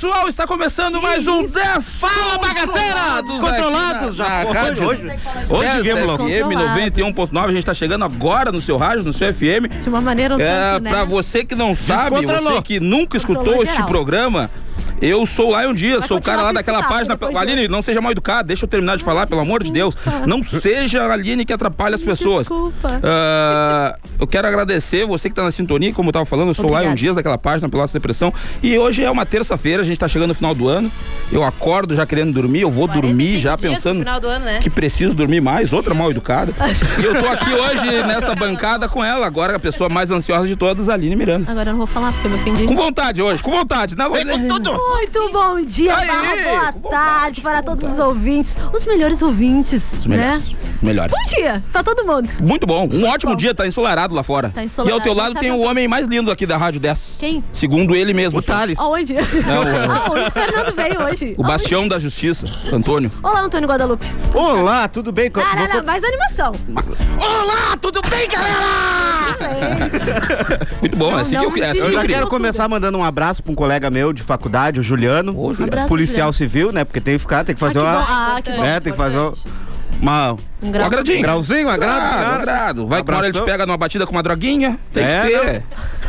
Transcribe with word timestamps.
Pessoal, 0.00 0.28
está 0.28 0.46
começando 0.46 1.02
mais 1.02 1.26
um 1.26 1.44
10 1.44 1.84
Fala, 1.98 2.38
bagaceira! 2.38 3.20
Descontrolados 3.26 4.14
já. 4.14 4.44
Hoje, 4.46 4.84
Hoje, 4.84 4.84
hoje, 4.84 5.18
hoje 5.50 5.82
viemos 5.82 6.04
logo. 6.04 6.24
FM 6.24 6.54
91.9, 6.94 7.44
a 7.44 7.48
gente 7.48 7.58
está 7.58 7.74
chegando 7.74 8.04
agora 8.04 8.52
no 8.52 8.62
seu 8.62 8.76
rádio, 8.76 9.02
no 9.02 9.12
seu 9.12 9.34
FM. 9.34 9.66
De 9.82 9.88
uma 9.88 10.00
maneira 10.00 10.36
um 10.36 10.40
É, 10.40 10.74
tanto, 10.74 10.84
né? 10.84 10.90
pra 10.90 11.02
você 11.04 11.44
que 11.44 11.56
não 11.56 11.74
sabe, 11.74 12.24
você 12.24 12.62
que 12.62 12.78
nunca 12.78 13.16
escutou 13.16 13.60
este 13.60 13.82
programa, 13.86 14.48
eu 15.00 15.26
sou 15.26 15.50
lá 15.50 15.66
um 15.66 15.72
dia, 15.74 15.98
Vai 15.98 16.08
sou 16.08 16.18
o 16.18 16.22
cara 16.22 16.42
lá 16.42 16.52
daquela 16.52 16.82
página. 16.82 17.16
de 17.16 17.36
Aline, 17.36 17.68
não 17.68 17.82
seja 17.82 18.00
mal 18.00 18.12
educado, 18.12 18.48
deixa 18.48 18.64
eu 18.64 18.68
terminar 18.68 18.96
de 18.96 19.04
falar, 19.04 19.26
pelo 19.26 19.40
amor 19.40 19.62
de 19.62 19.70
Deus. 19.72 19.94
Não 20.26 20.42
seja 20.42 21.04
a 21.04 21.12
Aline 21.12 21.44
que 21.44 21.52
atrapalha 21.52 21.94
as 21.94 22.02
pessoas. 22.02 22.46
Desculpa. 22.46 23.00
Ah, 23.02 23.96
eu 24.18 24.26
quero 24.26 24.46
agradecer 24.48 25.06
você 25.06 25.28
que 25.28 25.34
tá 25.36 25.42
na 25.42 25.50
sintonia, 25.50 25.92
como 25.92 26.08
eu 26.08 26.12
tava 26.12 26.24
falando, 26.24 26.48
eu 26.48 26.54
sou 26.54 26.66
lá 26.66 26.70
um 26.70 26.74
Obrigada. 26.76 26.96
dias 26.96 27.14
daquela 27.14 27.38
página 27.38 27.68
pela 27.68 27.86
depressão. 27.86 28.32
E 28.62 28.76
hoje 28.78 29.04
é 29.04 29.10
uma 29.10 29.24
terça-feira, 29.24 29.82
a 29.82 29.84
gente 29.84 29.98
tá 29.98 30.08
chegando 30.08 30.28
no 30.28 30.34
final 30.34 30.54
do 30.54 30.68
ano. 30.68 30.90
Eu 31.30 31.44
acordo 31.44 31.94
já 31.94 32.06
querendo 32.06 32.32
dormir, 32.32 32.62
eu 32.62 32.70
vou 32.70 32.86
dormir 32.86 33.40
45 33.40 33.40
já 33.40 33.56
dias 33.56 33.74
pensando 33.74 34.08
ano, 34.08 34.44
né? 34.44 34.60
que 34.60 34.70
preciso 34.70 35.14
dormir 35.14 35.40
mais, 35.40 35.72
outra 35.72 35.94
mal 35.94 36.10
educada. 36.10 36.52
e 37.00 37.04
eu 37.04 37.20
tô 37.20 37.28
aqui 37.28 37.52
hoje 37.52 38.02
nesta 38.06 38.34
bancada 38.34 38.88
com 38.88 39.04
ela, 39.04 39.26
agora 39.26 39.56
a 39.56 39.58
pessoa 39.58 39.88
mais 39.88 40.10
ansiosa 40.10 40.46
de 40.46 40.56
todas, 40.56 40.88
a 40.88 40.94
Aline 40.94 41.16
Miranda. 41.16 41.50
Agora 41.50 41.68
eu 41.70 41.72
não 41.72 41.78
vou 41.78 41.86
falar 41.86 42.12
porque 42.12 42.26
eu 42.26 42.30
me 42.30 42.36
ofendi. 42.38 42.64
Com 42.66 42.74
vontade 42.74 43.22
hoje, 43.22 43.42
com 43.42 43.50
vontade. 43.50 43.96
Não, 43.96 44.10
Vem 44.12 44.26
com 44.26 44.48
tudo! 44.48 44.87
Muito 44.90 45.30
bom 45.32 45.60
dia, 45.62 45.94
Aí, 45.96 46.06
barra 46.06 46.72
boa 46.72 46.90
tarde 46.90 47.40
para 47.40 47.62
todos 47.62 47.84
os 47.92 47.98
ouvintes, 47.98 48.56
os 48.72 48.84
melhores 48.84 49.20
ouvintes, 49.22 49.92
Os 49.94 50.06
né? 50.06 50.16
melhores. 50.16 50.54
Melhores. 50.80 51.12
Bom 51.12 51.24
dia 51.26 51.62
pra 51.72 51.82
todo 51.82 52.04
mundo. 52.06 52.32
Muito 52.40 52.66
bom. 52.66 52.88
Um 52.92 53.04
ótimo 53.08 53.34
dia, 53.36 53.52
tá 53.54 53.66
ensolarado 53.66 54.14
lá 54.14 54.22
fora. 54.22 54.50
Tá 54.50 54.62
e 54.62 54.66
ensolarado, 54.66 54.96
ao 55.00 55.02
teu 55.02 55.12
lado 55.12 55.34
tá 55.34 55.40
tem 55.40 55.50
o 55.50 55.58
homem 55.60 55.88
mais 55.88 56.06
lindo 56.06 56.30
aqui 56.30 56.46
da 56.46 56.56
Rádio 56.56 56.80
10. 56.80 57.16
Quem? 57.18 57.42
Segundo 57.52 57.94
ele 57.96 58.14
mesmo. 58.14 58.38
O 58.38 58.42
Thales. 58.42 58.78
Aonde? 58.78 59.14
Não, 59.14 59.20
o- 59.20 60.12
Aonde 60.12 60.24
o 60.28 60.30
Fernando 60.30 60.74
veio 60.74 61.02
hoje? 61.02 61.34
O 61.36 61.42
bastião 61.42 61.86
da 61.88 61.98
justiça, 61.98 62.46
Antônio. 62.72 63.10
Olá, 63.22 63.40
Antônio 63.40 63.68
Guadalupe. 63.68 64.06
Olá, 64.32 64.88
tudo 64.88 65.10
bem? 65.12 65.30
Ah, 65.34 65.66
não, 65.68 65.76
não, 65.78 65.84
mais 65.84 66.02
animação. 66.04 66.52
Olá, 67.20 67.76
tudo 67.80 68.00
bem, 68.08 68.28
galera? 68.28 68.58
Muito 70.80 70.96
bom, 70.96 71.10
Não, 71.10 71.18
é 71.18 71.22
assim 71.22 71.34
não, 71.34 71.50
que 71.50 71.60
eu, 71.60 71.64
é 71.64 71.70
assim 71.70 71.78
Eu 71.78 71.86
que 71.86 71.94
eu 71.94 72.00
já 72.00 72.06
quero 72.06 72.28
começar 72.28 72.68
mandando 72.68 72.98
um 72.98 73.04
abraço 73.04 73.42
pra 73.42 73.52
um 73.52 73.54
colega 73.54 73.90
meu 73.90 74.12
de 74.12 74.22
faculdade, 74.22 74.78
o 74.78 74.82
Juliano. 74.82 75.32
Ô, 75.36 75.52
Juliano. 75.52 75.72
Abraço, 75.72 75.88
policial 75.88 76.32
civil, 76.32 76.72
né? 76.72 76.84
Porque 76.84 77.00
tem 77.00 77.14
que 77.14 77.18
ficar, 77.18 77.44
tem 77.44 77.54
que 77.54 77.60
fazer 77.60 77.80
ah, 77.80 77.82
que 77.82 77.88
uma. 77.88 78.00
bom. 78.00 78.06
Ah, 78.08 78.42
que 78.42 78.52
bom. 78.52 78.64
É, 78.64 78.80
tem 78.80 78.92
que 78.92 78.96
fazer 78.96 79.18
uma. 79.18 79.34
Uma- 80.00 80.36
Um 80.60 80.68
Um 80.68 80.72
grau. 80.72 80.86
agradinho. 80.86 81.18
um 81.18 81.22
grauzinho, 81.22 81.66
um 81.68 81.70
agrado, 81.70 81.96
Agrado, 82.00 82.18
cara. 82.18 82.34
agrado. 82.42 82.86
Vai 82.88 83.02
que 83.02 83.08
uma 83.10 83.16
hora 83.18 83.26
ele 83.26 83.32
te 83.32 83.36
Abração. 83.38 83.52
pega 83.58 83.66
numa 83.66 83.76
batida 83.76 84.04
com 84.06 84.12
uma 84.12 84.22
droguinha. 84.24 84.76
Tem 84.92 85.04
É, 85.04 85.20
que 85.22 85.28
ter. 85.38 85.62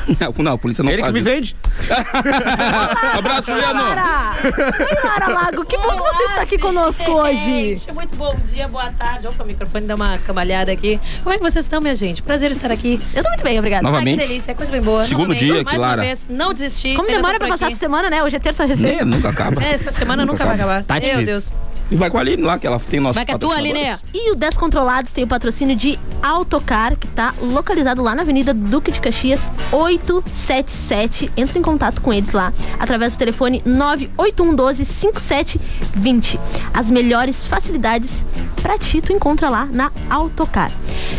Não, 0.19 0.33
não, 0.43 0.53
a 0.53 0.57
polícia 0.57 0.83
não 0.83 0.89
Ele 0.91 1.03
que 1.03 1.11
faz 1.11 1.13
me 1.13 1.19
isso. 1.19 1.29
vende. 1.29 1.55
Abraço, 3.17 3.51
Juliano. 3.51 3.79
Lara! 3.79 4.33
Oi, 4.43 5.07
Lara 5.07 5.27
Lago, 5.33 5.65
que 5.65 5.77
bom 5.77 5.91
que 5.91 5.97
você 6.15 6.23
está 6.23 6.41
aqui 6.41 6.57
conosco 6.57 7.11
hoje. 7.11 7.37
Gente, 7.77 7.91
muito 7.93 8.15
bom 8.15 8.35
dia, 8.51 8.67
boa 8.67 8.91
tarde. 8.97 9.27
Opa, 9.27 9.43
o 9.43 9.47
microfone 9.47 9.85
deu 9.85 9.95
uma 9.95 10.17
camalhada 10.19 10.71
aqui. 10.71 10.99
Como 11.21 11.33
é 11.33 11.37
que 11.37 11.43
vocês 11.43 11.65
estão, 11.65 11.79
minha 11.79 11.93
gente? 11.93 12.23
Prazer 12.23 12.49
estar 12.51 12.71
aqui. 12.71 12.99
Eu 13.13 13.21
tô 13.23 13.29
muito 13.29 13.43
bem, 13.43 13.59
obrigada. 13.59 13.83
Nova- 13.83 13.97
Ai, 13.97 14.03
que 14.03 14.09
Novamente. 14.11 14.27
delícia, 14.29 14.55
coisa 14.55 14.71
bem 14.71 14.81
boa. 14.81 15.03
Segundo 15.03 15.27
Novamente. 15.29 15.45
dia 15.45 15.53
Mais 15.55 15.67
aqui, 15.67 15.77
uma 15.77 15.87
Lara. 15.87 16.01
vez, 16.01 16.25
não 16.29 16.53
desisti. 16.53 16.95
Como 16.95 17.07
demora 17.07 17.39
por 17.39 17.47
passar 17.47 17.65
aqui. 17.65 17.73
essa 17.73 17.79
semana, 17.79 18.09
né? 18.09 18.23
Hoje 18.23 18.35
é 18.35 18.39
terça 18.39 18.65
recém. 18.65 18.99
É, 18.99 19.05
nunca 19.05 19.29
acaba. 19.29 19.63
É, 19.63 19.73
essa 19.73 19.91
semana 19.91 20.25
nunca 20.25 20.43
vai 20.43 20.55
acabar. 20.55 20.83
Tá 20.83 20.95
Meu 20.95 21.01
difícil. 21.03 21.25
Deus. 21.25 21.53
E 21.91 21.95
vai 21.95 22.09
com 22.09 22.17
a 22.17 22.21
Aline 22.21 22.43
lá, 22.43 22.59
que 22.59 22.67
ela 22.67 22.79
tem 22.79 22.99
nosso 22.99 23.15
Vai 23.15 23.25
que 23.25 23.31
é 23.31 23.37
tua. 23.37 23.55
Aline. 23.55 23.97
E 24.13 24.31
o 24.31 24.35
Descontrolados 24.35 25.11
tem 25.11 25.23
o 25.23 25.27
patrocínio 25.27 25.75
de 25.75 25.97
Autocar, 26.21 26.95
que 26.95 27.07
tá 27.07 27.33
localizado 27.41 28.03
lá 28.03 28.13
na 28.13 28.21
Avenida 28.21 28.53
Duque 28.53 28.91
de 28.91 28.99
Caxias 28.99 29.51
877. 29.71 31.31
Entre 31.35 31.57
em 31.57 31.61
contato 31.61 32.01
com 32.01 32.13
eles 32.13 32.31
lá 32.31 32.53
através 32.79 33.15
do 33.15 33.19
telefone 33.19 33.61
98112 33.65 34.85
5720. 34.85 36.39
As 36.73 36.91
melhores 36.91 37.45
facilidades 37.45 38.23
pra 38.61 38.77
ti 38.77 39.01
tu 39.01 39.13
encontra 39.13 39.49
lá 39.49 39.65
na 39.71 39.91
Autocar. 40.09 40.71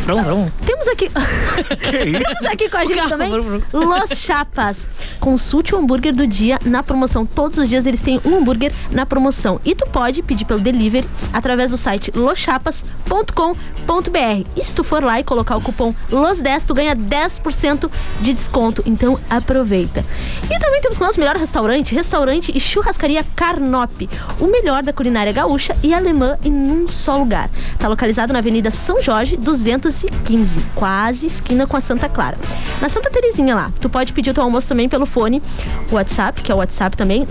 Vrum, 0.04 0.22
vrum. 0.22 0.50
Temos 0.64 0.86
aqui 0.88 1.10
Temos 1.90 2.44
aqui 2.52 2.68
com 2.68 2.76
a 2.76 2.84
gente 2.84 2.96
carro, 2.96 3.08
também. 3.08 3.30
Los 3.72 4.18
Chapas. 4.18 4.86
Consulte 5.18 5.74
o 5.74 5.78
hambúrguer 5.78 6.14
do 6.14 6.26
dia 6.26 6.58
na 6.64 6.82
promoção. 6.82 7.24
Todos 7.26 7.58
os 7.58 7.68
dias 7.68 7.86
eles 7.86 8.00
têm 8.00 8.20
um 8.24 8.38
hambúrguer 8.38 8.72
na 8.90 9.06
promoção. 9.06 9.60
E 9.64 9.74
tu 9.74 9.86
pode 9.86 10.22
pedir 10.22 10.44
pelo 10.44 10.59
delivery 10.60 11.08
através 11.32 11.70
do 11.70 11.76
site 11.76 12.10
loschapas.com.br. 12.14 14.46
E 14.56 14.64
se 14.64 14.74
tu 14.74 14.84
for 14.84 15.02
lá 15.02 15.20
e 15.20 15.24
colocar 15.24 15.56
o 15.56 15.60
cupom 15.60 15.94
LOS10, 16.10 16.62
tu 16.66 16.74
ganha 16.74 16.94
10% 16.94 17.90
de 18.20 18.32
desconto. 18.32 18.82
Então 18.86 19.18
aproveita. 19.28 20.04
E 20.44 20.58
também 20.58 20.80
temos 20.80 20.98
o 20.98 21.20
melhor 21.20 21.36
restaurante, 21.36 21.94
restaurante 21.94 22.52
e 22.54 22.60
churrascaria 22.60 23.24
Carnop. 23.34 24.08
O 24.38 24.46
melhor 24.46 24.82
da 24.82 24.92
culinária 24.92 25.32
gaúcha 25.32 25.74
e 25.82 25.94
alemã 25.94 26.38
em 26.44 26.52
um 26.52 26.86
só 26.86 27.16
lugar. 27.16 27.50
Tá 27.78 27.88
localizado 27.88 28.32
na 28.32 28.38
Avenida 28.38 28.70
São 28.70 29.02
Jorge, 29.02 29.36
215, 29.36 30.48
quase 30.74 31.26
esquina 31.26 31.66
com 31.66 31.76
a 31.76 31.80
Santa 31.80 32.08
Clara. 32.08 32.38
Na 32.80 32.88
Santa 32.88 33.10
Terezinha 33.10 33.54
lá. 33.54 33.72
Tu 33.80 33.88
pode 33.88 34.12
pedir 34.12 34.30
o 34.30 34.34
teu 34.34 34.42
almoço 34.42 34.68
também 34.68 34.88
pelo 34.88 35.06
fone 35.06 35.42
WhatsApp, 35.90 36.42
que 36.42 36.52
é 36.52 36.54
o 36.54 36.58
WhatsApp 36.58 36.96
também, 36.96 37.26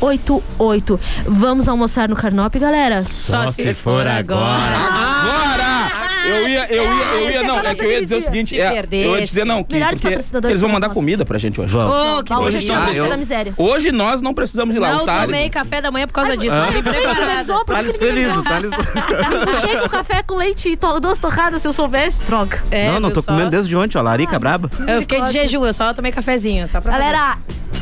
984091488. 0.00 1.00
Vamos 1.26 1.68
almoçar 1.68 2.08
no 2.08 2.16
Carnop, 2.16 2.54
galera? 2.58 3.02
Só 3.02 3.50
se 3.52 3.74
for 3.74 4.06
agora. 4.06 4.44
Agora! 4.46 6.00
Eu 6.22 6.48
ia, 6.48 6.66
eu 6.72 6.82
ia, 6.84 7.04
eu 7.14 7.30
ia, 7.30 7.42
não, 7.42 7.58
é 7.58 7.74
que 7.74 7.82
eu 7.82 7.90
ia 7.90 8.02
dizer 8.02 8.16
o 8.18 8.22
seguinte, 8.22 8.54
Te 8.54 8.60
é, 8.60 8.84
eu 8.92 9.18
ia 9.18 9.24
dizer 9.24 9.44
não, 9.44 9.64
que, 9.64 9.72
Melhores 9.74 9.98
porque 9.98 10.14
patrocinadores 10.14 10.52
eles 10.52 10.60
vão 10.60 10.70
mandar 10.70 10.90
comida 10.90 11.24
pra 11.24 11.38
gente 11.38 11.58
hoje. 11.60 11.74
Oh, 11.76 12.22
que 12.22 12.32
hoje 12.34 12.58
delícia. 12.58 12.72
é 12.74 12.76
Ah, 12.76 12.92
eu- 12.92 13.08
da 13.08 13.16
miséria. 13.16 13.54
Hoje 13.56 13.90
nós 13.90 14.20
não 14.20 14.34
precisamos 14.34 14.76
ir 14.76 14.78
lá, 14.78 14.90
Não 14.92 15.02
o 15.02 15.06
Thales. 15.06 15.24
tomei 15.24 15.48
café 15.50 15.80
da 15.80 15.90
manhã 15.90 16.06
por 16.06 16.12
causa 16.12 16.36
disso. 16.36 16.54
Fiquei 16.66 16.82
Quem 16.82 16.92
preparada. 16.92 17.64
Thales 17.64 17.98
ninguém 17.98 18.12
feliz, 18.24 18.36
o 18.36 18.42
Thales. 18.42 18.70
Puxei 18.70 19.76
com 19.80 19.88
café 19.88 20.22
com 20.22 20.34
leite 20.36 20.68
e 20.68 20.76
to- 20.76 21.00
duas 21.00 21.18
torradas, 21.18 21.62
se 21.62 21.68
eu 21.68 21.72
soubesse. 21.72 22.20
Droga. 22.22 22.62
É, 22.70 22.90
não, 22.92 23.00
não 23.00 23.10
tô 23.10 23.22
só? 23.22 23.32
comendo 23.32 23.50
desde 23.50 23.74
ontem, 23.74 23.96
ó. 23.98 24.02
Larica 24.02 24.38
braba. 24.38 24.70
Eu 24.86 25.00
fiquei 25.00 25.22
de 25.22 25.32
jejum, 25.32 25.64
eu 25.64 25.72
só 25.72 25.92
tomei 25.94 26.12
cafezinho. 26.12 26.68
Só 26.68 26.80
pra 26.82 26.92
Galera, 26.92 27.38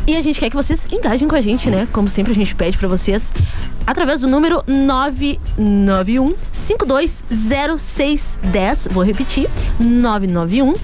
e 0.08 0.16
a 0.16 0.22
gente 0.22 0.40
quer 0.40 0.50
que 0.50 0.56
vocês 0.56 0.86
engajem 0.90 1.28
com 1.28 1.36
a 1.36 1.40
gente, 1.40 1.70
né? 1.70 1.86
Como 1.92 2.08
sempre 2.08 2.32
a 2.32 2.34
gente 2.34 2.52
pede 2.54 2.76
pra 2.78 2.88
vocês, 2.88 3.32
através 3.86 4.20
do 4.20 4.26
número 4.26 4.62
991 4.66 6.34
520610. 6.52 8.88
Vou 8.90 9.04
repetir: 9.04 9.48
991 9.78 10.74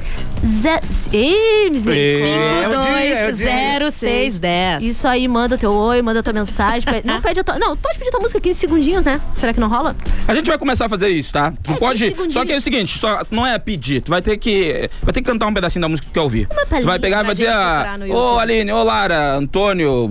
ze... 0.44 0.68
Ih, 1.16 1.70
misericórdia. 1.70 2.64
É 2.64 2.68
o 2.68 2.70
dia, 2.70 2.78
é 3.18 3.28
o 3.28 3.32
dia. 3.32 3.46
520610. 3.46 4.82
Isso 4.82 5.06
aí, 5.08 5.26
manda 5.28 5.56
teu 5.56 5.72
oi, 5.72 6.02
manda 6.02 6.20
tua 6.22 6.32
mensagem. 6.32 6.82
pede- 6.82 7.06
Não 7.06 7.20
pede 7.20 7.40
a 7.40 7.44
tua. 7.44 7.58
Não, 7.58 7.76
pode 7.76 7.98
pedir 7.98 8.10
tua 8.10 8.20
música 8.20 8.40
15 8.40 8.58
segundinhos, 8.58 9.04
né? 9.06 9.20
Será 9.34 9.52
que 9.54 9.60
não 9.60 9.68
rola? 9.68 9.96
A 10.28 10.34
gente 10.34 10.46
vai 10.48 10.58
começar 10.58 10.86
a 10.86 10.88
fazer 10.88 11.08
isso, 11.08 11.32
tá? 11.32 11.52
Tu 11.62 11.72
É, 11.72 11.76
pode. 11.76 12.16
Só 12.30 12.44
que 12.44 12.52
é 12.52 12.56
o 12.56 12.60
seguinte, 12.60 12.98
só 12.98 13.22
não 13.30 13.46
é 13.46 13.58
pedir. 13.58 14.00
Tu 14.02 14.10
vai 14.10 14.20
ter 14.20 14.36
que. 14.36 14.90
Vai 15.02 15.12
ter 15.12 15.22
que 15.22 15.30
cantar 15.30 15.46
um 15.46 15.54
pedacinho 15.54 15.82
da 15.82 15.88
música 15.88 16.06
que 16.06 16.12
tu 16.12 16.14
quer 16.14 16.20
ouvir. 16.20 16.46
Tu 16.48 16.84
vai 16.84 16.98
pegar 16.98 17.18
e 17.18 17.24
pra 17.24 17.28
vai 17.28 17.34
dizer, 17.34 17.50
ô 17.50 18.04
YouTube. 18.06 18.40
Aline, 18.40 18.72
ô 18.72 18.82
Lara, 18.82 19.13
Antônio, 19.36 20.10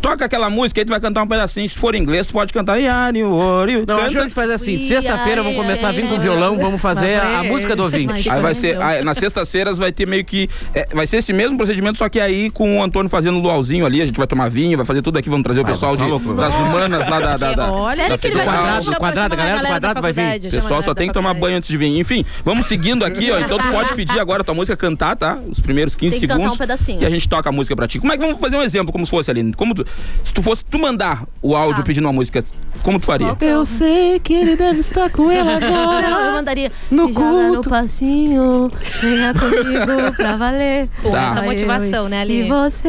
toca 0.00 0.24
aquela 0.24 0.48
música 0.50 0.80
aí, 0.80 0.84
tu 0.84 0.90
vai 0.90 1.00
cantar 1.00 1.22
um 1.22 1.26
pedacinho. 1.26 1.68
Se 1.68 1.78
for 1.78 1.94
em 1.94 1.98
inglês, 1.98 2.26
tu 2.26 2.32
pode 2.32 2.52
cantar. 2.52 2.76
Yari, 2.78 3.22
ori, 3.22 3.84
Não, 3.86 3.98
a 3.98 4.08
gente 4.08 4.30
faz 4.30 4.50
assim, 4.50 4.76
sexta-feira 4.78 5.42
vamos 5.42 5.58
começar 5.58 5.88
a 5.88 5.92
vir 5.92 6.08
com 6.08 6.18
violão, 6.18 6.56
vamos 6.58 6.80
fazer 6.80 7.16
a, 7.20 7.40
a 7.40 7.44
música 7.44 7.74
do 7.76 7.82
ouvinte. 7.84 8.06
Mas- 8.06 8.26
Aí 8.26 8.40
vai 8.42 8.54
ser, 8.54 8.80
aí, 8.80 9.04
nas 9.04 9.18
sextas-feiras 9.18 9.78
vai 9.78 9.92
ter 9.92 10.06
meio 10.06 10.24
que. 10.24 10.48
é, 10.74 10.86
vai 10.92 11.06
ser 11.06 11.18
esse 11.18 11.32
mesmo 11.32 11.56
procedimento, 11.56 11.98
só 11.98 12.08
que 12.08 12.18
aí 12.20 12.50
com 12.50 12.78
o 12.78 12.82
Antônio 12.82 13.08
fazendo 13.10 13.38
o 13.38 13.40
luauzinho 13.42 13.84
ali, 13.86 14.00
a 14.00 14.06
gente 14.06 14.16
vai 14.16 14.26
tomar 14.26 14.48
vinho, 14.48 14.76
vai 14.76 14.86
fazer 14.86 15.02
tudo 15.02 15.18
aqui, 15.18 15.28
vamos 15.28 15.44
trazer 15.44 15.60
o 15.60 15.62
Vai, 15.64 15.72
pessoal 15.72 15.96
vai 15.96 16.06
de, 16.10 16.18
das 16.34 16.54
humanas 16.54 17.08
lá 17.08 17.20
da. 17.20 17.36
da, 17.36 17.54
da 17.54 17.72
Olha, 17.72 17.96
Sério 17.96 18.10
da 18.10 18.18
que 18.18 18.26
ele 18.28 18.36
vai-. 18.36 18.80
Quadrado, 18.98 19.34
a 19.34 19.36
galera 19.36 19.58
do 19.58 19.66
quadrado 19.66 20.02
vai 20.02 20.12
vir. 20.12 20.48
O 20.48 20.50
pessoal 20.50 20.82
só 20.82 20.94
tem 20.94 21.08
que 21.08 21.14
tomar 21.14 21.34
banho 21.34 21.56
antes 21.56 21.68
de 21.68 21.76
vir. 21.76 21.98
Enfim, 21.98 22.24
vamos 22.44 22.66
seguindo 22.66 23.04
aqui, 23.04 23.30
ó. 23.30 23.38
Então 23.50 23.58
tu 23.58 23.72
pode 23.72 23.92
pedir 23.94 24.18
agora 24.20 24.42
a 24.42 24.44
tua 24.44 24.54
música 24.54 24.76
cantar, 24.76 25.16
tá? 25.16 25.36
Os 25.50 25.58
primeiros 25.58 25.94
15 25.96 26.10
Tem 26.12 26.20
que 26.20 26.26
cantar 26.26 26.36
segundos. 26.38 26.54
um 26.56 26.58
pedacinho. 26.58 27.02
E 27.02 27.06
a 27.06 27.10
gente 27.10 27.28
toca 27.28 27.48
a 27.48 27.52
música 27.52 27.74
pra 27.74 27.88
ti. 27.88 27.98
Como 27.98 28.12
é 28.12 28.16
que 28.16 28.22
vamos 28.22 28.38
fazer 28.40 28.56
um 28.56 28.62
exemplo, 28.62 28.92
como 28.92 29.04
se 29.04 29.10
fosse 29.10 29.30
ali? 29.30 29.52
Como 29.54 29.74
tu, 29.74 29.86
se 30.24 30.32
tu 30.34 30.42
fosse 30.42 30.64
tu 30.64 30.78
mandar 30.78 31.24
o 31.42 31.54
áudio 31.56 31.82
Tá. 31.82 31.86
pedindo 31.86 32.04
uma 32.06 32.12
música, 32.12 32.44
como 32.82 32.98
tu 32.98 33.06
faria? 33.06 33.36
Eu 33.40 33.64
sei 33.66 34.18
que 34.18 34.32
ele 34.34 34.56
deve 34.56 34.80
estar 34.80 35.10
com 35.10 35.30
ela 35.30 35.56
agora. 35.56 36.08
Não, 36.10 36.20
eu 36.26 36.32
mandaria. 36.32 36.72
No 36.90 37.06
"Se 37.08 37.12
joga 37.14 37.30
no 37.48 37.52
culto." 37.54 37.70
passinho, 37.70 38.72
venha 39.00 39.32
comigo 39.38 40.12
pra 40.16 40.36
valer. 40.36 40.88
Com 41.02 41.10
Tá. 41.10 41.30
essa 41.32 41.42
motivação, 41.42 42.08
né, 42.08 42.16
E 42.18 42.20
Aline? 42.20 42.48
você. 42.48 42.88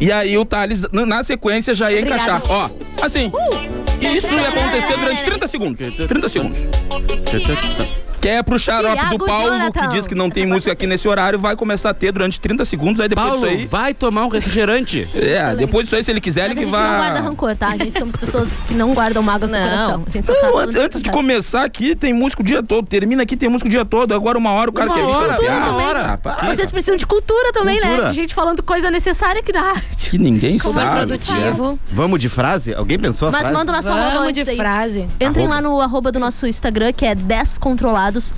E 0.00 0.10
aí 0.12 0.36
o 0.36 0.44
Thales, 0.44 0.84
na 0.92 1.24
sequência, 1.24 1.74
já 1.74 1.90
ia 1.90 1.98
Obrigada. 2.00 2.22
encaixar. 2.38 2.42
Ó, 2.48 2.70
assim. 3.04 3.30
Isso 4.00 4.26
ia 4.34 4.48
acontecer 4.48 4.98
durante 4.98 5.24
30 5.24 5.46
segundos. 5.46 5.78
30 6.08 6.28
segundos. 6.28 6.58
Que 8.26 8.30
é 8.30 8.42
pro 8.42 8.58
xarope 8.58 8.94
do 8.96 9.00
Thiago 9.00 9.24
Paulo, 9.24 9.50
Jonathan. 9.50 9.80
que 9.88 9.88
diz 9.94 10.06
que 10.08 10.14
não 10.16 10.28
tem 10.28 10.44
música 10.44 10.72
aqui 10.72 10.84
nesse 10.84 11.06
horário, 11.06 11.38
vai 11.38 11.54
começar 11.54 11.90
a 11.90 11.94
ter 11.94 12.10
durante 12.10 12.40
30 12.40 12.64
segundos, 12.64 13.00
aí 13.00 13.08
depois 13.08 13.28
Paulo, 13.28 13.46
disso 13.46 13.60
aí. 13.60 13.66
vai 13.66 13.94
tomar 13.94 14.24
um 14.24 14.28
refrigerante. 14.28 15.06
É, 15.36 15.54
depois 15.54 15.84
disso 15.84 15.96
aí, 15.96 16.02
se 16.04 16.10
ele 16.10 16.20
quiser, 16.20 16.48
Mas 16.48 16.50
ele 16.52 16.60
a 16.60 16.64
que 16.64 16.70
gente 16.70 16.80
não 16.82 16.96
guarda 16.96 17.14
vai. 17.14 17.22
rancor, 17.22 17.56
tá? 17.56 17.68
A 17.68 17.76
gente 17.76 17.98
somos 17.98 18.16
pessoas 18.16 18.48
que 18.66 18.74
não 18.74 18.94
guardam 18.94 19.22
mágoas 19.22 19.50
no 19.50 19.56
Não. 19.58 19.64
coração. 19.68 20.04
A 20.06 20.10
gente 20.10 20.26
só 20.26 20.32
tá 20.34 20.40
Não, 20.42 20.52
falando 20.52 20.68
antes, 20.68 20.76
antes 20.80 21.02
de 21.02 21.10
começar 21.10 21.64
aqui, 21.64 21.94
tem 21.94 22.12
música 22.12 22.42
o 22.42 22.44
dia 22.44 22.62
todo. 22.62 22.86
Termina 22.86 23.22
aqui, 23.22 23.36
tem 23.36 23.48
música 23.48 23.68
o 23.68 23.70
dia 23.70 23.84
todo. 23.84 24.12
Agora 24.14 24.36
uma 24.38 24.50
hora 24.52 24.70
o 24.70 24.72
cara 24.72 24.88
Uma 24.88 24.94
quer 24.96 25.06
vir 25.06 25.12
hora, 25.12 25.34
copiar. 25.34 25.56
uma 25.70 25.82
hora. 25.82 26.12
Ah, 26.12 26.16
para. 26.18 26.54
Vocês 26.54 26.70
precisam 26.70 26.96
de 26.96 27.06
cultura 27.06 27.52
também, 27.52 27.80
né? 27.80 27.86
Cultura. 27.88 28.08
De 28.10 28.14
gente 28.16 28.34
falando 28.34 28.62
coisa 28.62 28.90
necessária 28.90 29.40
aqui 29.40 29.52
na 29.52 29.62
arte. 29.62 30.10
Que 30.10 30.18
ninguém 30.18 30.58
Super 30.58 30.80
sabe. 30.80 30.96
produtivo. 30.96 31.78
Vamos 31.92 32.18
de 32.20 32.28
frase? 32.28 32.74
Alguém 32.74 32.98
pensou 32.98 33.28
a 33.28 33.30
Mas 33.30 33.40
frase? 33.40 33.54
manda 33.54 33.72
o 33.72 33.76
nosso 33.76 33.88
Vamos 33.88 34.32
de 34.32 34.44
frase. 34.56 35.06
Entrem 35.20 35.46
lá 35.48 35.60
no 35.60 35.80
arroba 35.80 36.10
do 36.10 36.18
nosso 36.18 36.46
Instagram, 36.46 36.92
que 36.92 37.04
é 37.04 37.14
10 37.14 37.58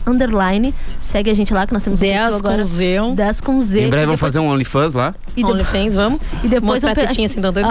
underline. 0.07 0.75
Segue 1.01 1.31
a 1.31 1.35
gente 1.35 1.53
lá, 1.55 1.67
que 1.67 1.73
nós 1.73 1.83
temos 1.83 2.01
um 2.01 2.03
10 2.03 2.21
perfil 2.21 2.41
com 2.43 2.49
agora. 2.49 2.65
Z. 2.65 2.99
10 3.15 3.41
com 3.41 3.63
Z. 3.63 3.81
Em 3.87 3.91
breve 3.91 4.07
vamos 4.07 4.21
fazer 4.21 4.39
um 4.39 4.49
OnlyFans 4.49 4.95
lá. 4.95 5.15
E, 5.37 5.43
de- 5.43 5.51
OnlyFans, 5.51 5.95
vamos? 5.95 6.21
e 6.43 6.49
depois 6.49 6.83
Mostrar 6.83 6.93
um 6.93 6.95
pe- 6.95 7.25
assim, 7.25 7.41
dando... 7.41 7.59
Ah. 7.61 7.71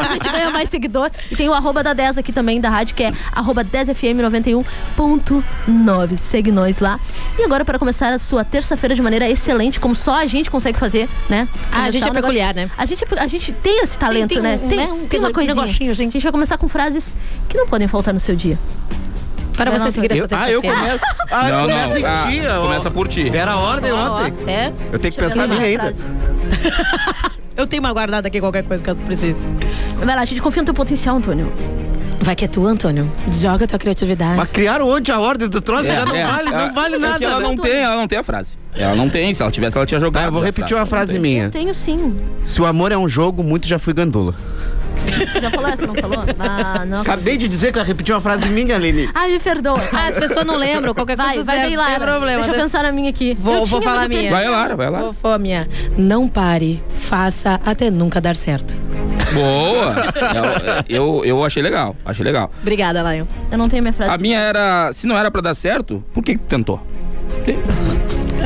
a 0.00 0.12
gente 0.12 0.28
ganha 0.30 0.50
mais 0.50 0.68
seguidor. 0.68 1.10
E 1.30 1.36
tem 1.36 1.48
o 1.48 1.52
arroba 1.52 1.82
da 1.82 1.92
10 1.92 2.18
aqui 2.18 2.32
também, 2.32 2.60
da 2.60 2.68
rádio, 2.70 2.94
que 2.94 3.02
é 3.04 3.12
arroba 3.32 3.64
10fm91.9. 3.64 6.16
Segue 6.16 6.50
nós 6.52 6.78
lá. 6.80 6.98
E 7.38 7.42
agora, 7.44 7.64
para 7.64 7.78
começar 7.78 8.12
a 8.12 8.18
sua 8.18 8.44
terça-feira 8.44 8.94
de 8.94 9.02
maneira 9.02 9.28
excelente, 9.28 9.78
como 9.80 9.94
só 9.94 10.14
a 10.16 10.26
gente 10.26 10.50
consegue 10.50 10.78
fazer, 10.78 11.08
né? 11.28 11.48
Ah, 11.70 11.82
a 11.84 11.90
gente 11.90 12.02
é 12.02 12.06
negócio- 12.06 12.22
peculiar, 12.22 12.54
né? 12.54 12.70
A 12.76 12.84
gente, 12.86 13.04
a 13.16 13.26
gente 13.26 13.52
tem 13.52 13.82
esse 13.82 13.98
talento, 13.98 14.30
tem 14.34 14.42
né? 14.42 14.58
um, 14.62 14.68
Tem, 14.68 14.78
né? 14.78 14.84
Um 14.84 15.06
tem 15.06 15.20
uma 15.20 15.30
coisa- 15.30 15.32
coisinha. 15.32 15.54
negócio, 15.54 15.94
gente. 15.94 16.10
A 16.10 16.12
gente 16.12 16.22
vai 16.22 16.32
começar 16.32 16.58
com 16.58 16.68
frases 16.68 17.14
que 17.48 17.56
não 17.56 17.66
podem 17.66 17.88
faltar 17.88 18.12
no 18.14 18.20
seu 18.20 18.34
dia. 18.36 18.58
Para 19.56 19.70
você 19.70 19.90
seguir 19.90 20.12
essa 20.12 20.26
Ah, 20.32 20.50
eu 20.50 20.62
começo. 20.62 21.00
Ah, 21.34 21.48
Não, 21.50 21.60
começa 21.62 21.98
em 21.98 22.04
ah, 22.04 22.24
ti, 22.26 22.40
começa 22.60 22.90
por 22.90 23.08
ti. 23.08 23.30
Era 23.34 23.52
a 23.52 23.56
ordem 23.56 23.90
Ó, 23.90 23.96
ó, 23.96 24.22
ontem. 24.26 24.34
É? 24.52 24.70
Eu 24.92 24.98
tenho 24.98 25.14
que 25.14 25.18
eu 25.20 25.28
pensar 25.28 25.46
minha 25.48 25.58
uma 25.60 25.66
ainda. 25.66 25.82
frase. 25.84 26.02
Eu 27.56 27.66
tenho 27.66 27.82
uma 27.82 27.92
guardada 27.92 28.28
aqui, 28.28 28.40
qualquer 28.40 28.64
coisa 28.64 28.82
que 28.82 28.88
eu 28.88 28.96
precise. 28.96 29.36
Vai 29.96 30.16
lá, 30.16 30.22
a 30.22 30.24
gente 30.24 30.40
confia 30.40 30.62
no 30.62 30.66
teu 30.66 30.74
potencial, 30.74 31.16
Antônio. 31.16 31.52
Vai 32.20 32.34
que 32.34 32.46
é 32.46 32.48
tu, 32.48 32.66
Antônio. 32.66 33.10
Joga 33.30 33.66
tua 33.66 33.78
criatividade. 33.78 34.36
Mas 34.36 34.50
criaram 34.50 34.88
ontem 34.88 35.12
a 35.12 35.20
ordem 35.20 35.48
do 35.48 35.60
troço, 35.60 35.86
É, 35.86 35.92
já 35.92 36.04
não 36.06 36.16
é, 36.16 36.24
vale, 36.24 36.48
é, 36.48 36.52
não 36.52 36.74
vale 36.74 36.94
é 36.94 36.98
nada. 36.98 37.24
ela 37.24 37.40
né? 37.40 37.46
não 37.46 37.56
tem, 37.56 37.76
ela 37.82 37.96
não 37.96 38.08
tem 38.08 38.18
a 38.18 38.22
frase. 38.22 38.50
Ela 38.74 38.94
não 38.96 39.08
tem, 39.08 39.34
se 39.34 39.42
ela 39.42 39.50
tivesse, 39.50 39.76
ela 39.76 39.84
tinha 39.84 40.00
jogado. 40.00 40.22
Tá, 40.22 40.28
eu 40.28 40.32
vou 40.32 40.42
repetir 40.42 40.74
uma 40.76 40.86
frase 40.86 41.14
não 41.14 41.22
tem. 41.22 41.30
minha. 41.32 41.50
Tenho 41.50 41.74
sim. 41.74 42.16
Se 42.42 42.60
o 42.60 42.64
amor 42.66 42.90
é 42.90 42.96
um 42.96 43.08
jogo, 43.08 43.42
muito 43.42 43.68
já 43.68 43.78
fui 43.78 43.92
gandula. 43.92 44.34
Já 45.40 45.50
falou 45.50 45.68
essa, 45.68 45.86
não 45.86 45.94
falou? 45.94 46.24
Ah, 46.38 46.84
não. 46.86 47.00
Acabei 47.02 47.36
de 47.36 47.48
dizer 47.48 47.72
que 47.72 47.78
eu 47.78 47.84
repeti 47.84 48.12
uma 48.12 48.20
frase 48.20 48.48
minha, 48.48 48.74
Aline. 48.76 49.08
Ah, 49.14 49.26
me 49.28 49.38
perdoa. 49.38 49.80
Ah, 49.92 50.08
as 50.08 50.16
pessoas 50.16 50.44
não 50.44 50.56
lembram. 50.56 50.94
Qualquer 50.94 51.16
Vai, 51.16 51.34
coisa 51.34 51.44
vai 51.44 51.56
não 51.56 51.62
daí, 51.62 51.70
tem 51.70 51.78
Lara. 51.78 52.00
problema. 52.00 52.36
Deixa 52.36 52.50
eu 52.50 52.56
né? 52.56 52.62
pensar 52.62 52.82
na 52.82 52.92
minha 52.92 53.10
aqui. 53.10 53.36
Vou, 53.38 53.54
Eu 53.54 53.64
vou 53.66 53.80
tinha, 53.80 53.90
falar 53.90 54.04
a 54.04 54.08
minha. 54.08 54.30
Vai, 54.30 54.48
Lara, 54.48 54.76
vai 54.76 54.90
lá. 54.90 55.00
Vou 55.00 55.12
falar 55.12 55.34
a 55.36 55.38
minha. 55.38 55.68
Não 55.96 56.28
pare. 56.28 56.82
Faça 56.98 57.60
até 57.64 57.90
nunca 57.90 58.20
dar 58.20 58.36
certo. 58.36 58.76
Boa! 59.32 59.94
eu, 60.88 61.20
eu, 61.20 61.24
eu 61.24 61.44
achei 61.44 61.62
legal, 61.62 61.96
achei 62.04 62.24
legal. 62.24 62.50
Obrigada, 62.60 63.02
Lion. 63.02 63.24
Eu 63.50 63.58
não 63.58 63.68
tenho 63.68 63.82
minha 63.82 63.92
frase. 63.92 64.12
A 64.12 64.18
minha 64.18 64.38
era, 64.38 64.92
se 64.92 65.06
não 65.06 65.16
era 65.16 65.30
pra 65.30 65.40
dar 65.40 65.54
certo, 65.54 66.04
por 66.12 66.22
que 66.22 66.32
que 66.34 66.40
tu 66.40 66.46
tentou? 66.48 66.80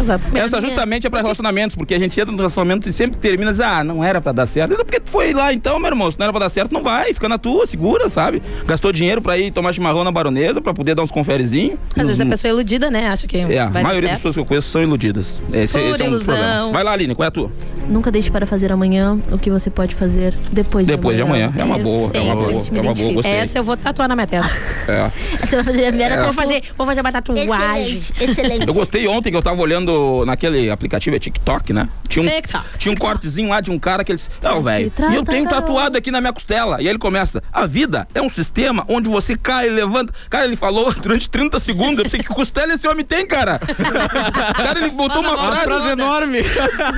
Exatamente. 0.01 0.39
Essa 0.47 0.61
justamente 0.61 1.07
é 1.07 1.11
pra 1.11 1.21
relacionamentos, 1.23 1.77
porque 1.77 1.95
a 1.95 1.99
gente 1.99 2.19
entra 2.21 2.31
no 2.33 2.39
relacionamento 2.39 2.89
e 2.89 2.93
sempre 2.93 3.19
termina 3.19 3.51
dizendo, 3.51 3.69
ah, 3.71 3.85
não 3.85 4.03
era 4.05 4.21
pra 4.21 4.33
dar 4.33 4.47
certo. 4.47 4.73
Então, 4.73 4.85
Porque 4.85 5.01
tu 5.01 5.11
foi 5.11 5.33
lá 5.33 5.53
então, 5.53 5.79
meu 5.79 5.89
irmão, 5.89 6.11
se 6.11 6.19
não 6.19 6.25
era 6.25 6.33
pra 6.33 6.41
dar 6.41 6.51
certo, 6.51 6.73
não 6.73 6.83
vai, 6.83 7.13
fica 7.13 7.29
na 7.29 7.39
tua, 7.39 7.67
segura, 7.67 8.09
sabe? 8.09 8.43
Gastou 8.67 8.93
dinheiro 8.93 9.21
pra 9.21 9.37
ir 9.39 9.51
tomar 9.51 9.73
chimarrão 9.73 10.05
na 10.05 10.11
baronesa, 10.13 10.61
pra 10.61 10.73
poder 10.75 10.95
dar 10.95 11.03
uns 11.03 11.11
conferezinhos. 11.11 11.79
Às 11.97 12.07
vezes 12.07 12.21
a 12.21 12.27
pessoa 12.27 12.51
é 12.51 12.53
iludida, 12.53 12.91
né? 12.91 13.09
Acha 13.09 13.27
que 13.27 13.37
É, 13.39 13.59
a 13.61 13.69
maioria 13.71 14.09
das 14.11 14.19
pessoas 14.19 14.35
que 14.35 14.41
eu 14.41 14.45
conheço 14.47 14.69
são 14.69 14.83
iludidas. 14.83 15.41
Esse, 15.53 15.79
esse 15.79 15.79
é 15.79 15.81
um 15.81 15.91
dos 15.91 16.01
ilusão. 16.01 16.35
problemas. 16.35 16.71
Vai 16.73 16.85
lá, 16.85 16.93
Aline, 16.93 17.15
qual 17.15 17.25
é 17.25 17.29
a 17.29 17.31
tua? 17.31 17.51
Nunca 17.89 18.11
deixe 18.11 18.31
para 18.31 18.47
fazer 18.47 18.73
amanhã 18.73 19.19
o 19.31 19.39
que 19.39 19.51
você 19.51 19.71
pode 19.71 19.95
fazer 19.95 20.35
depois, 20.51 20.87
Depois 20.87 21.17
de 21.17 21.23
amanhã. 21.23 21.53
É 21.57 21.63
uma 21.65 21.79
boa, 21.79 22.11
é 22.13 22.21
uma 22.21 22.35
boa, 22.35 22.47
é 22.47 22.51
uma 22.53 22.55
boa, 22.55 22.83
identifico. 22.83 23.15
gostei. 23.15 23.33
Essa 23.33 23.59
eu 23.59 23.65
vou 23.65 23.77
tatuar 23.77 24.09
na 24.09 24.17
minha 24.17 24.27
testa. 24.27 24.53
É. 24.89 25.11
Você 25.47 25.57
vai 25.57 25.65
fazer 25.65 25.85
a 25.85 25.89
primeira 25.89 26.15
É. 26.17 26.23
Vou 26.25 26.33
fazer, 26.33 26.63
vou 26.77 26.87
fazer 26.87 27.01
uma 27.01 27.13
tatuagem. 27.13 27.47
Excelente, 27.47 28.13
excelente. 28.21 28.67
Eu 28.69 28.75
gostei 28.75 29.07
ontem 29.07 29.31
que 29.31 29.37
eu 29.37 29.43
tava 29.43 29.61
olhando 29.61 29.86
naquele 30.25 30.71
aplicativo, 30.71 31.17
é 31.17 31.19
TikTok, 31.19 31.73
né? 31.73 31.89
Tinha 32.09 32.25
um, 32.25 32.29
TikTok. 32.29 32.65
Tinha 32.79 32.93
um 32.93 32.97
cortezinho 32.97 33.49
lá 33.49 33.61
de 33.61 33.71
um 33.71 33.79
cara 33.79 34.05
que 34.05 34.13
ele 34.13 34.17
disse, 34.17 34.31
não, 34.43 34.63
velho, 34.63 34.93
e 35.11 35.15
eu 35.15 35.25
tenho 35.25 35.45
garoto." 35.45 35.67
tatuado 35.67 35.97
aqui 35.99 36.11
na 36.11 36.21
minha 36.21 36.33
costela. 36.33 36.77
E 36.81 36.81
aí 36.83 36.89
ele 36.89 36.99
começa, 36.99 37.43
a 37.53 37.67
vida 37.67 38.07
é 38.15 38.21
um 38.23 38.29
sistema 38.29 38.85
onde 38.89 39.09
você 39.09 39.37
cai 39.37 39.67
e 39.67 39.71
levanta. 39.71 40.13
Cara, 40.31 40.45
ele 40.47 40.57
falou 40.57 40.93
durante 41.03 41.29
30 41.29 41.59
segundos, 41.61 41.99
eu 41.99 42.05
pensei, 42.05 42.21
que 42.21 42.27
costela 42.29 42.73
esse 42.73 42.87
homem 42.87 43.05
tem, 43.05 43.27
cara? 43.27 43.59
cara, 44.55 44.79
ele 44.81 44.91
botou 44.91 45.21
uma 45.21 45.33
uma 45.37 45.53
frase... 45.53 45.65
Frase 45.65 45.91
enorme. 45.91 46.39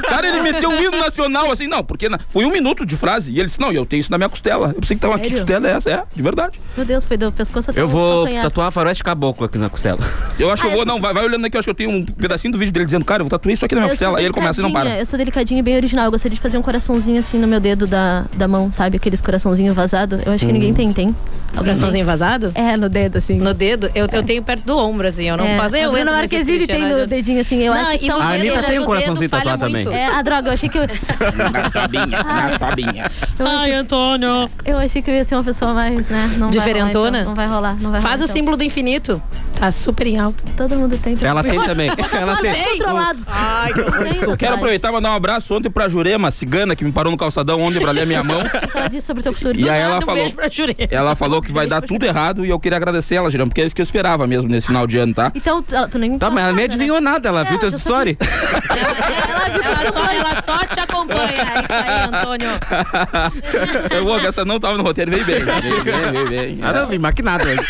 Cara, 0.09 0.29
ele 0.29 0.41
meteu 0.43 0.69
um 0.71 0.83
hino 0.83 0.97
nacional, 0.99 1.51
assim, 1.51 1.67
não, 1.67 1.83
porque 1.83 2.09
na- 2.09 2.19
foi 2.29 2.45
um 2.45 2.51
minuto 2.51 2.85
de 2.85 2.97
frase. 2.97 3.33
E 3.33 3.39
ele 3.39 3.47
disse, 3.47 3.61
não, 3.61 3.73
eu 3.73 3.85
tenho 3.87 4.01
isso 4.01 4.11
na 4.11 4.19
minha 4.19 4.29
costela. 4.29 4.69
Eu 4.75 4.81
pensei 4.81 4.97
que 4.97 5.03
tava 5.03 5.15
aqui, 5.17 5.31
costela 5.31 5.69
é 5.69 5.73
essa, 5.73 5.91
é, 5.91 6.03
de 6.15 6.23
verdade. 6.23 6.61
Meu 6.77 6.85
Deus, 6.85 7.05
foi 7.05 7.17
do 7.17 7.31
pescoço 7.33 7.71
até 7.71 7.81
Eu 7.81 7.89
vou 7.89 8.27
tatuar 8.29 8.71
faroeste 8.71 9.03
caboclo 9.03 9.47
aqui 9.47 9.59
na 9.59 9.69
costela. 9.69 9.99
Eu 10.39 10.51
acho 10.51 10.63
Ah, 10.63 10.67
que 10.67 10.73
eu 10.73 10.73
vou, 10.73 10.83
essa- 10.83 10.93
não, 10.93 11.01
vai, 11.01 11.13
vai 11.15 11.25
olhando 11.25 11.45
aqui, 11.47 11.57
eu 11.57 11.59
acho 11.61 11.67
que 11.67 11.71
eu 11.71 11.75
tenho 11.75 11.91
um 11.91 12.05
pedacinho 12.05 12.53
do 12.53 12.59
vídeo 12.59 12.73
dele 12.79 12.87
dizendo, 12.87 13.05
cara, 13.05 13.21
eu 13.21 13.25
vou 13.25 13.31
tatuar 13.31 13.53
isso 13.53 13.65
aqui 13.65 13.75
na 13.75 13.83
minha 13.83 13.89
Eu 13.89 13.97
costela. 13.97 14.19
Aí 14.19 14.25
ele 14.25 14.33
começa 14.35 14.61
e 14.61 14.63
não 14.63 14.73
para. 14.73 14.99
Eu 14.99 15.07
sou 15.07 15.19
delicadinha 15.19 15.61
e 15.61 15.63
bem 15.63 15.77
original. 15.77 16.07
Eu 16.07 16.11
gostaria 16.11 16.35
de 16.35 16.41
fazer 16.41 16.59
um 16.59 16.63
coraçãozinho 16.63 17.19
assim 17.19 17.39
no 17.39 17.47
meu 17.47 17.61
dedo 17.61 17.87
da, 17.87 18.25
da 18.35 18.49
mão, 18.49 18.71
sabe? 18.73 18.97
Aqueles 18.97 19.21
coraçãozinho 19.21 19.73
vazado. 19.75 20.21
Eu 20.25 20.33
acho 20.33 20.47
que 20.47 20.53
ninguém 20.53 20.73
tem, 20.73 20.93
tem. 20.93 21.15
Coraçãozinho 21.57 22.05
vazado? 22.05 22.53
É, 22.55 22.77
no 22.77 22.89
dedo, 22.89 23.19
assim. 23.19 23.39
No 23.39 23.53
dedo? 23.55 23.91
Eu, 23.95 24.07
eu 24.13 24.23
tenho 24.23 24.43
perto 24.43 24.65
do 24.65 24.77
ombro, 24.79 25.07
assim. 25.07 25.25
Eu 25.29 25.37
não 25.37 25.45
é. 25.45 25.59
a 25.59 25.79
Eu 25.81 25.97
entro 25.97 26.15
Marquezine 26.15 26.67
tem 26.67 26.81
não 26.81 26.99
no 27.01 27.07
dedinho, 27.07 27.41
assim. 27.41 27.61
Eu 27.63 27.75
Não, 27.75 27.81
acho 27.81 28.05
e 28.05 28.09
no 28.09 28.17
A 28.21 28.29
Anitta 28.29 28.63
tem 28.63 28.79
um 28.79 28.85
coraçãozinho 28.85 29.31
tatuado 29.31 29.65
também. 29.65 29.89
É, 29.89 30.07
a 30.07 30.23
droga, 30.23 30.49
eu 30.51 30.55
achei 30.55 30.69
que 30.69 30.79
eu, 30.79 30.83
Na 30.83 31.71
tabinha, 31.71 32.07
na 32.07 32.59
tabinha. 32.59 33.11
eu, 33.39 33.47
achei, 33.47 33.75
Antônio. 33.75 34.51
eu 34.65 34.79
achei 34.79 35.03
que 35.03 35.11
eu 35.11 35.15
ia 35.15 35.25
ser 35.25 35.35
uma 35.35 35.45
pessoa 35.45 35.73
mais, 35.73 36.09
né? 36.09 36.35
Não 36.37 36.51
Diferentona? 36.51 37.11
Vai 37.11 37.21
rolar, 37.21 37.21
então. 37.21 37.25
Não 37.29 37.35
vai 37.35 37.47
rolar, 37.47 37.77
não 37.81 37.91
vai 37.91 38.01
Faz 38.01 38.15
rolar, 38.15 38.21
o 38.21 38.25
então. 38.25 38.35
símbolo 38.37 38.57
do 38.57 38.63
infinito. 38.65 39.23
Tá 39.59 39.71
super 39.73 40.07
em 40.07 40.19
alto. 40.19 40.45
Todo 40.57 40.77
mundo 40.77 40.97
tem. 40.99 41.17
Ela 41.21 41.43
tem 41.43 41.61
também. 41.65 41.91
Ela 42.13 42.37
tem. 42.37 42.55
Controlados. 42.79 43.25
Ai, 43.29 43.73
que. 43.73 43.83
Tem, 44.27 44.37
Quero 44.37 44.55
aproveitar 44.55 44.91
e 44.91 44.93
mandar 44.93 45.11
um 45.11 45.15
abraço 45.15 45.55
ontem 45.55 45.69
pra 45.69 45.89
Jurema, 45.89 46.31
cigana, 46.31 46.77
que 46.77 46.85
me 46.85 46.93
parou 46.93 47.11
no 47.11 47.19
calçadão 47.19 47.61
ontem 47.61 47.81
pra 47.81 47.91
ler 47.91 48.03
a 48.03 48.07
minha 48.07 48.23
mão. 48.23 48.41
Ela 48.75 48.89
disse 48.89 49.07
sobre 49.07 49.21
o 49.21 49.25
teu 49.25 49.33
futuro. 49.33 49.59
E 49.59 49.69
aí 49.69 49.81
ela 49.81 49.99
um 49.99 50.01
falou. 50.01 50.21
beijo 50.23 50.35
pra 50.37 50.49
Jurema. 50.49 50.79
Ela 50.91 51.17
falou 51.17 51.43
que 51.43 51.51
vai 51.51 51.67
dar 51.67 51.81
tudo 51.83 52.05
errado 52.07 52.45
e 52.47 52.51
eu 52.51 52.61
queria 52.61 52.77
agradecer 52.77 53.17
ela, 53.17 53.31
Jurema, 53.31 53.49
porque 53.49 53.63
é 53.63 53.67
isso 53.67 53.75
que 53.75 53.81
eu 53.81 53.85
esperava 53.85 54.27
mesmo 54.27 54.49
nesse 54.49 54.69
final 54.69 54.87
de 54.87 54.97
ano, 54.99 55.13
tá? 55.13 55.33
Então, 55.35 55.63
tu 55.91 55.99
nem 55.99 56.17
Tá, 56.19 56.31
mas 56.31 56.45
ela 56.45 56.53
nem 56.53 56.59
né? 56.59 56.65
adivinhou 56.65 57.01
nada, 57.01 57.29
ela 57.29 57.43
viu 57.45 57.57
É, 57.57 57.59
teus 57.59 57.73
eu 57.73 57.79
só- 57.81 57.89
stories. 57.89 58.17
Ela, 58.21 59.93
só, 59.93 60.13
ela 60.13 60.43
só 60.43 60.59
te 60.67 60.81
acompanha. 60.81 61.33
É 61.33 61.63
isso 61.65 61.73
aí, 61.73 62.05
Antônio. 62.05 62.49
Eu 63.91 64.05
vou, 64.05 64.19
essa 64.21 64.45
não 64.45 64.61
tava 64.61 64.77
no 64.77 64.83
roteiro, 64.85 65.11
veio 65.11 65.25
bem. 65.25 65.45
Veio 65.45 65.85
bem, 65.85 66.13
veio 66.13 66.29
bem. 66.29 66.59
Ah, 66.63 66.73
não, 66.73 66.87
vim 66.87 66.99
maquinado 66.99 67.45
hoje. 67.45 67.61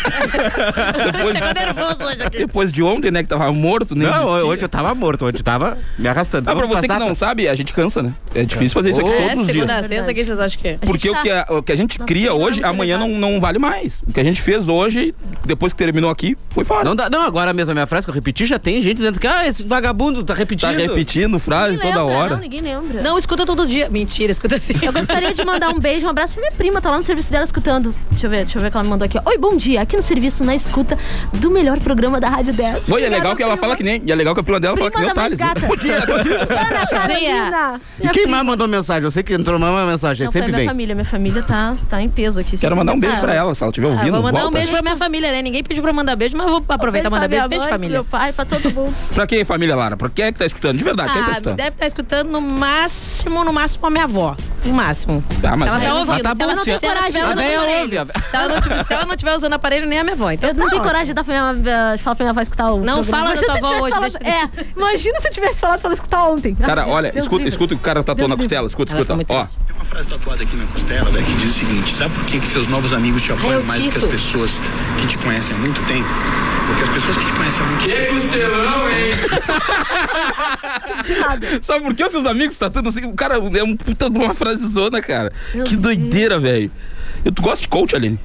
Depois, 1.11 1.37
Chegou 1.37 1.53
nervoso 1.79 2.09
hoje 2.09 2.23
aqui. 2.23 2.37
depois 2.39 2.71
de 2.71 2.83
ontem, 2.83 3.11
né, 3.11 3.23
que 3.23 3.29
tava 3.29 3.51
morto, 3.51 3.95
nem 3.95 4.07
Não, 4.09 4.29
existia. 4.29 4.45
hoje 4.45 4.61
eu 4.63 4.69
tava 4.69 4.93
morto, 4.95 5.25
hoje 5.25 5.37
eu 5.37 5.43
tava 5.43 5.77
me 5.97 6.07
arrastando. 6.07 6.49
Ah, 6.49 6.55
pra 6.55 6.65
você 6.67 6.87
que 6.87 6.97
não 6.99 7.15
sabe, 7.15 7.47
a 7.47 7.55
gente 7.55 7.73
cansa, 7.73 8.01
né? 8.03 8.13
É 8.35 8.43
difícil 8.43 8.73
fazer 8.73 8.91
isso 8.91 8.99
aqui 8.99 9.09
Oh. 9.09 9.13
É, 9.13 9.29
todos 9.29 9.47
os 9.47 9.51
dias. 9.51 9.53
segunda 9.67 9.75
a 9.77 9.83
sexta, 9.87 10.11
o 10.11 10.13
que 10.13 10.25
vocês 10.25 10.39
acham 10.39 10.61
que 10.61 10.67
é? 10.67 10.77
Porque 10.81 11.09
o, 11.09 11.15
que 11.21 11.29
tá- 11.29 11.45
a, 11.49 11.53
o 11.57 11.63
que 11.63 11.71
a 11.71 11.75
gente 11.75 11.97
Nossa, 11.99 12.07
cria 12.07 12.33
hoje, 12.33 12.61
muito 12.61 12.65
amanhã 12.65 12.97
não, 12.97 13.09
não 13.09 13.41
vale 13.41 13.57
mais. 13.59 14.01
O 14.07 14.13
que 14.13 14.19
a 14.19 14.23
gente 14.23 14.41
fez 14.41 14.67
hoje, 14.67 15.13
depois 15.45 15.73
que 15.73 15.77
terminou 15.79 16.09
aqui, 16.09 16.37
foi 16.49 16.63
fora. 16.63 16.83
Não, 16.83 16.95
dá, 16.95 17.09
não, 17.09 17.23
agora 17.23 17.51
mesmo 17.53 17.71
a 17.71 17.73
minha 17.73 17.87
frase 17.87 18.05
que 18.05 18.09
eu 18.11 18.13
repeti, 18.13 18.45
já 18.45 18.59
tem 18.59 18.81
gente 18.81 18.97
dizendo 18.97 19.19
que, 19.19 19.27
ah, 19.27 19.47
esse 19.47 19.63
vagabundo 19.63 20.23
tá 20.23 20.33
repetindo. 20.33 20.69
Tá 20.71 20.77
repetindo 20.77 21.39
frase 21.39 21.75
Ninguém 21.75 21.91
toda 21.91 22.03
lembra, 22.03 22.17
hora. 22.19 22.33
Não, 22.35 22.41
ninguém 22.41 22.61
lembra. 22.61 23.01
Não, 23.01 23.17
escuta 23.17 23.45
todo 23.45 23.65
dia. 23.67 23.89
Mentira, 23.89 24.31
escuta 24.31 24.55
assim. 24.55 24.73
Eu 24.81 24.93
gostaria 24.93 25.33
de 25.33 25.43
mandar 25.45 25.69
um 25.69 25.79
beijo, 25.79 26.05
um 26.05 26.09
abraço 26.09 26.33
pra 26.33 26.41
minha 26.41 26.51
prima, 26.51 26.81
tá 26.81 26.89
lá 26.91 26.97
no 26.97 27.03
serviço 27.03 27.31
dela 27.31 27.43
escutando. 27.45 27.93
Deixa 28.11 28.25
eu 28.27 28.29
ver, 28.29 28.43
deixa 28.43 28.57
eu 28.57 28.61
ver 28.61 28.67
o 28.67 28.71
que 28.71 28.77
ela 28.77 28.83
me 28.83 28.89
mandou 28.89 29.05
aqui. 29.05 29.17
Oi, 29.25 29.37
bom 29.37 29.55
dia. 29.57 29.81
Aqui 29.81 29.95
no 29.95 30.03
serviço, 30.03 30.43
na 30.43 30.55
escuta 30.55 30.97
do 31.33 31.49
melhor 31.51 31.68
programa 31.77 32.19
da 32.19 32.29
Rádio 32.29 32.53
10. 32.53 32.85
Foi, 32.85 33.03
é 33.03 33.09
legal 33.09 33.35
que 33.35 33.43
ela 33.43 33.55
fala 33.57 33.75
que 33.75 33.83
nem. 33.83 34.01
E 34.05 34.11
é 34.11 34.15
legal 34.15 34.33
que 34.33 34.39
a 34.41 34.43
prima 34.43 34.59
dela 34.59 34.75
fala 34.77 34.89
que 34.91 34.99
nem 34.99 35.09
o 35.09 35.13
Thales. 35.13 35.39
Ana 35.41 36.87
Carolina. 36.87 37.81
E 37.99 38.09
quem 38.09 38.27
mais 38.27 38.45
mandou 38.45 38.67
mensagem? 38.67 39.03
Eu 39.03 39.11
sei 39.11 39.23
que 39.23 39.33
entrou 39.33 39.59
mais 39.59 39.73
uma 39.73 39.85
mensagem, 39.85 40.25
Não, 40.25 40.31
foi 40.31 40.41
sempre 40.41 40.51
minha 40.53 40.59
vem. 40.61 40.67
família. 40.69 40.95
Minha 40.95 41.05
família 41.05 41.43
tá, 41.43 41.75
tá 41.89 42.01
em 42.01 42.09
peso 42.09 42.39
aqui. 42.39 42.57
Quero 42.57 42.75
mandar 42.75 42.93
um 42.93 42.99
beijo 42.99 43.19
pra 43.19 43.33
ela, 43.33 43.53
se 43.55 43.63
ela 43.63 43.69
estiver 43.69 43.87
Ah, 43.87 43.91
ouvindo. 43.91 44.11
vou 44.13 44.21
mandar 44.23 44.47
um 44.47 44.51
beijo 44.51 44.71
pra 44.71 44.81
minha 44.81 44.95
família, 44.95 45.31
né? 45.31 45.41
Ninguém 45.41 45.63
pediu 45.63 45.83
pra 45.83 45.93
mandar 45.93 46.15
beijo, 46.15 46.35
mas 46.37 46.49
vou 46.49 46.63
aproveitar 46.69 47.07
e 47.09 47.11
mandar 47.11 47.27
beijo. 47.27 47.47
Beijo, 47.49 47.67
família. 47.67 47.93
meu 47.97 48.05
pai, 48.05 48.31
pra 48.33 48.45
todo 48.45 48.63
mundo. 48.73 48.93
Pra 49.13 49.27
quem, 49.27 49.43
família 49.43 49.75
Lara? 49.75 49.97
Pra 49.97 50.09
quem 50.09 50.25
é 50.25 50.31
que 50.31 50.39
tá 50.39 50.45
escutando? 50.45 50.77
De 50.77 50.83
verdade, 50.83 51.11
quem 51.11 51.21
é 51.21 51.25
tá 51.25 51.29
Ah, 51.29 51.33
escutando? 51.33 51.55
deve 51.55 51.69
estar 51.69 51.85
escutando 51.87 52.29
no 52.31 52.41
máximo, 52.41 53.43
no 53.43 53.51
máximo 53.53 53.85
a 53.87 53.89
minha 53.89 54.03
avó. 54.05 54.35
no 54.65 54.73
máximo. 54.73 55.23
Ah, 55.43 55.55
mas 55.57 55.61
se 55.61 55.67
ela 55.67 55.83
é- 55.83 55.87
tá 55.87 55.93
ouvindo, 55.95 56.23
tá 56.23 56.35
se 56.35 56.41
ela 56.41 56.51
bom, 56.51 56.55
não, 56.57 56.63
se 56.63 56.85
ela 56.85 56.99
a- 56.99 57.03
tiver 57.03 57.19
usando 57.25 57.39
aparelho. 57.39 58.07
Se 58.29 58.35
ela 58.93 59.05
não 59.05 59.15
tiver, 59.15 59.29
não 59.31 59.37
usando 59.37 59.53
aparelho, 59.53 59.87
nem 59.87 59.99
a 59.99 60.03
minha 60.03 60.13
avó. 60.15 60.31
Então 60.31 60.49
Eu 60.49 60.55
não 60.55 60.65
tá 60.65 60.69
tenho 60.69 60.81
ótimo. 60.81 60.91
coragem 60.93 61.07
de, 61.07 61.13
dar 61.13 61.23
pra 61.23 61.33
minha, 61.51 61.58
de 61.59 62.03
falar 62.03 62.15
pra 62.15 62.23
minha 62.23 62.31
avó 62.31 62.41
escutar 62.41 62.71
o. 62.71 62.79
Não 62.83 63.03
fala 63.03 63.33
da 63.33 63.41
tua 63.41 63.53
avó 63.57 63.67
tivesse 63.67 63.81
hoje, 63.83 63.91
falado- 63.93 64.11
deixa- 64.19 64.37
É, 64.37 64.49
imagina 64.75 65.19
se 65.21 65.27
eu 65.27 65.31
tivesse 65.33 65.59
falado 65.59 65.79
pra 65.79 65.87
ela 65.89 65.93
escutar 65.93 66.23
ontem. 66.29 66.55
Cara, 66.55 66.83
Ah, 66.83 66.87
olha, 66.87 67.11
Deus 67.11 67.25
escuta, 67.25 67.37
livre. 67.43 67.49
escuta 67.49 67.73
o 67.73 67.77
que 67.77 67.81
o 67.81 67.85
cara 67.85 68.03
tatuou 68.03 68.27
na 68.27 68.35
costela. 68.37 68.67
Escuta, 68.67 68.93
Ela 68.93 69.01
escuta. 69.01 69.33
Ó. 69.33 69.43
Tem 69.45 69.75
uma 69.75 69.85
frase 69.85 70.07
tatuada 70.07 70.43
aqui 70.43 70.55
na 70.55 70.65
costela, 70.67 71.09
Beck, 71.11 71.25
que 71.25 71.33
diz 71.33 71.45
o 71.45 71.59
seguinte: 71.59 71.93
sabe 71.93 72.13
por 72.15 72.25
que, 72.25 72.39
que 72.39 72.47
seus 72.47 72.67
novos 72.67 72.93
amigos 72.93 73.21
te 73.21 73.31
apoiam 73.33 73.61
o 73.61 73.65
mais 73.65 73.83
do 73.83 73.91
que 73.91 73.97
as 73.97 74.03
pessoas 74.03 74.59
que 74.99 75.07
te 75.07 75.17
conhecem 75.17 75.55
há 75.55 75.59
muito 75.59 75.81
tempo? 75.87 76.07
Porque 76.67 76.83
as 76.83 76.89
pessoas 76.89 77.17
que 77.17 77.25
te 77.25 77.33
conhecem 77.33 77.63
há 77.63 77.67
muito 77.67 77.85
tempo. 77.85 78.13
costelão, 78.13 78.89
hein? 78.89 79.11
De 81.03 81.15
nada. 81.19 81.47
Sabe 81.63 81.85
por 81.85 81.95
que 81.95 82.03
os 82.03 82.11
seus 82.11 82.25
amigos 82.25 82.57
tatuando 82.57 82.89
assim? 82.89 83.05
O 83.05 83.13
cara 83.13 83.35
é 83.37 83.63
um 83.63 83.75
puta 83.75 84.09
de 84.09 84.17
uma 84.17 84.33
frase 84.33 84.67
zona, 84.67 85.01
cara. 85.01 85.31
Meu 85.53 85.63
que 85.65 85.75
doideira, 85.75 86.39
velho. 86.39 86.71
Tu 87.33 87.41
gosta 87.41 87.61
de 87.61 87.67
coach, 87.67 87.95
Aline? 87.95 88.19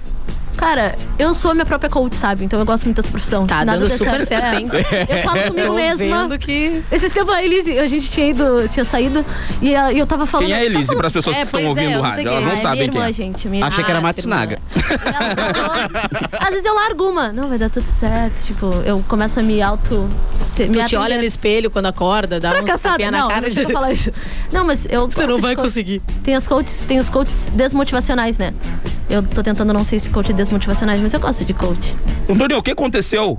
Cara, 0.56 0.94
eu 1.18 1.34
sou 1.34 1.50
a 1.50 1.54
minha 1.54 1.66
própria 1.66 1.90
coach, 1.90 2.16
sabe? 2.16 2.44
Então 2.44 2.58
eu 2.58 2.64
gosto 2.64 2.84
muito 2.84 2.96
dessa 2.96 3.10
profissão. 3.10 3.46
Tá 3.46 3.64
dando 3.64 3.88
super 3.90 4.24
certo, 4.26 4.54
é. 4.54 4.60
hein? 4.60 4.68
Eu 5.08 5.18
falo 5.22 5.40
comigo 5.48 5.66
Tô 5.68 5.74
mesma. 5.74 6.22
vendo 6.22 6.38
que... 6.38 6.82
Esses 6.90 7.12
tempos 7.12 7.34
a 7.34 7.42
Elise, 7.44 7.78
a 7.78 7.86
gente 7.86 8.10
tinha 8.10 8.28
ido, 8.28 8.68
tinha 8.68 8.84
saído 8.84 9.24
e 9.60 9.72
eu 9.98 10.06
tava 10.06 10.26
falando. 10.26 10.46
Quem 10.46 10.54
é 10.54 10.60
a 10.60 10.64
Elise? 10.64 10.94
Para 10.96 11.08
as 11.08 11.12
pessoas 11.12 11.36
É, 11.36 11.40
que 11.40 11.44
estão 11.46 11.60
é, 11.60 11.68
ouvindo 11.68 11.98
o 11.98 12.02
rádio, 12.02 12.28
elas 12.28 12.44
não 12.44 12.52
Ah, 12.52 12.56
sabem 12.56 12.72
minha 12.72 12.88
quem 12.88 12.94
irmã, 13.00 13.08
é. 13.08 13.12
gente. 13.12 13.48
Minha 13.48 13.66
Achei 13.66 13.84
que 13.84 13.90
era 13.90 13.98
irmã. 13.98 14.08
Matsunaga. 14.08 14.58
Ela 15.04 15.54
falou- 15.54 16.30
Às 16.40 16.50
vezes 16.50 16.64
eu 16.64 16.74
largo 16.74 17.08
uma. 17.10 17.32
Não, 17.32 17.48
vai 17.48 17.58
dar 17.58 17.70
tudo 17.70 17.86
certo. 17.86 18.44
Tipo, 18.44 18.66
eu 18.86 19.04
começo 19.08 19.40
a 19.40 19.42
me 19.42 19.60
auto. 19.60 20.08
se- 20.46 20.66
me 20.66 20.72
Tu 20.78 20.84
te 20.84 20.96
olha 20.96 21.16
no 21.18 21.24
espelho 21.24 21.70
quando 21.70 21.86
acorda, 21.86 22.38
dá 22.40 22.50
um 22.50 22.52
Fracassada. 22.52 22.90
tapinha 22.94 23.10
na 23.10 23.18
Não, 23.20 23.28
cara 23.28 23.40
não 23.42 23.48
e 23.48 23.50
precisa 23.52 23.72
falar 23.72 23.92
isso. 23.92 24.12
Não, 24.52 24.64
mas 24.64 24.86
eu. 24.90 25.08
Você 25.08 25.26
não 25.26 25.36
de 25.36 25.42
vai 25.42 25.56
conseguir. 25.56 26.00
Tem 26.22 26.36
os 26.36 26.46
coaches, 26.46 26.84
tem 26.86 26.98
os 27.00 27.10
coaches 27.10 27.50
desmotivacionais, 27.54 28.38
né? 28.38 28.54
Eu 29.08 29.22
tô 29.22 29.42
tentando 29.42 29.72
não 29.72 29.84
ser 29.84 29.96
esse 29.96 30.10
coach 30.10 30.32
desmotivacionais, 30.32 31.00
mas 31.00 31.12
eu 31.12 31.20
gosto 31.20 31.44
de 31.44 31.52
coach. 31.52 31.94
Antônio, 32.28 32.56
o 32.58 32.62
que 32.62 32.70
aconteceu 32.70 33.38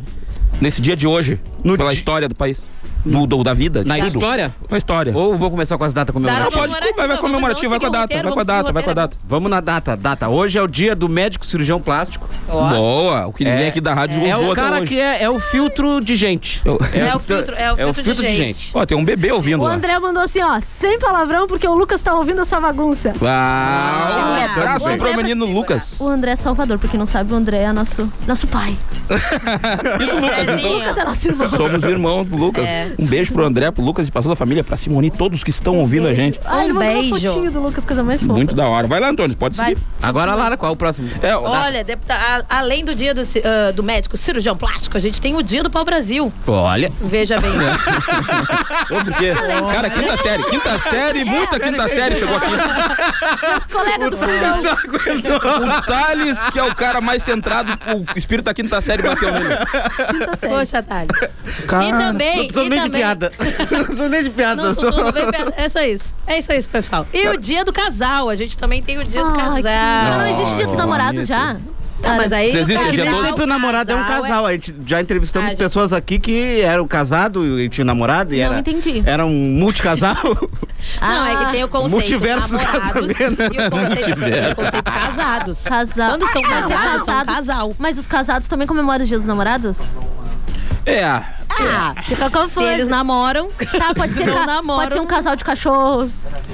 nesse 0.62 0.82
dia 0.82 0.96
de 0.96 1.08
hoje? 1.08 1.40
No 1.64 1.76
pela 1.76 1.92
di- 1.92 1.98
história 1.98 2.30
do 2.30 2.36
país? 2.36 2.62
Do, 3.06 3.28
do- 3.28 3.44
da 3.44 3.54
vida? 3.54 3.84
de 3.84 3.88
Na 3.88 3.96
tudo? 3.98 4.08
história? 4.08 4.56
Na 4.70 4.78
história. 4.78 5.16
Ou 5.16 5.38
vou 5.38 5.52
começar 5.52 5.78
com 5.78 5.84
as 5.84 5.94
datas 5.94 6.14
Dá 6.14 6.20
Não, 6.20 6.28
comemorativas? 6.28 6.60
pode, 6.60 6.72
Comemorativa, 6.74 6.98
vai, 6.98 7.08
vai 7.08 7.18
comemorativo, 7.18 7.70
vai 7.70 7.80
com 7.80 7.86
a 7.86 7.90
o 7.90 7.92
data, 7.92 8.14
vai 8.24 8.32
com 8.34 8.40
a 8.40 8.44
data, 8.44 8.64
vamos 8.64 8.74
vai 8.74 8.84
com 8.84 8.90
a 8.90 8.92
o 8.92 8.96
data. 8.96 9.18
Vamos 9.28 9.52
na 9.52 9.60
data, 9.62 9.96
data. 9.98 10.30
Hoje 10.30 10.58
é 10.58 10.62
o 10.62 10.68
dia 10.68 10.96
do 10.96 11.08
médico 11.08 11.46
cirurgião 11.46 11.80
plástico. 11.80 12.28
Ó. 12.50 12.70
Boa, 12.70 13.28
o 13.28 13.34
que 13.34 13.44
ninguém 13.44 13.66
É- 13.66 13.68
aqui 13.70 13.80
da 13.82 13.94
rádio 13.94 14.26
É 14.26 14.36
usou 14.38 14.52
o 14.52 14.56
cara 14.56 14.82
que 14.86 15.00
é, 15.00 15.24
é 15.24 15.30
o 15.30 15.40
filtro 15.40 16.02
de 16.02 16.16
gente. 16.16 16.62
Eu- 16.66 16.80
É 16.94 17.16
o 17.16 17.20
filtro, 17.20 17.56
é 17.56 17.72
o 17.72 17.94
filtro, 17.94 18.14
de, 18.26 18.36
gente. 18.36 18.72
Ó, 18.74 18.86
tem 18.86 18.98
um 18.98 19.06
bebê 19.06 19.32
ouvindo 19.32 19.62
O 19.62 19.68
lá. 19.68 19.74
André 19.74 19.98
mandou 20.00 20.24
assim, 20.24 20.42
ó, 20.42 20.60
sem 20.62 20.98
palavrão, 21.00 21.48
porque 21.48 21.68
o 21.68 21.76
Lucas 21.76 22.02
tá 22.02 22.14
ouvindo 22.16 22.42
essa 22.42 22.60
bagunça. 22.60 23.14
Ah, 23.22 23.22
um 23.22 24.42
Ah, 24.42 24.46
abraço 24.52 24.94
o 24.94 24.98
pro 24.98 25.16
menino 25.16 25.46
Lucas. 25.46 25.96
O 26.00 26.08
André 26.08 26.32
é 26.32 26.36
Salvador, 26.36 26.78
pra 26.80 26.90
quem 26.90 27.00
não 27.00 27.06
sabe, 27.06 27.34
o 27.34 27.36
André 27.36 27.58
é 27.60 27.72
nosso, 27.74 28.12
nosso 28.28 28.48
pai. 28.48 28.76
E 30.02 30.06
do 30.08 30.16
Lucas, 30.20 30.48
então. 30.60 30.74
Lucas 30.74 30.98
é 30.98 31.04
nosso 31.06 31.28
irmão. 31.28 31.50
Somos 31.50 31.84
irmãos 31.84 32.28
do 32.28 32.36
Lucas. 32.38 32.66
É. 32.66 32.95
Um 33.00 33.06
beijo 33.08 33.32
pro 33.34 33.46
André, 33.46 33.70
pro 33.72 33.84
Lucas 33.84 34.08
e 34.08 34.12
pra 34.12 34.22
toda 34.22 34.34
a 34.34 34.38
família, 34.38 34.64
pra 34.64 34.78
Simone, 34.78 35.10
todos 35.12 35.44
que 35.44 35.50
estão 35.50 35.78
ouvindo 35.80 36.08
a 36.08 36.14
gente. 36.14 36.40
Ah, 36.46 36.64
ele 36.64 36.72
Um 36.74 36.76
uma 36.76 36.82
beijo. 36.86 37.28
fotinho 37.34 37.52
do 37.52 37.60
Lucas, 37.62 37.86
coisa 37.86 38.04
mais 38.04 38.22
fofa. 38.22 38.34
Muito 38.34 38.56
da 38.56 38.68
hora. 38.68 38.88
Vai 38.88 39.00
lá, 39.00 39.10
Antônio, 39.10 39.36
pode 39.36 39.56
Vai. 39.58 39.70
seguir. 39.70 39.82
Agora, 40.02 40.34
Lara, 40.36 40.58
qual 40.58 40.72
é 40.72 40.74
o 40.74 40.78
próximo? 40.78 41.10
É, 41.22 41.36
ó, 41.36 41.42
Olha, 41.50 41.84
deputa- 41.84 42.14
a- 42.16 42.44
além 42.60 42.84
do 42.86 42.94
dia 42.96 43.14
do, 43.14 43.22
ah, 43.22 43.72
do 43.72 43.84
médico 43.84 44.16
cirurgião 44.18 44.56
plástico, 44.56 44.98
a 44.98 45.00
gente 45.00 45.20
tem 45.22 45.36
o 45.36 45.42
dia 45.44 45.64
do 45.64 45.70
pau-brasil. 45.70 46.32
Olha. 46.48 46.92
Veja 47.02 47.40
bem. 47.40 47.52
Ô, 48.92 49.04
porque, 49.04 49.34
cara, 49.74 49.90
quinta 49.90 50.18
série, 50.18 50.44
quinta 50.44 50.80
série, 50.80 51.26
muita 51.26 51.60
quinta 51.60 51.88
série 51.88 52.16
chegou 52.16 52.36
aqui. 52.38 52.52
Os 53.60 53.68
colegas 53.68 54.10
do 54.12 54.18
fundão. 54.18 54.62
O 55.78 55.82
Thales, 55.82 56.38
que 56.52 56.60
é 56.60 56.64
o 56.64 56.74
cara 56.76 57.02
mais 57.02 57.24
centrado, 57.24 57.72
o 57.96 58.18
espírito 58.18 58.46
da 58.46 58.54
quinta 58.54 58.80
série 58.82 59.02
bateu 59.04 59.32
nele. 59.32 59.56
Quinta 60.12 60.36
série. 60.36 60.54
Poxa, 60.54 60.84
Thales. 60.84 61.12
Cara, 61.68 61.86
e 61.86 61.92
também. 61.92 62.48
E 62.48 62.85
nem 62.88 62.92
de 62.92 62.92
também- 62.92 63.02
piada. 63.02 63.32
Tô 63.98 64.08
nem 64.10 64.24
de 64.24 64.30
piada. 64.30 64.62
Não, 64.64 64.74
só- 64.74 64.82
sou 64.82 64.92
tudo 64.92 65.12
bem 65.12 65.30
piada. 65.30 65.54
É 65.58 65.70
só 65.70 65.82
isso. 65.82 66.16
É 66.28 66.42
só 66.42 66.54
isso, 66.54 66.70
pessoal. 66.70 67.08
E 67.14 67.28
o 67.30 67.38
dia 67.38 67.64
do 67.66 67.72
casal. 67.74 68.30
A 68.30 68.36
gente 68.36 68.58
também 68.58 68.82
tem 68.82 68.98
o 68.98 69.04
dia 69.04 69.24
do 69.24 69.30
Ai, 69.32 69.36
casal. 69.38 69.62
que- 69.62 70.10
Mas 70.10 70.18
não 70.18 70.28
existe 70.40 70.56
dia 70.58 70.66
dos 70.68 70.76
namorados 70.76 71.28
já? 71.28 71.58
Tá, 72.02 72.14
mas 72.16 72.32
aí. 72.32 72.56
Existe 72.56 72.74
o 72.84 72.92
dia 72.92 73.04
Que 73.06 73.10
nem 73.10 73.24
sempre 73.24 73.44
o 73.44 73.48
namorado 73.48 73.92
é 73.92 73.96
um 73.96 74.04
casal. 74.04 74.46
A 74.46 74.52
gente 74.52 74.76
já 74.86 75.02
entrevistamos 75.02 75.48
Ah, 75.48 75.50
gente. 75.52 75.58
pessoas 75.58 75.92
aqui 75.92 76.20
que 76.20 76.62
eram 76.62 76.88
casados 76.88 77.44
e 77.60 77.68
tinham 77.70 77.86
namorado 77.86 78.34
e 78.36 78.38
Não 78.38 78.46
era, 78.52 78.60
entendi. 78.60 79.02
era 79.06 79.26
um 79.26 79.32
multicasal. 79.32 80.16
Não, 81.02 81.26
é 81.26 81.46
que 81.46 81.52
tem 81.54 81.64
o 81.64 81.68
conceito 81.70 81.92
Multiverso 81.92 82.50
do 82.50 82.58
namorados 82.58 83.12
casamento. 83.12 83.42
e 83.42 83.46
o 83.68 83.72
conceito, 83.72 84.20
tem 84.20 84.52
o 84.52 84.56
conceito 84.56 84.92
casados. 84.92 85.64
Casal. 85.64 86.10
Quando 86.12 86.28
são 86.32 86.42
Ah, 86.44 86.48
mas 86.48 86.70
é 86.70 86.74
casados, 86.76 87.06
são 87.06 87.26
casal. 87.26 87.76
Mas 87.80 87.98
os 87.98 88.06
casados 88.08 88.48
também 88.48 88.68
comemoram 88.68 89.02
os 89.02 89.08
dias 89.08 89.22
dos 89.22 89.28
namorados? 89.28 89.80
É, 90.86 91.06
Ah, 91.60 91.96
Fica 92.04 92.26
se 92.26 92.32
confuso. 92.32 92.62
eles 92.68 92.88
namoram. 92.88 93.50
Tá, 93.78 93.94
pode 93.96 94.14
ser, 94.16 94.26
não 94.26 94.34
ca- 94.34 94.46
namoram. 94.46 94.82
pode 94.84 94.94
ser 94.94 95.00
um 95.02 95.06
casal 95.06 95.36
de 95.36 95.44
cachorros. 95.44 96.12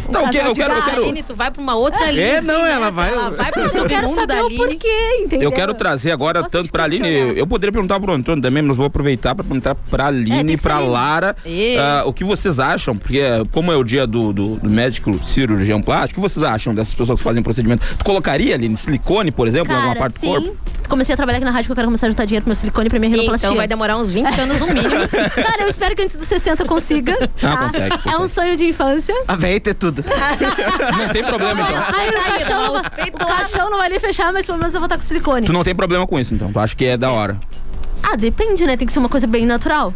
Um 0.08 0.12
o 0.12 0.30
quê? 0.30 0.38
casal 0.40 0.46
Eu 0.48 0.54
de 0.54 0.60
quero- 0.60 0.74
eu 0.74 0.84
quero- 0.84 1.04
Aline, 1.04 1.24
tu 1.24 1.36
vai 1.36 1.50
pra 1.52 1.62
uma 1.62 1.76
outra 1.76 2.12
linha. 2.12 2.26
É, 2.38 2.42
não, 2.42 2.64
né? 2.64 2.72
ela 2.74 2.92
vai- 2.92 3.12
Ela 3.12 3.30
vai 3.32 3.52
pro 3.52 3.62
Eu 3.82 3.86
quero 3.88 4.08
submundo 4.08 4.28
da 4.28 4.34
saber 4.36 4.42
o 4.44 4.46
Aline. 4.46 4.58
porquê, 4.58 5.18
entendeu? 5.22 5.50
eu 5.50 5.52
quero 5.52 5.74
trazer 5.74 6.12
agora, 6.12 6.44
tanto 6.48 6.72
pra 6.72 6.84
Aline, 6.84 7.04
questionar. 7.08 7.34
eu 7.34 7.48
poderia 7.48 7.72
perguntar 7.72 8.00
pro 8.00 8.14
Antônio 8.14 8.42
também, 8.42 8.62
mas 8.64 8.78
vou 8.78 8.86
aproveitar 8.86 9.34
pra 9.36 9.44
perguntar 9.44 9.76
pra 9.76 10.06
É, 10.06 10.08
Aline 10.08 10.54
e 10.54 10.58
ser 10.58 10.62
pra. 10.62 10.80
Lara 10.80 11.36
ah, 11.80 12.04
o 12.06 12.14
que 12.14 12.24
vocês 12.24 12.60
acham, 12.60 12.96
porque 12.98 13.22
como 13.52 13.72
é 13.72 13.76
o 13.76 13.84
dia 13.84 14.06
do, 14.06 14.34
do, 14.34 14.56
do 14.58 14.70
médico 14.70 15.18
cirurgião 15.26 15.82
plástico, 15.82 16.20
o 16.20 16.24
que 16.24 16.30
vocês 16.30 16.44
acham 16.44 16.74
dessas 16.74 16.94
pessoas 16.94 17.18
que 17.20 17.24
fazem 17.24 17.42
procedimento? 17.42 17.86
Tu 17.98 18.04
colocaria, 18.06 18.56
Aline, 18.56 18.76
silicone, 18.78 19.32
por 19.32 19.48
exemplo, 19.48 19.72
em 19.72 19.76
alguma 19.76 19.94
Cara, 19.96 20.00
parte 20.00 20.20
sim. 20.20 20.28
do 20.34 20.42
corpo? 20.42 20.58
Comecei 20.90 21.14
a 21.14 21.16
trabalhar 21.16 21.38
aqui 21.38 21.46
na 21.46 21.52
rádio 21.52 21.68
que 21.68 21.72
eu 21.72 21.76
quero 21.76 21.88
começar 21.88 22.08
a 22.08 22.10
juntar 22.10 22.26
dinheiro 22.26 22.44
pro 22.44 22.50
meu 22.50 22.56
silicone 22.56 22.90
pra 22.90 23.00
minha 23.00 23.12
rinoplastia. 23.12 23.48
Então 23.48 23.56
vai 23.56 23.68
demorar 23.68 23.96
uns 23.98 24.12
20 24.12 24.40
anos 24.42 24.60
no 24.60 24.68
mínimo. 24.68 24.91
Cara, 25.36 25.64
eu 25.64 25.68
espero 25.70 25.96
que 25.96 26.02
antes 26.04 26.16
dos 26.16 26.28
60 26.28 26.66
consiga. 26.66 27.18
Ah, 27.42 27.56
tá? 27.56 27.58
consegue, 27.58 27.96
É 28.14 28.18
um 28.18 28.28
sonho 28.28 28.56
de 28.58 28.66
infância. 28.66 29.16
A 29.28 29.36
véia 29.36 29.60
ter 29.60 29.74
tudo. 29.74 30.04
Não 30.98 31.10
tem 31.10 31.24
problema, 31.24 31.62
então. 31.62 31.84
Aí 32.00 32.10
o 32.10 32.14
Tá 32.14 32.24
caixão, 32.24 32.74
não 32.74 32.84
peitos 32.84 33.26
o 33.26 33.30
lá. 33.30 33.36
caixão 33.38 33.70
não 33.70 33.78
vai 33.78 33.90
nem 33.90 34.00
fechar, 34.00 34.32
mas 34.34 34.46
pelo 34.46 34.58
menos 34.58 34.74
eu 34.74 34.80
vou 34.80 34.86
estar 34.88 34.96
com 34.98 35.02
silicone. 35.04 35.46
Tu 35.46 35.54
não 35.54 35.64
tem 35.64 35.74
problema 35.76 36.06
com 36.08 36.20
isso, 36.20 36.34
então. 36.34 36.52
Tu 36.52 36.60
acha 36.60 36.76
que 36.76 36.86
é 36.86 36.98
da 36.98 37.12
hora. 37.12 37.38
Ah, 38.04 38.16
depende, 38.16 38.66
né? 38.66 38.76
Tem 38.78 38.86
que 38.88 38.94
ser 38.94 39.00
uma 39.00 39.10
coisa 39.10 39.28
bem 39.28 39.46
natural. 39.46 39.94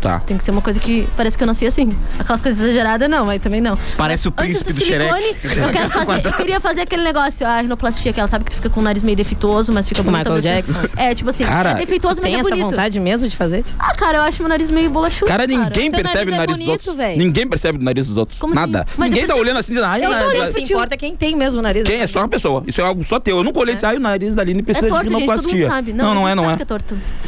Tá. 0.00 0.20
Tem 0.20 0.36
que 0.36 0.44
ser 0.44 0.50
uma 0.50 0.62
coisa 0.62 0.78
que 0.78 1.08
parece 1.16 1.36
que 1.36 1.42
eu 1.42 1.46
nasci 1.46 1.66
assim. 1.66 1.96
Aquelas 2.18 2.40
coisas 2.40 2.60
exageradas, 2.62 3.08
não, 3.08 3.26
mas 3.26 3.40
também 3.40 3.60
não. 3.60 3.78
Parece 3.96 4.28
o 4.28 4.30
Antes 4.36 4.58
príncipe 4.62 4.72
do 4.72 4.84
silicone, 4.84 5.36
eu 5.44 5.68
quero 5.72 5.90
fazer. 5.90 6.26
Eu 6.26 6.32
queria 6.32 6.60
fazer 6.60 6.80
aquele 6.82 7.02
negócio, 7.02 7.46
a 7.46 7.60
rinoplastia, 7.60 8.12
que 8.12 8.20
ela 8.20 8.28
sabe 8.28 8.44
que 8.44 8.50
tu 8.50 8.56
fica 8.56 8.70
com 8.70 8.80
o 8.80 8.82
nariz 8.82 9.02
meio 9.02 9.16
defeituoso, 9.16 9.72
mas 9.72 9.88
fica 9.88 10.00
Tipo 10.02 10.10
bonito. 10.10 10.30
Michael. 10.32 10.40
Jackson. 10.42 10.74
É, 10.96 11.14
tipo 11.14 11.30
assim, 11.30 11.44
Cara, 11.44 11.70
é 11.70 11.74
defeituoso, 11.74 12.16
mas 12.20 12.30
Tem 12.30 12.36
é 12.36 12.40
essa 12.40 12.48
bonito. 12.50 12.70
vontade 12.70 13.00
mesmo 13.00 13.28
de 13.28 13.36
fazer? 13.36 13.64
Ah, 13.78 13.94
cara, 13.94 14.18
eu 14.18 14.22
acho 14.22 14.42
meu 14.42 14.48
nariz 14.48 14.70
meio 14.70 14.90
bolachudo. 14.90 15.26
Cara, 15.30 15.46
ninguém 15.46 15.90
Teu 15.90 16.02
percebe 16.02 16.30
o 16.30 16.34
nariz 16.34 16.34
é 16.34 16.38
nariz 16.38 16.56
dos 16.56 16.64
bonito, 16.66 16.70
outros. 16.72 16.96
véi. 16.96 17.16
Ninguém 17.16 17.46
percebe 17.48 17.78
o 17.78 17.82
nariz 17.82 18.06
dos 18.06 18.16
outros. 18.16 18.38
Como 18.38 18.52
assim? 18.52 18.60
Nada. 18.72 18.86
Mas 18.96 19.08
Ninguém 19.08 19.22
eu 19.22 19.26
tá 19.28 19.34
percebo- 19.34 19.40
olhando 19.48 19.58
assim 19.58 19.72
e 19.72 19.74
dizendo, 19.76 19.86
ai, 19.90 20.04
Eu 20.04 20.10
o 20.10 20.12
nariz 20.12 20.54
ti. 20.66 20.72
importa 20.72 20.94
é 20.94 20.98
quem 20.98 21.16
tem 21.16 21.34
mesmo 21.36 21.58
o 21.60 21.62
nariz. 21.62 21.84
Quem 21.84 22.00
é 22.00 22.06
só 22.06 22.20
uma 22.20 22.28
pessoa. 22.28 22.62
Isso 22.66 22.80
é 22.80 22.84
algo 22.84 23.02
só 23.04 23.18
teu. 23.18 23.38
Eu 23.38 23.44
nunca 23.44 23.58
olhei 23.58 23.72
e 23.72 23.76
disse, 23.76 23.86
ai, 23.86 23.96
o 23.96 24.00
nariz 24.00 24.34
da 24.34 24.42
Aline 24.42 24.60
É 24.60 24.62
precisa 24.62 24.88
torto, 24.88 25.06
de 25.08 25.14
rinoplastia. 25.14 25.58
mundo 25.60 25.66
sabe. 25.70 25.92
Não, 25.92 26.14
não 26.14 26.28
é, 26.28 26.34
não 26.34 26.50
é. 26.50 26.54
é. 26.54 26.58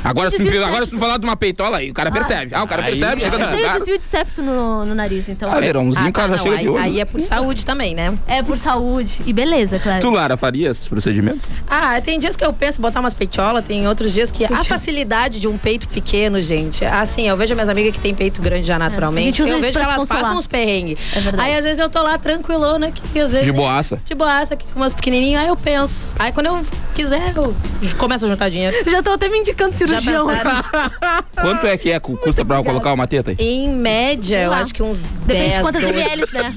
Agora, 0.05 0.31
Tem 0.31 0.41
se, 0.41 0.91
tu 0.91 0.99
falar 0.99 1.19
de 1.19 1.25
uma 1.25 1.37
peitola 1.37 1.79
aí, 1.79 1.91
o 1.91 1.95
cara 1.95 2.11
percebe. 2.11 2.55
Ah, 2.59 2.65
o 2.65 2.67
cara 2.67 2.83
Aí- 2.83 2.99
percebe, 2.99 3.21
chega 3.23 3.39
no 3.39 3.47
Tem 3.47 3.57
lugar. 3.57 3.77
desvio 3.79 3.99
de 3.99 4.05
septo 4.05 4.43
no, 4.43 4.85
no 4.85 4.95
nariz, 4.95 5.29
então. 5.29 5.51
Ah, 5.53 5.61
verãozinho, 5.61 6.09
o 6.09 6.13
cara 6.13 6.29
não, 6.29 6.39
chega 6.39 6.57
de 6.57 6.61
aí, 6.63 6.69
olho. 6.69 6.83
aí 6.83 7.01
é 7.01 7.05
por 7.05 7.21
saúde 7.21 7.65
também, 7.65 7.95
né? 7.95 8.17
É 8.27 8.43
por 8.43 8.59
saúde. 8.59 9.21
E 9.27 9.33
beleza, 9.33 9.79
claro. 9.79 10.01
Tu, 10.01 10.11
Lara, 10.11 10.37
faria 10.37 10.71
esses 10.71 10.89
procedimentos? 10.89 11.47
Ah, 11.69 12.01
tem 12.01 12.19
dias 12.19 12.35
que 12.37 12.45
eu 12.45 12.53
penso 12.53 12.79
em 12.81 12.83
botar 12.83 13.01
umas 13.01 13.15
peitiolas, 13.15 13.65
tem 13.65 13.87
outros 13.87 14.13
dias 14.13 14.31
que 14.31 14.45
a 14.45 14.65
facilidade 14.65 15.41
de 15.41 15.47
um 15.47 15.57
peito 15.57 15.89
pequeno, 15.89 16.41
gente. 16.43 16.85
Assim, 16.85 17.29
eu 17.29 17.37
vejo 17.37 17.55
minhas 17.55 17.69
amigas 17.69 17.93
que 17.93 18.01
têm 18.01 18.15
peito 18.15 18.41
grande 18.43 18.67
já 18.67 18.79
naturalmente. 18.79 19.27
É, 19.27 19.29
A 19.29 19.31
gente 19.31 19.43
usa 19.43 19.53
eu 19.53 19.61
vejo 19.61 19.79
que 19.79 19.85
elas 19.85 19.97
consolar. 19.97 20.23
passam 20.23 20.39
uns 20.39 20.47
perrengues. 20.47 20.99
É 21.15 21.21
verdade. 21.21 21.49
Aí 21.49 21.57
às 21.57 21.65
vezes 21.65 21.79
eu 21.79 21.89
tô 21.89 22.03
lá 22.03 22.19
tranquilona, 22.19 22.91
que 22.91 23.21
às 23.21 23.33
vezes. 23.33 23.47
De 23.47 23.53
boaça. 23.53 24.01
De 24.05 24.15
boaça, 24.15 24.55
aqui 24.55 24.67
com 24.73 24.81
meus 24.81 24.93
pequenininhos, 24.95 25.41
aí 25.43 25.49
eu 25.49 25.57
penso. 25.57 26.09
Aí 26.19 26.33
quando 26.33 26.47
eu 26.47 26.61
quiser, 26.95 27.33
eu 27.37 27.55
começo 27.99 28.25
a 28.25 28.29
juntar 28.29 28.49
dinheiro. 28.49 28.77
Já 28.91 29.03
tô 29.03 29.11
até 29.13 29.29
me 29.29 29.39
indicando 29.39 29.73
cirurgião. 29.75 30.27
Quanto 31.41 31.67
é 31.67 31.77
que 31.77 31.91
é 31.93 32.01
cu- 32.01 32.17
custa 32.17 32.45
pra 32.49 32.63
colocar 32.65 32.93
uma 32.93 33.07
teta 33.07 33.31
aí? 33.31 33.37
Em 33.39 33.69
média, 33.73 34.43
eu 34.43 34.53
acho 34.53 34.75
que 34.75 34.83
uns 34.83 35.03
Depende 35.27 35.49
10, 35.51 35.57
de 35.57 35.63
quantas 35.63 35.83
12. 35.83 35.95
ml, 35.95 36.25
né? 36.33 36.53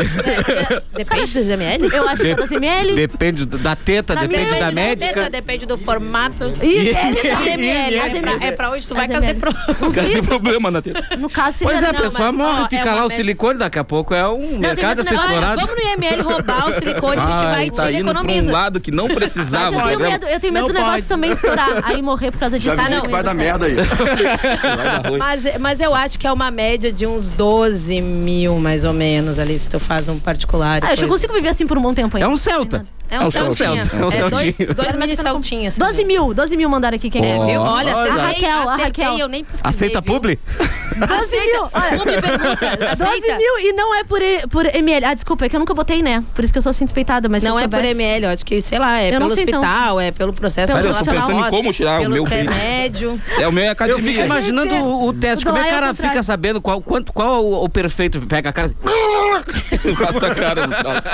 Depende 0.95 1.33
dos 1.33 1.47
ml? 1.49 1.89
Eu 1.93 2.07
acho 2.07 2.21
que 2.23 2.35
quantas 2.35 2.51
ml. 2.51 2.95
Depende 2.95 3.45
da 3.45 3.75
teta, 3.75 4.15
Da 4.15 4.21
depende 4.21 4.59
da 4.59 4.71
médica. 4.71 5.13
teta, 5.13 5.29
depende 5.29 5.65
do 5.65 5.77
formato. 5.77 6.53
E 6.63 6.89
ml, 6.89 7.99
As 7.99 8.13
é 8.43 8.51
pra, 8.51 8.67
é 8.67 8.69
onde 8.69 8.87
tu 8.87 8.95
vai 8.95 9.05
As 9.05 9.11
casar. 9.11 9.35
Uns 9.81 9.93
Cara, 9.95 10.07
tem 10.07 10.23
problema 10.23 10.71
na 10.71 10.81
teta. 10.81 11.17
No 11.17 11.29
caso, 11.29 11.57
seria... 11.59 11.73
Pois 11.73 11.83
é, 11.83 11.89
a 11.89 11.93
Não, 11.93 12.01
pessoa 12.01 12.31
mas, 12.31 12.35
morre, 12.35 12.61
ó, 12.63 12.69
fica 12.69 12.81
é 12.81 12.85
lá 12.85 12.91
uma 12.93 12.99
o 12.99 13.01
média- 13.03 13.17
silicone, 13.17 13.59
daqui 13.59 13.79
a 13.79 13.83
pouco 13.83 14.13
é 14.13 14.27
um 14.27 14.57
mercado 14.57 15.01
a 15.01 15.03
ser 15.03 15.15
Olha, 15.15 15.25
explorado. 15.25 15.61
vamos 15.65 15.75
no 15.75 15.89
IML 16.05 16.23
roubar 16.23 16.69
o 16.69 16.73
silicone, 16.73 17.21
a 17.21 17.25
gente 17.25 17.41
vai 17.43 17.53
Ai, 17.55 17.65
e 17.65 17.71
tá 17.71 17.85
tira 17.85 17.91
e 17.91 17.95
indo 18.01 18.11
pra 18.11 18.19
um 18.21 18.23
economiza. 18.23 18.51
lado 18.51 18.79
que 18.79 18.91
não 18.91 19.05
Mas 19.07 19.13
precisava. 19.15 19.65
eu 19.65 19.71
tenho 19.71 19.81
programa. 19.83 20.09
medo, 20.11 20.27
eu 20.27 20.39
tenho 20.39 20.53
medo 20.53 20.61
Não 20.63 20.67
do 20.67 20.73
negócio 20.73 20.93
pode. 20.93 21.07
também 21.07 21.31
estourar. 21.31 21.69
Aí 21.83 22.01
morrer 22.01 22.31
por 22.31 22.39
causa 22.39 22.57
disso. 22.57 22.71
avisei 22.71 22.93
não, 22.95 23.01
que 23.01 23.07
eu 23.07 23.11
vai 23.11 23.23
não 23.23 23.27
dar. 23.27 23.33
Merda 23.33 23.65
aí. 23.65 23.75
Vai 24.61 24.85
dar 25.01 25.07
ruim. 25.09 25.17
Mas, 25.19 25.43
mas 25.59 25.79
eu 25.83 25.93
acho 25.95 26.17
que 26.19 26.25
é 26.27 26.31
uma 26.31 26.49
média 26.51 26.91
de 26.91 27.05
uns 27.05 27.29
12 27.29 27.99
mil, 28.01 28.55
mais 28.59 28.83
ou 28.85 28.93
menos, 28.93 29.39
ali, 29.39 29.57
se 29.57 29.69
tu 29.69 29.79
faz 29.79 30.07
um 30.09 30.19
particular. 30.19 30.81
Ah, 30.83 30.93
eu 30.93 30.97
já 30.97 31.07
consigo 31.07 31.33
viver 31.33 31.49
assim 31.49 31.65
por 31.67 31.77
um 31.77 31.81
bom 31.81 31.93
tempo 31.93 32.17
É 32.17 32.21
ainda. 32.23 32.33
um 32.33 32.37
Celta. 32.37 32.85
É 33.09 33.19
um 33.19 33.23
É 33.23 33.27
um 33.27 33.31
Celtinha. 33.31 33.83
Celta, 33.83 33.95
é 33.97 34.05
um 34.05 34.11
É 34.27 34.29
dois, 34.29 34.57
dois 34.57 34.95
mini 34.95 35.15
Celtinhas. 35.17 35.73
assim. 35.73 35.81
12 35.93 36.05
mil, 36.05 36.33
12 36.33 36.55
mil 36.55 36.69
mandaram 36.69 36.95
aqui. 36.95 37.09
Quem 37.09 37.23
É, 37.25 37.35
é? 37.37 37.45
viu? 37.45 37.61
Olha, 37.61 37.93
a 37.93 38.01
acertei, 38.03 38.21
Raquel, 38.21 38.49
a 38.69 38.73
acertei, 38.75 39.03
Raquel. 39.05 39.17
eu 39.19 39.27
nem 39.27 39.43
pesquisei, 39.43 39.69
Aceita 39.69 40.01
viu? 40.01 40.13
publi? 40.13 40.39
12 40.95 41.39
mil, 41.39 41.69
olha. 41.71 41.97
Não 41.97 42.05
me 42.05 42.21
pergunta, 42.21 42.77
12 42.97 43.01
aceita? 43.03 43.37
mil 43.37 43.59
e 43.59 43.73
não 43.73 43.95
é 43.95 44.03
por, 44.03 44.21
e- 44.21 44.45
por 44.47 44.65
ml. 44.75 45.05
Ah, 45.05 45.13
desculpa, 45.13 45.45
é 45.45 45.49
que 45.49 45.55
eu 45.55 45.59
nunca 45.59 45.73
botei, 45.73 46.01
né? 46.01 46.23
Por 46.35 46.43
isso 46.43 46.51
que 46.53 46.59
eu 46.59 46.61
sou 46.63 46.69
assim 46.71 46.85
despeitada, 46.85 47.27
mas 47.29 47.41
se 47.43 47.49
Não 47.49 47.55
eu 47.57 47.59
é 47.65 47.67
por 47.67 47.77
soubesse- 47.77 47.91
ml, 47.91 48.25
eu 48.25 48.31
acho 48.31 48.45
que, 48.45 48.61
sei 48.61 48.79
lá, 48.79 48.99
é 48.99 49.07
Eu 49.09 49.19
não 49.19 49.27
pelo 49.27 49.35
sei, 49.35 49.43
então. 49.43 49.59
hospital, 49.61 49.99
é 50.01 50.11
pelo 50.11 50.33
processo 50.33 50.73
Sério, 50.73 50.89
eu 50.89 50.93
tô 50.95 51.05
pensando 51.05 51.39
em 51.45 51.49
como 51.49 51.71
tirar 51.73 52.01
o 52.01 52.09
meu 52.09 52.23
peito. 52.25 52.51
remédios. 52.51 53.19
É 53.39 53.47
o 53.47 53.51
meu 53.51 53.63
é 53.63 53.67
Eu 53.67 53.71
academia. 53.71 54.01
fico 54.13 54.25
imaginando 54.25 54.75
o, 54.75 55.07
o 55.07 55.13
teste. 55.13 55.43
O 55.45 55.47
Como 55.47 55.57
é 55.57 55.63
que 55.63 55.67
o 55.69 55.71
cara 55.71 55.87
contrário. 55.87 56.11
fica 56.11 56.23
sabendo 56.23 56.61
qual, 56.61 56.81
quanto, 56.81 57.13
qual 57.13 57.27
é 57.27 57.39
o, 57.39 57.63
o 57.63 57.69
perfeito? 57.69 58.21
Pega 58.27 58.49
a 58.49 58.53
cara. 58.53 58.71
Faça 59.97 60.27
a 60.27 60.35
cara 60.35 60.67
no 60.67 60.75
troço. 60.75 61.07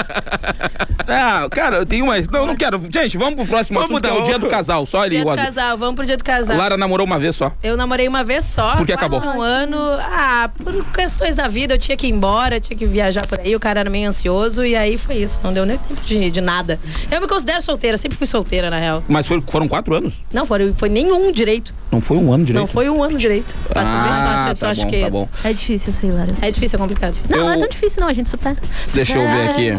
Ah, 1.07 1.47
cara, 1.49 1.77
eu 1.77 1.85
tenho 1.85 2.05
mais. 2.05 2.27
Não, 2.27 2.41
eu 2.41 2.45
não 2.47 2.55
quero. 2.55 2.81
Gente, 2.91 3.17
vamos 3.17 3.35
pro 3.35 3.45
próximo 3.45 3.79
Vamos 3.79 3.91
assunto, 3.91 4.03
que 4.03 4.07
é 4.09 4.13
dar 4.13 4.21
o 4.21 4.23
dia 4.25 4.35
um- 4.35 4.39
do 4.39 4.47
casal. 4.47 4.85
Só 4.85 5.05
ele 5.05 5.15
Dia 5.15 5.19
do 5.19 5.25
gosta. 5.25 5.45
casal, 5.45 5.77
vamos 5.77 5.95
pro 5.95 6.05
dia 6.05 6.17
do 6.17 6.23
casal. 6.23 6.57
Lara 6.57 6.75
namorou 6.77 7.05
uma 7.05 7.17
vez 7.17 7.35
só. 7.35 7.51
Eu 7.63 7.77
namorei 7.77 8.07
uma 8.07 8.23
vez 8.23 8.43
só. 8.45 8.75
Por 8.75 8.85
que 8.85 8.93
quase 8.93 9.05
acabou? 9.15 9.19
Um 9.21 9.37
ano. 9.67 9.77
Ah, 10.01 10.49
por 10.63 10.85
questões 10.93 11.35
da 11.35 11.47
vida, 11.47 11.73
eu 11.75 11.77
tinha 11.77 11.95
que 11.97 12.07
ir 12.07 12.11
embora, 12.11 12.59
tinha 12.59 12.77
que 12.77 12.85
viajar 12.85 13.25
por 13.27 13.39
aí. 13.39 13.55
O 13.55 13.59
cara 13.59 13.81
era 13.81 13.89
meio 13.89 14.09
ansioso 14.09 14.65
e 14.65 14.75
aí 14.75 14.97
foi 14.97 15.15
isso. 15.17 15.39
Não 15.43 15.53
deu 15.53 15.65
nem 15.65 15.77
tempo 15.77 16.01
de, 16.01 16.31
de 16.31 16.41
nada. 16.41 16.79
Eu 17.11 17.21
me 17.21 17.27
considero 17.27 17.61
solteira, 17.61 17.97
sempre 17.97 18.17
fui 18.17 18.27
solteira, 18.27 18.69
na 18.69 18.79
real. 18.79 19.03
Mas 19.07 19.27
foi- 19.27 19.41
foram 19.47 19.67
quatro 19.67 19.93
anos? 19.95 20.13
Não 20.33 20.45
foi, 20.45 20.73
foi 20.77 20.89
nenhum 20.89 21.31
direito. 21.31 21.73
Não 21.91 22.01
foi 22.01 22.17
um 22.17 22.33
ano 22.33 22.45
direito. 22.45 22.59
Não 22.61 22.67
foi 22.67 22.89
um 22.89 23.03
ano 23.03 23.17
direito. 23.17 23.55
Pra 23.69 23.81
tu 23.83 23.87
ver, 23.87 23.93
tu 23.93 23.97
Ah, 23.97 24.35
acha, 24.43 24.55
tu 24.55 24.59
tá 24.59 24.69
acha 24.71 24.83
bom, 24.83 24.89
que. 24.89 25.01
tá 25.01 25.09
bom. 25.09 25.29
É 25.43 25.53
difícil, 25.53 25.89
eu 25.89 25.93
sei, 25.93 26.11
Lara. 26.11 26.33
É 26.41 26.51
difícil, 26.51 26.77
é 26.77 26.79
complicado. 26.79 27.15
Não, 27.29 27.37
não 27.39 27.51
é 27.51 27.55
Eu- 27.55 27.59
tão 27.59 27.67
difícil, 27.69 28.01
não. 28.01 28.07
A 28.09 28.13
gente 28.13 28.29
supera. 28.29 28.57
Deixa 28.93 29.17
eu 29.17 29.21
ver 29.23 29.49
aqui. 29.49 29.69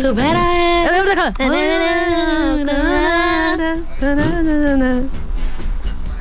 Supera 0.00 0.38
Eu 0.86 0.92
lembro 0.92 1.16
daquela. 1.16 1.54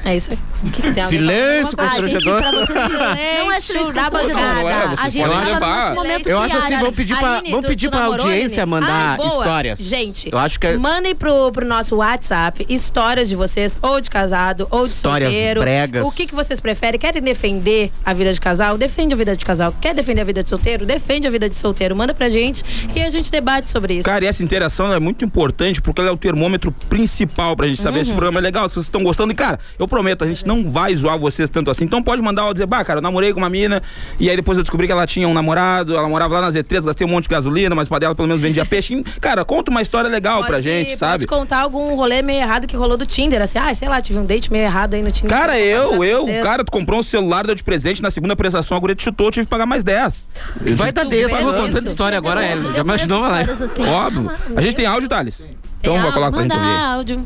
É 0.03 0.15
isso 0.15 0.31
aí. 0.31 0.38
O 0.65 0.72
que, 0.72 0.81
que 0.81 0.91
tem 0.93 1.03
alguém 1.03 1.19
Silêncio? 1.19 1.75
Ah, 1.77 1.95
pra 1.95 2.01
vocês 2.01 2.24
Não 2.25 3.51
é 3.51 3.55
constrangedor. 3.55 3.95
é, 4.38 4.95
A 4.98 5.10
gente 5.10 5.27
podem 5.27 5.43
tava 5.43 5.53
levar. 5.53 5.95
momento 5.95 6.27
Eu 6.27 6.39
acho 6.39 6.57
assim, 6.57 6.75
vamos 6.77 6.95
pedir 6.95 7.17
pra, 7.17 7.36
Aline, 7.38 7.51
vamos 7.51 7.65
pedir 7.65 7.88
tu 7.88 7.91
pra 7.91 8.00
namorou, 8.01 8.25
audiência 8.25 8.63
Aline? 8.63 8.72
mandar 8.72 9.19
Ai, 9.19 9.27
histórias. 9.27 9.79
Gente, 9.79 10.29
eu 10.31 10.38
acho 10.38 10.60
que 10.60 10.67
é 10.67 10.77
mandem 10.77 11.15
pro, 11.15 11.51
pro 11.51 11.65
nosso 11.65 11.95
WhatsApp 11.98 12.65
histórias 12.69 13.29
de 13.29 13.36
vocês, 13.36 13.77
ou 13.81 14.00
de 14.01 14.10
casado, 14.10 14.67
ou 14.72 14.86
de 14.86 14.93
Histórias 14.93 15.31
solteiro. 15.31 15.62
bregas. 15.62 16.07
O 16.07 16.12
que, 16.12 16.25
que 16.27 16.36
vocês 16.36 16.60
preferem? 16.60 17.00
Querem 17.00 17.22
defender 17.22 17.91
a 18.05 18.13
vida 18.13 18.34
de 18.34 18.41
casal? 18.41 18.77
Defende 18.77 19.13
a 19.13 19.17
vida 19.17 19.36
de 19.36 19.45
casal. 19.45 19.74
Quer 19.79 19.93
defender 19.93 20.22
a 20.22 20.25
vida 20.25 20.43
de 20.43 20.50
solteiro? 20.50 20.86
Defende 20.86 21.27
a 21.27 21.29
vida 21.29 21.50
de 21.50 21.57
solteiro. 21.57 21.95
Manda 21.95 22.13
pra 22.13 22.29
gente 22.29 22.63
e 22.95 23.01
a 23.01 23.10
gente 23.10 23.31
debate 23.31 23.69
sobre 23.69 23.95
isso. 23.95 24.05
Cara, 24.05 24.24
e 24.24 24.27
essa 24.27 24.43
interação 24.43 24.91
é 24.93 25.00
muito 25.00 25.24
importante 25.24 25.81
porque 25.81 26.01
ela 26.01 26.10
é 26.10 26.13
o 26.13 26.17
termômetro 26.17 26.72
principal 26.89 27.55
pra 27.55 27.67
gente 27.67 27.81
saber 27.81 28.03
se 28.05 28.12
o 28.12 28.15
programa 28.15 28.39
é 28.39 28.41
legal, 28.41 28.67
se 28.67 28.75
vocês 28.75 28.86
estão 28.88 29.03
gostando. 29.03 29.31
E, 29.31 29.36
cara, 29.36 29.60
eu 29.77 29.88
prometo, 29.88 30.24
a 30.24 30.27
gente 30.27 30.45
não 30.45 30.54
vai 30.63 30.95
zoar 30.95 31.17
vocês 31.17 31.50
tanto 31.50 31.69
assim. 31.71 31.85
Então 31.85 32.01
pode 32.01 32.21
mandar 32.21 32.45
ou 32.45 32.53
dizer, 32.53 32.65
bah, 32.65 32.83
cara, 32.83 33.00
eu 33.00 33.01
namorei 33.01 33.33
com 33.33 33.39
uma 33.39 33.50
mina 33.50 33.81
e 34.19 34.29
aí 34.29 34.35
depois 34.35 34.57
eu 34.57 34.63
descobri 34.63 34.88
que 34.88 34.93
ela 34.93 35.05
tinha 35.07 35.27
um 35.27 35.33
namorado, 35.33 35.95
ela 35.95 36.07
morava 36.07 36.35
lá 36.35 36.41
na 36.41 36.51
Z3, 36.51 36.83
gastei 36.85 37.05
um 37.05 37.09
monte 37.09 37.24
de 37.24 37.29
gasolina, 37.29 37.74
mas 37.75 37.88
pra 37.88 38.00
dela 38.00 38.15
pelo 38.15 38.27
menos 38.27 38.41
vendia 38.41 38.65
peixe. 38.65 39.03
Cara, 39.19 39.43
conta 39.43 39.71
uma 39.71 39.81
história 39.81 40.09
legal 40.09 40.43
pra 40.45 40.59
gente, 40.59 40.89
pode 40.89 41.00
sabe? 41.00 41.27
contar 41.27 41.62
algum 41.62 41.95
rolê 41.95 42.21
meio 42.21 42.41
errado 42.41 42.67
que 42.67 42.75
rolou 42.75 42.97
do 42.97 43.05
Tinder. 43.05 43.41
Assim, 43.41 43.57
ah, 43.57 43.74
sei 43.74 43.88
lá, 43.89 44.01
tive 44.01 44.19
um 44.19 44.25
date 44.25 44.51
meio 44.51 44.63
errado 44.65 44.93
aí 44.93 45.01
no 45.01 45.12
Tinder. 45.12 45.29
Cara, 45.38 45.59
eu, 45.59 46.03
eu, 46.03 46.25
Vocês. 46.25 46.43
cara, 46.43 46.63
tu 46.63 46.71
comprou 46.71 47.00
um 47.00 47.03
celular, 47.03 47.45
deu 47.45 47.55
de 47.55 47.63
presente, 47.63 48.01
na 48.01 48.12
segunda 48.12 48.35
prestação 48.35 48.77
a 48.77 48.79
guria 48.79 48.95
te 48.95 49.03
chutou, 49.03 49.27
eu 49.27 49.31
tive 49.31 49.45
que 49.45 49.50
pagar 49.50 49.65
mais 49.65 49.83
10. 49.83 50.29
Vai 50.75 50.91
dar 50.91 51.03
Tu 51.03 51.09
desse, 51.09 51.33
vê 51.33 51.41
eu 51.41 51.43
vou 51.43 51.53
contando 51.53 51.88
história 51.88 52.17
agora, 52.17 52.41
Eu 52.41 52.45
Ellen. 52.45 52.57
conheço 52.57 52.75
Já 52.75 52.81
imaginou 52.81 53.25
assim. 53.25 53.85
Óbvio. 53.85 54.31
A 54.55 54.62
gente 54.62 54.75
tem 54.75 54.85
áudio, 54.85 55.09
Thales? 55.09 55.43
Então 55.79 55.93
vai 55.95 56.03
áudio, 56.05 56.13
colocar 56.13 56.31
pra 56.31 56.41
gente 56.43 56.55
ouvir. 56.55 56.83
áudio. 56.85 57.25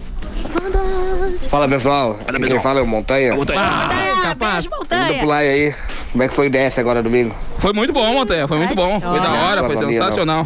Fala 1.50 1.68
pessoal, 1.68 2.20
quem 2.48 2.60
fala 2.60 2.80
é 2.80 2.84
o 2.84 2.88
Montanha. 2.88 3.34
Ah, 3.56 3.90
beijo, 4.36 4.70
Manda 4.70 4.78
montanha. 4.78 5.18
pro 5.20 5.28
like 5.28 5.50
aí. 5.50 5.76
Como 6.12 6.24
é 6.24 6.28
que 6.28 6.34
foi 6.34 6.48
o 6.48 6.50
DS 6.50 6.80
agora 6.80 7.04
domingo? 7.04 7.36
Foi 7.58 7.74
muito 7.74 7.94
bom, 7.94 8.14
Montanha, 8.14 8.48
foi 8.48 8.58
muito 8.58 8.76
bom. 8.76 9.00
Foi 9.00 9.20
da 9.20 9.32
hora, 9.32 9.64
foi 9.64 9.78
sensacional. 9.78 10.46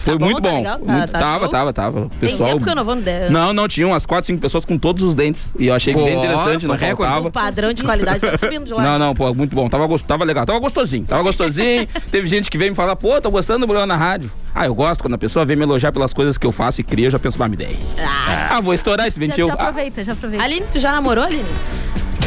Foi 0.00 0.18
bom, 0.18 0.24
muito 0.26 0.40
tá 0.40 0.48
bom. 0.50 0.56
legal? 0.56 0.78
Tá- 0.78 0.92
Muito- 0.92 1.10
tá 1.12 1.18
tava, 1.18 1.48
tava, 1.48 1.72
tava. 1.72 2.00
O 2.00 2.08
Tem 2.08 2.30
Pessoal. 2.30 2.50
tempo 2.50 2.64
que 2.64 2.70
eu 2.70 2.74
não 2.74 2.84
vou 2.84 2.94
no 2.94 3.02
dez. 3.02 3.30
Não, 3.30 3.52
não, 3.52 3.68
tinha 3.68 3.86
umas 3.86 4.06
4, 4.06 4.26
5 4.26 4.40
pessoas 4.40 4.64
com 4.64 4.76
todos 4.78 5.02
os 5.02 5.14
dentes. 5.14 5.50
E 5.58 5.66
eu 5.66 5.74
achei 5.74 5.92
Pô, 5.94 6.04
bem 6.04 6.18
interessante, 6.18 6.66
não 6.66 6.74
recorde. 6.74 6.96
faltava. 7.10 7.28
O 7.28 7.32
padrão 7.32 7.72
de 7.72 7.82
qualidade 7.82 8.20
tá 8.20 8.36
subindo 8.38 8.64
de 8.64 8.72
lá. 8.72 8.82
Não, 8.82 8.98
não, 8.98 9.14
pô, 9.14 9.32
muito 9.34 9.54
bom. 9.54 9.68
Tava, 9.68 9.86
gost... 9.86 10.06
tava 10.06 10.24
legal, 10.24 10.44
tava 10.46 10.58
gostosinho. 10.58 11.04
Tava 11.04 11.22
gostosinho. 11.22 11.86
Teve 12.10 12.26
gente 12.26 12.50
que 12.50 12.56
veio 12.58 12.70
me 12.72 12.76
falar, 12.76 12.96
pô, 12.96 13.20
tô 13.20 13.30
gostando 13.30 13.60
do 13.60 13.66
programa 13.66 13.86
na 13.86 13.96
rádio. 13.96 14.30
Ah, 14.54 14.66
eu 14.66 14.74
gosto 14.74 15.02
quando 15.02 15.14
a 15.14 15.18
pessoa 15.18 15.44
vem 15.44 15.56
me 15.56 15.62
elogiar 15.62 15.92
pelas 15.92 16.12
coisas 16.12 16.36
que 16.38 16.46
eu 16.46 16.52
faço 16.52 16.80
e 16.80 16.84
cria, 16.84 17.06
eu 17.06 17.10
já 17.10 17.18
penso, 17.18 17.38
bah, 17.38 17.48
me 17.48 17.56
dei. 17.56 17.78
Ah, 18.50 18.60
vou 18.60 18.74
estourar 18.74 19.06
esse 19.06 19.20
Já, 19.20 19.26
ventil. 19.26 19.46
já 19.46 19.52
Ah, 19.52 19.56
aproveita, 19.68 20.02
já 20.04 20.12
aproveita. 20.12 20.44
Aline, 20.44 20.66
tu 20.72 20.78
já 20.80 20.90
namorou, 20.92 21.24
Aline? 21.24 21.44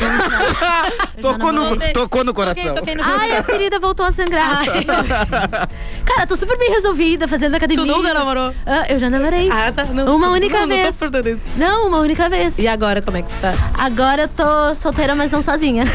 Tocou 1.21 1.53
no, 1.53 1.69
Toquei- 1.69 1.93
tocou 1.93 2.23
no 2.23 2.33
Toquei, 2.33 2.53
coração. 2.63 2.75
toquei 2.75 2.95
no 2.95 3.03
Ai, 3.03 3.37
a 3.37 3.43
ferida 3.43 3.79
voltou 3.79 4.05
a 4.05 4.11
sangrar. 4.11 4.49
Cara, 6.05 6.27
tô 6.27 6.35
super 6.35 6.57
bem 6.57 6.69
resolvida, 6.71 7.27
fazendo 7.27 7.55
academia. 7.55 7.85
Tu 7.85 7.91
nunca 7.91 8.13
namorou? 8.13 8.53
Ah, 8.65 8.85
eu 8.89 8.99
já 8.99 9.09
namorei. 9.09 9.49
Ah, 9.51 9.71
tá. 9.71 9.85
Não, 9.85 10.15
Uma 10.17 10.27
não, 10.27 10.33
única 10.33 10.59
não, 10.59 10.67
Não 10.67 10.75
vez. 10.75 10.97
tô 10.97 11.09
perdoando 11.09 11.29
isso. 11.29 11.41
Não, 11.55 11.87
uma 11.87 11.99
única 11.99 12.27
vez. 12.29 12.59
E 12.59 12.67
agora, 12.67 13.01
como 13.01 13.15
é 13.17 13.21
que 13.21 13.29
tu 13.29 13.37
tá? 13.37 13.53
Agora 13.77 14.23
eu 14.23 14.27
tô 14.27 14.75
solteira, 14.75 15.15
mas 15.15 15.31
não 15.31 15.41
sozinha. 15.41 15.85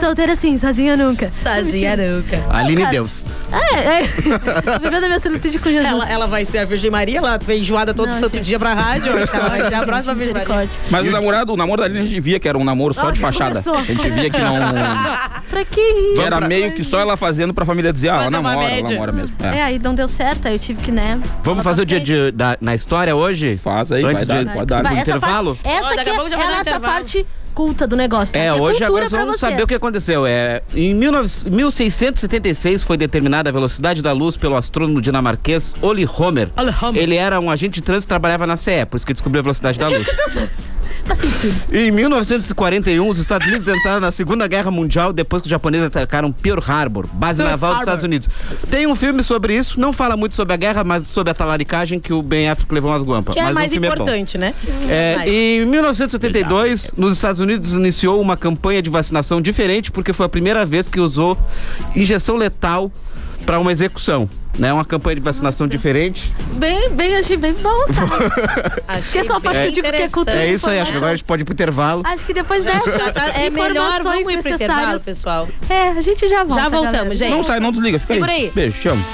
solteira 0.00 0.34
sim, 0.36 0.58
sozinha 0.58 0.96
nunca. 0.96 1.30
Sozinha 1.30 1.96
nunca. 1.96 2.44
Aline 2.50 2.82
Cara, 2.82 2.92
Deus. 2.92 3.24
É, 3.52 4.00
é. 4.00 4.02
tô 4.06 4.80
vivendo 4.82 5.04
a 5.04 5.06
minha 5.06 5.20
solitude 5.20 5.58
com 5.60 5.68
Jesus. 5.70 5.86
Ela, 5.88 6.10
ela 6.10 6.26
vai 6.26 6.44
ser 6.44 6.58
a 6.58 6.64
Virgem 6.64 6.90
Maria, 6.90 7.18
ela 7.18 7.38
vem 7.38 7.60
enjoada 7.60 7.94
todo 7.94 8.10
Não, 8.10 8.18
santo 8.20 8.40
dia 8.40 8.58
pra 8.58 8.74
rádio. 8.74 9.16
Acho 9.16 9.30
que 9.30 9.36
ela 9.36 9.48
vai 9.48 9.68
ser 9.68 9.74
a 9.74 9.82
próxima 9.84 10.14
Virgem 10.14 10.34
Maria. 10.34 10.68
Mas 10.90 11.06
o 11.06 11.10
namorado, 11.10 11.52
o 11.52 11.56
namoro 11.56 11.82
Aline 11.84 12.00
a 12.00 12.04
gente 12.04 12.20
via 12.20 12.38
que 12.40 12.48
era 12.48 12.56
um 12.58 12.64
namoro 12.64 12.92
só 12.94 13.08
Ah, 13.08 13.10
de 13.10 13.20
já 13.20 13.26
fachada. 13.26 13.62
começou. 13.62 13.74
A 13.76 13.84
gente 13.84 14.10
via 14.10 14.30
que 14.30 14.38
não. 14.38 14.54
Pra 15.50 15.64
que 15.64 15.80
isso? 15.80 16.22
era 16.22 16.40
meio 16.40 16.72
que 16.72 16.82
só 16.82 17.00
ela 17.00 17.16
fazendo 17.16 17.54
pra 17.54 17.64
família 17.64 17.92
dizer, 17.92 18.08
ah, 18.08 18.14
ela 18.14 18.24
Fazer 18.24 18.36
uma 18.36 18.42
namora, 18.50 18.66
ela 18.66 18.74
média. 18.76 18.90
namora 18.94 19.12
mesmo. 19.12 19.36
É, 19.42 19.46
É. 19.58 19.62
aí 19.62 19.78
não 19.78 19.94
deu 19.94 20.08
certo, 20.08 20.46
aí 20.48 20.54
eu 20.54 20.58
tive 20.58 20.80
que, 20.82 20.90
né? 20.90 21.20
Vamos 21.42 21.62
fazer 21.62 21.82
o 21.82 21.86
dia 21.86 22.00
de, 22.00 22.30
da, 22.32 22.56
na 22.60 22.74
história 22.74 23.14
hoje? 23.14 23.56
Faz 23.62 23.92
aí, 23.92 24.04
Antes 24.04 24.26
vai 24.26 24.38
de- 24.38 24.44
dar, 24.46 24.52
pode 24.54 24.66
dar. 24.66 24.82
Vai, 24.82 24.92
essa 24.94 25.02
intervalo? 25.02 25.56
Parte, 25.62 25.78
essa 25.78 25.88
daqui 25.90 26.00
aqui 26.00 26.10
a 26.10 26.14
pouco 26.14 26.30
já 26.30 26.36
é 26.36 26.38
vai 26.38 26.46
dar 26.48 26.54
a 26.54 26.58
um 26.58 26.60
intervalo. 26.62 26.92
parte 26.94 27.26
culta 27.54 27.86
do 27.86 27.94
negócio. 27.94 28.36
É, 28.36 28.48
tá? 28.48 28.54
hoje 28.54 28.62
cultura 28.80 28.86
agora 28.86 29.08
pra 29.08 29.18
vamos 29.20 29.38
vocês. 29.38 29.52
saber 29.52 29.62
o 29.62 29.66
que 29.68 29.74
aconteceu. 29.74 30.26
É, 30.26 30.60
em 30.74 30.98
19 30.98 31.28
1676 31.50 32.82
foi 32.82 32.96
determinada 32.96 33.48
a 33.48 33.52
velocidade 33.52 34.02
da 34.02 34.10
luz 34.10 34.36
pelo 34.36 34.56
astrônomo 34.56 35.00
dinamarquês 35.00 35.72
Ole 35.80 36.04
Homer. 36.04 36.48
Ole 36.56 36.74
Homer. 36.82 37.00
Ele 37.02 37.14
era 37.16 37.38
um 37.38 37.48
agente 37.50 37.74
de 37.74 37.82
trânsito 37.82 38.08
e 38.08 38.10
trabalhava 38.10 38.44
na 38.46 38.56
CE, 38.56 38.84
por 38.90 38.96
isso 38.96 39.06
que 39.06 39.12
descobriu 39.12 39.38
a 39.38 39.42
velocidade 39.44 39.78
da 39.78 39.86
luz. 39.88 40.06
Faz 41.04 41.18
sentido. 41.18 41.54
Em 41.72 41.90
1941, 41.90 43.08
os 43.08 43.18
Estados 43.18 43.46
Unidos 43.46 43.68
entraram 43.68 44.00
na 44.00 44.10
Segunda 44.10 44.46
Guerra 44.46 44.70
Mundial 44.70 45.12
depois 45.12 45.42
que 45.42 45.46
os 45.46 45.50
japoneses 45.50 45.86
atacaram 45.86 46.32
Pearl 46.32 46.60
Harbor, 46.66 47.06
base 47.12 47.38
Pearl 47.38 47.50
naval 47.50 47.70
dos 47.70 47.78
Harbor. 47.80 47.82
Estados 47.82 48.04
Unidos. 48.04 48.28
Tem 48.70 48.86
um 48.86 48.94
filme 48.94 49.22
sobre 49.22 49.54
isso, 49.54 49.78
não 49.78 49.92
fala 49.92 50.16
muito 50.16 50.34
sobre 50.34 50.54
a 50.54 50.56
guerra, 50.56 50.82
mas 50.82 51.06
sobre 51.06 51.30
a 51.30 51.34
talaricagem 51.34 52.00
que 52.00 52.12
o 52.12 52.22
Ben 52.22 52.48
Affleck 52.48 52.72
levou 52.72 52.90
umas 52.90 53.02
guampas. 53.02 53.34
Que 53.34 53.40
é 53.40 53.44
mas 53.44 53.54
mais 53.54 53.72
filme 53.72 53.86
importante, 53.86 54.38
né? 54.38 54.54
É, 54.88 55.28
em 55.28 55.64
1972, 55.66 56.92
nos 56.96 57.12
Estados 57.14 57.40
Unidos 57.40 57.72
iniciou 57.72 58.20
uma 58.20 58.36
campanha 58.36 58.80
de 58.80 58.90
vacinação 58.90 59.40
diferente 59.40 59.90
porque 59.90 60.12
foi 60.12 60.26
a 60.26 60.28
primeira 60.28 60.64
vez 60.64 60.88
que 60.88 61.00
usou 61.00 61.38
injeção 61.94 62.36
letal 62.36 62.90
para 63.44 63.58
uma 63.58 63.72
execução. 63.72 64.28
Né, 64.58 64.72
uma 64.72 64.84
campanha 64.84 65.16
de 65.16 65.20
vacinação 65.20 65.66
diferente. 65.66 66.32
Bem, 66.52 66.88
bem, 66.90 67.16
achei 67.16 67.36
bem 67.36 67.52
bom, 67.54 67.86
sabe? 67.92 68.12
Achei 68.86 69.12
que 69.12 69.18
é 69.18 69.24
só 69.24 69.36
a 69.36 69.40
parte 69.40 69.60
que 69.60 69.66
eu 69.66 69.72
digo 69.72 69.90
que 69.90 70.02
é 70.02 70.08
cultura. 70.08 70.36
É 70.36 70.52
isso 70.52 70.70
aí, 70.70 70.78
acho 70.78 70.92
que 70.92 70.96
agora 70.96 71.12
a 71.12 71.16
gente 71.16 71.24
pode 71.24 71.42
ir 71.42 71.44
pro 71.44 71.54
intervalo. 71.54 72.02
Acho 72.04 72.24
que 72.24 72.32
depois 72.32 72.64
dessa 72.64 72.90
É 73.34 73.50
melhor, 73.50 74.02
vamos 74.02 74.28
ir 74.32 74.40
pro 74.40 74.52
intervalo, 74.52 75.00
pessoal. 75.00 75.48
É, 75.68 75.88
a 75.90 76.00
gente 76.00 76.28
já 76.28 76.44
volta. 76.44 76.62
Já 76.62 76.68
voltamos, 76.68 76.92
galera. 76.94 77.16
gente. 77.16 77.30
Não 77.30 77.42
sai, 77.42 77.58
não 77.58 77.72
desliga. 77.72 77.98
Fica 77.98 78.14
Segura 78.14 78.32
aí. 78.32 78.50
Beijo, 78.54 78.80
te 78.80 78.88
amo. 78.88 79.04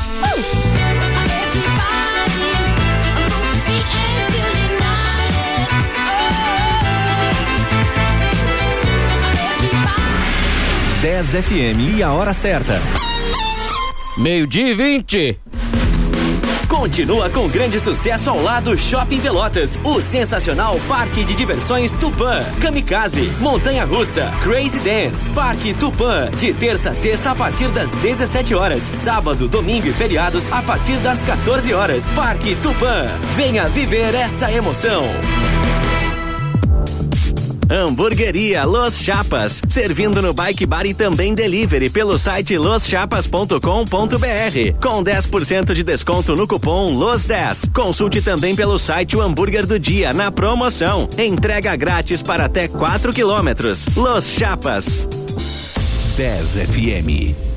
10 11.03 11.33
FM 11.33 11.96
e 11.96 12.03
a 12.03 12.12
hora 12.12 12.33
certa. 12.35 12.81
Meio-dia 14.20 14.68
e 14.68 14.74
20. 14.74 15.40
Continua 16.68 17.30
com 17.30 17.48
grande 17.48 17.80
sucesso 17.80 18.28
ao 18.28 18.42
lado 18.42 18.76
Shopping 18.76 19.18
Pelotas, 19.18 19.78
o 19.83 19.98
sensacional 19.98 20.78
Parque 20.87 21.24
de 21.24 21.35
Diversões 21.35 21.92
Tupã, 21.92 22.44
Kamikaze, 22.61 23.33
Montanha 23.40 23.87
Russa, 23.87 24.30
Crazy 24.42 24.78
Dance, 24.80 25.30
Parque 25.30 25.72
Tupã, 25.72 26.30
de 26.33 26.52
terça 26.52 26.90
a 26.90 26.94
sexta 26.94 27.30
a 27.30 27.35
partir 27.35 27.70
das 27.70 27.92
17 27.92 28.54
horas, 28.54 28.83
sábado, 28.83 29.48
domingo 29.48 29.88
e 29.88 29.92
feriados 29.92 30.52
a 30.52 30.61
partir 30.62 30.98
das 30.98 31.22
14 31.22 31.72
horas. 31.72 32.11
Parque 32.11 32.54
Tupã, 32.56 33.06
venha 33.35 33.70
viver 33.70 34.14
essa 34.14 34.52
emoção. 34.52 35.04
Hamburgueria 37.70 38.64
Los 38.64 38.98
Chapas, 38.98 39.62
servindo 39.68 40.20
no 40.20 40.35
Bike 40.35 40.66
Bar 40.66 40.87
e 40.87 40.92
também 40.92 41.35
delivery 41.35 41.88
pelo 41.88 42.18
site 42.18 42.59
loschapas.com.br, 42.59 43.59
com 44.83 45.04
10% 45.04 45.72
de 45.72 45.85
desconto 45.85 46.35
no 46.35 46.48
cupom 46.48 46.88
LOS10. 46.98 47.72
Consulte 47.72 48.20
também 48.20 48.56
pelo 48.56 48.76
site 48.76 49.16
o 49.16 49.20
hambúrguer 49.22 49.64
do 49.66 49.78
dia 49.78 50.12
na 50.12 50.33
promoção. 50.33 51.09
Entrega 51.16 51.76
grátis 51.76 52.20
para 52.20 52.46
até 52.46 52.66
4 52.66 53.12
quilômetros. 53.12 53.87
Los 53.94 54.26
Chapas. 54.26 55.06
10 56.16 56.56
FM. 56.66 57.49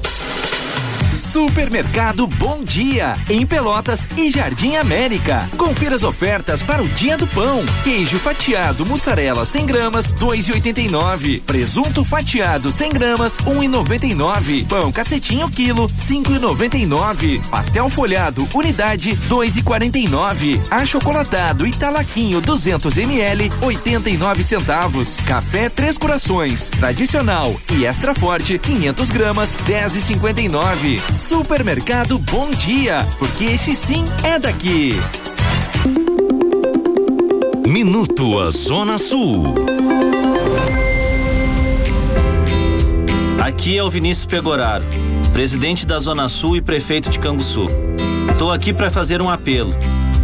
Supermercado 1.33 2.27
Bom 2.27 2.63
Dia, 2.63 3.15
em 3.27 3.43
Pelotas 3.43 4.07
e 4.15 4.29
Jardim 4.29 4.75
América. 4.75 5.49
Confira 5.57 5.95
as 5.95 6.03
ofertas 6.03 6.61
para 6.61 6.83
o 6.83 6.87
Dia 6.89 7.17
do 7.17 7.25
Pão. 7.25 7.65
Queijo 7.83 8.19
fatiado 8.19 8.85
mussarela 8.85 9.43
100 9.43 9.65
gramas, 9.65 10.13
2,89. 10.13 11.41
Presunto 11.41 12.05
fatiado 12.05 12.71
100 12.71 12.89
gramas, 12.91 13.37
1,99. 13.37 14.67
Pão 14.67 14.91
cacetinho 14.91 15.49
quilo, 15.49 15.89
5,99. 15.89 17.43
Pastel 17.49 17.89
folhado 17.89 18.47
unidade, 18.53 19.17
2,49. 19.27 20.61
Achocolatado 20.69 21.65
Italaquinho 21.65 22.41
200 22.41 22.95
ml, 22.95 23.49
89 23.59 24.43
centavos. 24.43 25.17
Café 25.25 25.67
Três 25.67 25.97
Corações, 25.97 26.69
tradicional 26.69 27.55
e 27.71 27.87
extra 27.87 28.13
forte, 28.13 28.59
500 28.59 29.09
gramas, 29.09 29.49
10,59. 29.65 31.22
Supermercado 31.23 32.19
Bom 32.19 32.49
Dia, 32.51 33.07
porque 33.17 33.45
esse 33.45 33.77
sim 33.77 34.03
é 34.23 34.37
daqui. 34.37 34.91
Minuto 37.65 38.37
a 38.39 38.51
Zona 38.51 38.97
Sul. 38.97 39.55
Aqui 43.41 43.77
é 43.77 43.83
o 43.83 43.89
Vinícius 43.89 44.25
Pegoraro, 44.25 44.83
presidente 45.31 45.87
da 45.87 45.97
Zona 45.97 46.27
Sul 46.27 46.57
e 46.57 46.61
prefeito 46.61 47.09
de 47.09 47.17
Canguçu. 47.17 47.67
Estou 48.29 48.51
aqui 48.51 48.73
para 48.73 48.91
fazer 48.91 49.21
um 49.21 49.29
apelo. 49.29 49.73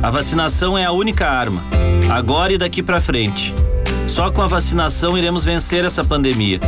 A 0.04 0.10
vacinação 0.10 0.78
é 0.78 0.84
a 0.84 0.92
única 0.92 1.28
arma, 1.30 1.64
agora 2.10 2.52
e 2.52 2.58
daqui 2.58 2.84
para 2.84 3.00
frente. 3.00 3.54
Só 4.10 4.32
com 4.32 4.42
a 4.42 4.48
vacinação 4.48 5.18
iremos 5.18 5.46
vencer 5.46 5.86
essa 5.86 6.04
pandemia. 6.04 6.60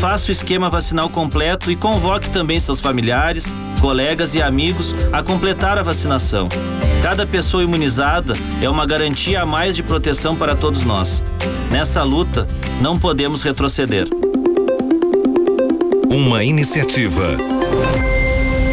Faça 0.00 0.28
o 0.28 0.32
esquema 0.32 0.70
vacinal 0.70 1.08
completo 1.08 1.70
e 1.70 1.76
convoque 1.76 2.30
também 2.30 2.60
seus 2.60 2.80
familiares, 2.80 3.52
colegas 3.80 4.34
e 4.34 4.40
amigos 4.40 4.94
a 5.12 5.22
completar 5.22 5.76
a 5.76 5.82
vacinação. 5.82 6.48
Cada 7.02 7.26
pessoa 7.26 7.62
imunizada 7.62 8.34
é 8.62 8.70
uma 8.70 8.86
garantia 8.86 9.42
a 9.42 9.46
mais 9.46 9.76
de 9.76 9.82
proteção 9.82 10.36
para 10.36 10.54
todos 10.54 10.84
nós. 10.84 11.22
Nessa 11.70 12.02
luta, 12.02 12.46
não 12.80 12.98
podemos 12.98 13.42
retroceder. 13.42 14.08
Uma 16.08 16.44
iniciativa. 16.44 17.36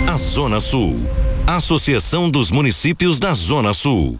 A 0.08 0.16
Zona 0.16 0.60
Sul. 0.60 1.02
Associação 1.48 2.30
dos 2.30 2.52
Municípios 2.52 3.20
da 3.20 3.34
Zona 3.34 3.74
Sul. 3.74 4.20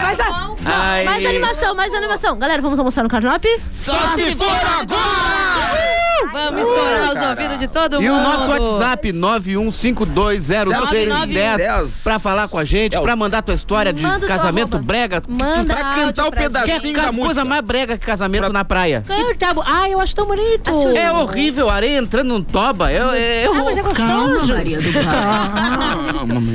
mais, 0.64 0.64
mais, 0.64 1.06
mais 1.06 1.26
animação, 1.28 1.76
mais 1.76 1.94
animação. 1.94 2.40
Galera, 2.40 2.60
vamos 2.60 2.80
almoçar 2.80 3.04
no 3.04 3.10
Carnop? 3.10 3.46
Só 3.70 3.94
se 4.16 4.36
for 4.36 4.48
agora! 4.82 5.93
Vamos 6.32 6.62
estourar 6.62 7.14
os 7.14 7.22
ouvidos 7.30 7.58
de 7.60 7.68
todo 7.68 7.94
mundo. 7.96 8.06
E 8.06 8.10
o 8.10 8.22
nosso 8.22 8.50
WhatsApp 8.52 9.12
91520610 9.12 12.04
pra 12.04 12.20
falar 12.20 12.48
com 12.48 12.58
a 12.58 12.64
gente, 12.66 12.96
É 12.98 13.02
pra 13.02 13.16
mandar 13.16 13.42
tua 13.42 13.54
história 13.56 13.92
de 13.94 14.02
Manda 14.02 14.20
tua 14.20 14.28
casamento 14.28 14.76
arroba. 14.78 14.88
brega. 14.88 15.24
Manda 15.28 15.74
Pra 15.76 15.84
cantar 15.84 16.22
o 16.24 16.26
áudio 16.26 16.32
pra 16.32 16.32
Que 16.32 16.44
é 16.44 16.50
pedacinho 16.50 16.98
as 17.00 17.06
da 17.06 17.12
música. 17.12 17.26
coisas 17.26 17.44
mais 17.44 17.62
brega 17.62 17.98
que 17.98 18.06
casamento 18.06 18.52
na 18.52 18.66
praia. 18.66 19.04
Tá 19.40 19.54
bom. 19.54 19.64
Ai, 19.66 19.94
eu 19.94 20.00
acho 20.00 20.16
tão 20.16 20.26
bonito. 20.26 20.70
Acho- 20.70 20.90
É 20.90 21.12
horrível, 21.12 21.70
areia 21.70 21.98
entrando 22.00 22.28
num 22.30 22.42
toba. 22.44 22.92
Eu, 22.92 23.10
eu, 23.14 23.54
Ah, 23.54 23.64
mas 23.64 23.78
é 23.78 23.82
gostoso. 23.82 24.54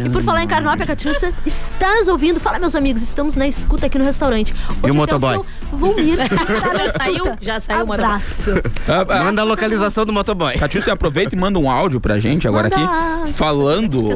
E 0.07 0.11
por 0.11 0.23
falar 0.23 0.43
em 0.43 0.47
Carnop, 0.49 0.81
a 0.81 0.87
Catiúcia 0.87 1.33
está 1.45 1.95
nos 1.97 2.09
ouvindo. 2.09 2.41
Fala, 2.41 2.59
meus 2.59 2.75
amigos, 2.75 3.03
estamos 3.03 3.35
na 3.35 3.47
escuta 3.47 3.87
aqui 3.87 3.99
no 3.99 4.05
restaurante. 4.05 4.55
Hoje 4.83 4.91
o 4.91 4.95
motoboy? 4.95 5.33
tem 5.33 5.41
o 5.41 5.45
seu 5.45 5.79
Volmir. 5.79 6.17
que 6.17 6.35
está 6.35 6.69
na 6.69 6.75
Já 6.79 6.87
escuta. 6.87 7.05
saiu? 7.05 7.25
Já 7.41 7.61
saiu. 7.61 7.93
Abraço. 7.93 8.51
Ah, 8.89 9.05
ah, 9.09 9.25
Manda 9.25 9.43
a 9.43 9.45
localização 9.59 10.05
do 10.05 10.13
motoboy. 10.13 10.57
Catiúcia, 10.57 10.93
aproveita 10.93 11.35
e 11.35 11.39
manda 11.39 11.59
um 11.59 11.71
áudio 11.71 12.01
pra 12.01 12.19
gente 12.19 12.47
agora 12.47 12.71
Manda. 12.71 13.23
aqui, 13.23 13.33
falando. 13.33 14.09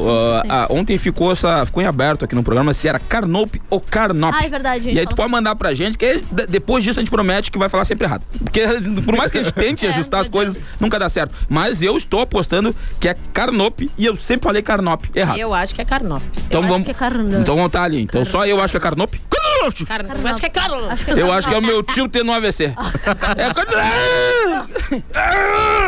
ah, 0.49 0.67
ontem 0.69 0.97
ficou 0.97 1.31
essa. 1.31 1.65
Ficou 1.65 1.83
em 1.83 1.85
aberto 1.85 2.25
aqui 2.25 2.33
no 2.33 2.43
programa 2.43 2.73
se 2.73 2.87
era 2.87 2.99
Carnop 2.99 3.55
ou 3.69 3.79
Carnop. 3.79 4.33
Ah, 4.35 4.45
é 4.45 4.49
verdade, 4.49 4.85
gente. 4.85 4.95
E 4.95 4.99
aí 4.99 5.05
tu 5.05 5.15
pode 5.15 5.29
mandar 5.29 5.55
pra 5.55 5.73
gente, 5.73 5.97
que 5.97 6.05
aí, 6.05 6.23
depois 6.49 6.83
disso 6.83 6.99
a 6.99 7.01
gente 7.01 7.11
promete 7.11 7.51
que 7.51 7.57
vai 7.57 7.69
falar 7.69 7.85
sempre 7.85 8.05
errado. 8.05 8.23
Porque 8.43 8.61
por 9.05 9.15
mais 9.15 9.31
que 9.31 9.37
a 9.39 9.43
gente 9.43 9.53
tente 9.53 9.83
É, 9.83 9.89
ajustar 9.89 10.21
as 10.21 10.29
coisas, 10.29 10.61
nunca 10.79 10.97
dá 10.97 11.09
certo. 11.09 11.35
Mas 11.49 11.81
eu 11.81 11.97
estou 11.97 12.21
apostando 12.21 12.73
que 13.01 13.09
é 13.09 13.15
Carnop 13.33 13.81
e 13.97 14.05
eu 14.05 14.15
sempre 14.15 14.45
falei 14.45 14.61
Carnop 14.61 15.05
errado. 15.13 15.37
Eu 15.37 15.53
acho 15.53 15.75
que 15.75 15.81
é 15.81 15.85
Carnop. 15.85 16.21
Então 16.47 16.61
acho 16.61 16.69
vamos. 16.69 16.85
que 16.85 16.91
é 16.91 16.93
Carnop. 16.93 17.33
Então 17.33 17.55
vamos 17.55 17.71
tá 17.71 17.83
ali. 17.83 18.01
Então 18.01 18.23
só 18.23 18.45
eu 18.45 18.61
acho 18.61 18.71
que 18.71 18.77
é 18.77 18.79
Carnop. 18.79 19.13
Carnop. 19.29 19.52
Eu 19.63 19.69
acho 19.69 19.85
que 19.85 20.45
é. 20.45 20.91
Acho 20.91 21.05
que 21.05 21.11
é 21.11 21.21
Eu 21.21 21.31
acho 21.31 21.47
que 21.47 21.53
é 21.53 21.57
o 21.57 21.61
meu 21.61 21.83
tio 21.83 22.07
tendo 22.09 22.29
um 22.31 22.33
AVC. 22.33 22.65
é 22.65 23.53
Carnop. 23.53 24.69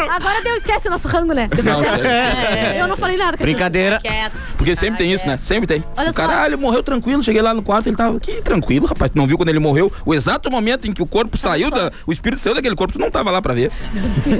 Agora 0.10 0.42
deu, 0.42 0.56
esquece 0.56 0.88
o 0.88 0.92
nosso 0.92 1.08
rango, 1.08 1.34
né? 1.34 1.50
Não, 1.64 1.84
sério. 1.84 2.80
Eu 2.80 2.88
não 2.88 2.98
falei 2.98 3.18
nada. 3.18 3.38
Brincadeira. 3.38 4.00
Quieto. 4.00 4.34
Porque 4.58 4.76
sempre 4.76 4.96
Ah, 4.96 4.98
tem 4.98 5.12
isso, 5.14 5.28
né? 5.28 5.38
Sempre 5.42 5.68
tem. 5.68 5.84
Olha 5.98 6.10
o 6.10 6.14
só. 6.14 6.18
caralho 6.18 6.58
morreu 6.58 6.82
tranquilo. 6.82 7.22
Cheguei 7.24 7.42
lá 7.42 7.54
no 7.54 7.62
quarto, 7.62 7.88
ele 7.88 7.98
tava 7.98 8.18
aqui 8.18 8.42
tranquilo, 8.42 8.86
rapaz. 8.86 9.12
Tu 9.12 9.18
não 9.18 9.28
viu 9.28 9.38
quando 9.38 9.50
ele 9.50 9.60
morreu? 9.60 9.92
O 10.06 10.14
exato 10.14 10.50
momento 10.50 10.88
em 10.88 10.94
que 10.94 11.02
o 11.02 11.06
corpo 11.06 11.38
saiu, 11.38 11.70
da, 11.70 11.92
o 12.08 12.12
espírito 12.12 12.42
saiu 12.42 12.56
daquele 12.56 12.76
corpo, 12.76 12.94
tu 12.94 13.00
não 13.00 13.12
tava 13.12 13.30
lá 13.32 13.42
pra 13.42 13.54
ver. 13.54 13.72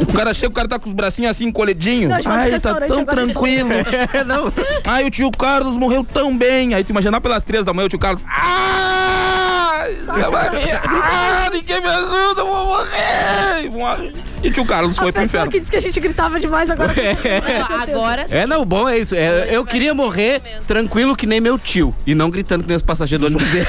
o 0.08 0.14
cara 0.14 0.34
chega, 0.34 0.52
o 0.52 0.56
cara 0.56 0.68
tá 0.68 0.80
com 0.80 0.88
os 0.88 0.94
bracinhos 0.94 1.32
assim 1.32 1.46
encolhidinhos. 1.46 2.10
Não, 2.10 2.16
a 2.18 2.22
gente 2.22 2.28
vai 2.28 2.38
pro 2.38 2.44
Ai, 2.44 2.50
tá 2.50 2.54
restaurante 2.56 2.88
tão 2.90 3.00
agora, 3.02 3.16
tranquilo. 3.26 3.70
não. 4.26 4.54
Ai, 4.86 5.04
o 5.06 5.12
tio 5.12 5.30
Carlos 5.32 5.78
morreu 5.78 6.04
tão 6.12 6.36
bem. 6.38 6.74
Aí 6.74 6.84
tu 6.84 6.92
imagina 6.92 7.20
pelas 7.20 7.44
três 7.44 7.66
da 7.66 7.74
manhã 7.74 7.86
o 7.86 7.90
tio 7.90 8.00
Carlos. 8.00 8.24
Ah! 8.28 9.25
Ah, 10.08 11.50
ninguém 11.52 11.82
me 11.82 11.88
ajuda, 11.88 12.42
eu 12.42 12.48
vou 12.48 12.66
morrer! 12.66 14.14
E 14.44 14.52
tio 14.52 14.64
Carlos 14.64 14.96
foi 14.96 15.10
a 15.10 15.14
pro 15.14 15.22
pessoa 15.24 15.42
inferno. 15.42 15.52
que 15.52 15.60
disse 15.60 15.72
que 15.72 15.78
a 15.78 15.82
gente 15.82 16.00
gritava 16.00 16.40
demais 16.40 16.70
agora. 16.70 16.94
Não, 16.94 17.82
agora 17.82 18.28
sim. 18.28 18.36
É, 18.36 18.46
não, 18.46 18.62
o 18.62 18.66
bom 18.66 18.88
é 18.88 19.00
isso. 19.00 19.16
É, 19.16 19.48
eu 19.56 19.66
queria 19.66 19.92
morrer 19.94 20.40
tranquilo 20.68 21.16
que 21.16 21.26
nem 21.26 21.42
meu 21.42 21.58
tio. 21.58 21.96
E 22.06 22.14
não 22.14 22.30
gritando 22.30 22.62
que 22.62 22.68
nem 22.68 22.76
os 22.76 22.84
passageiros 22.84 23.28
do 23.28 23.36
ônibus 23.36 23.52
dele. 23.52 23.66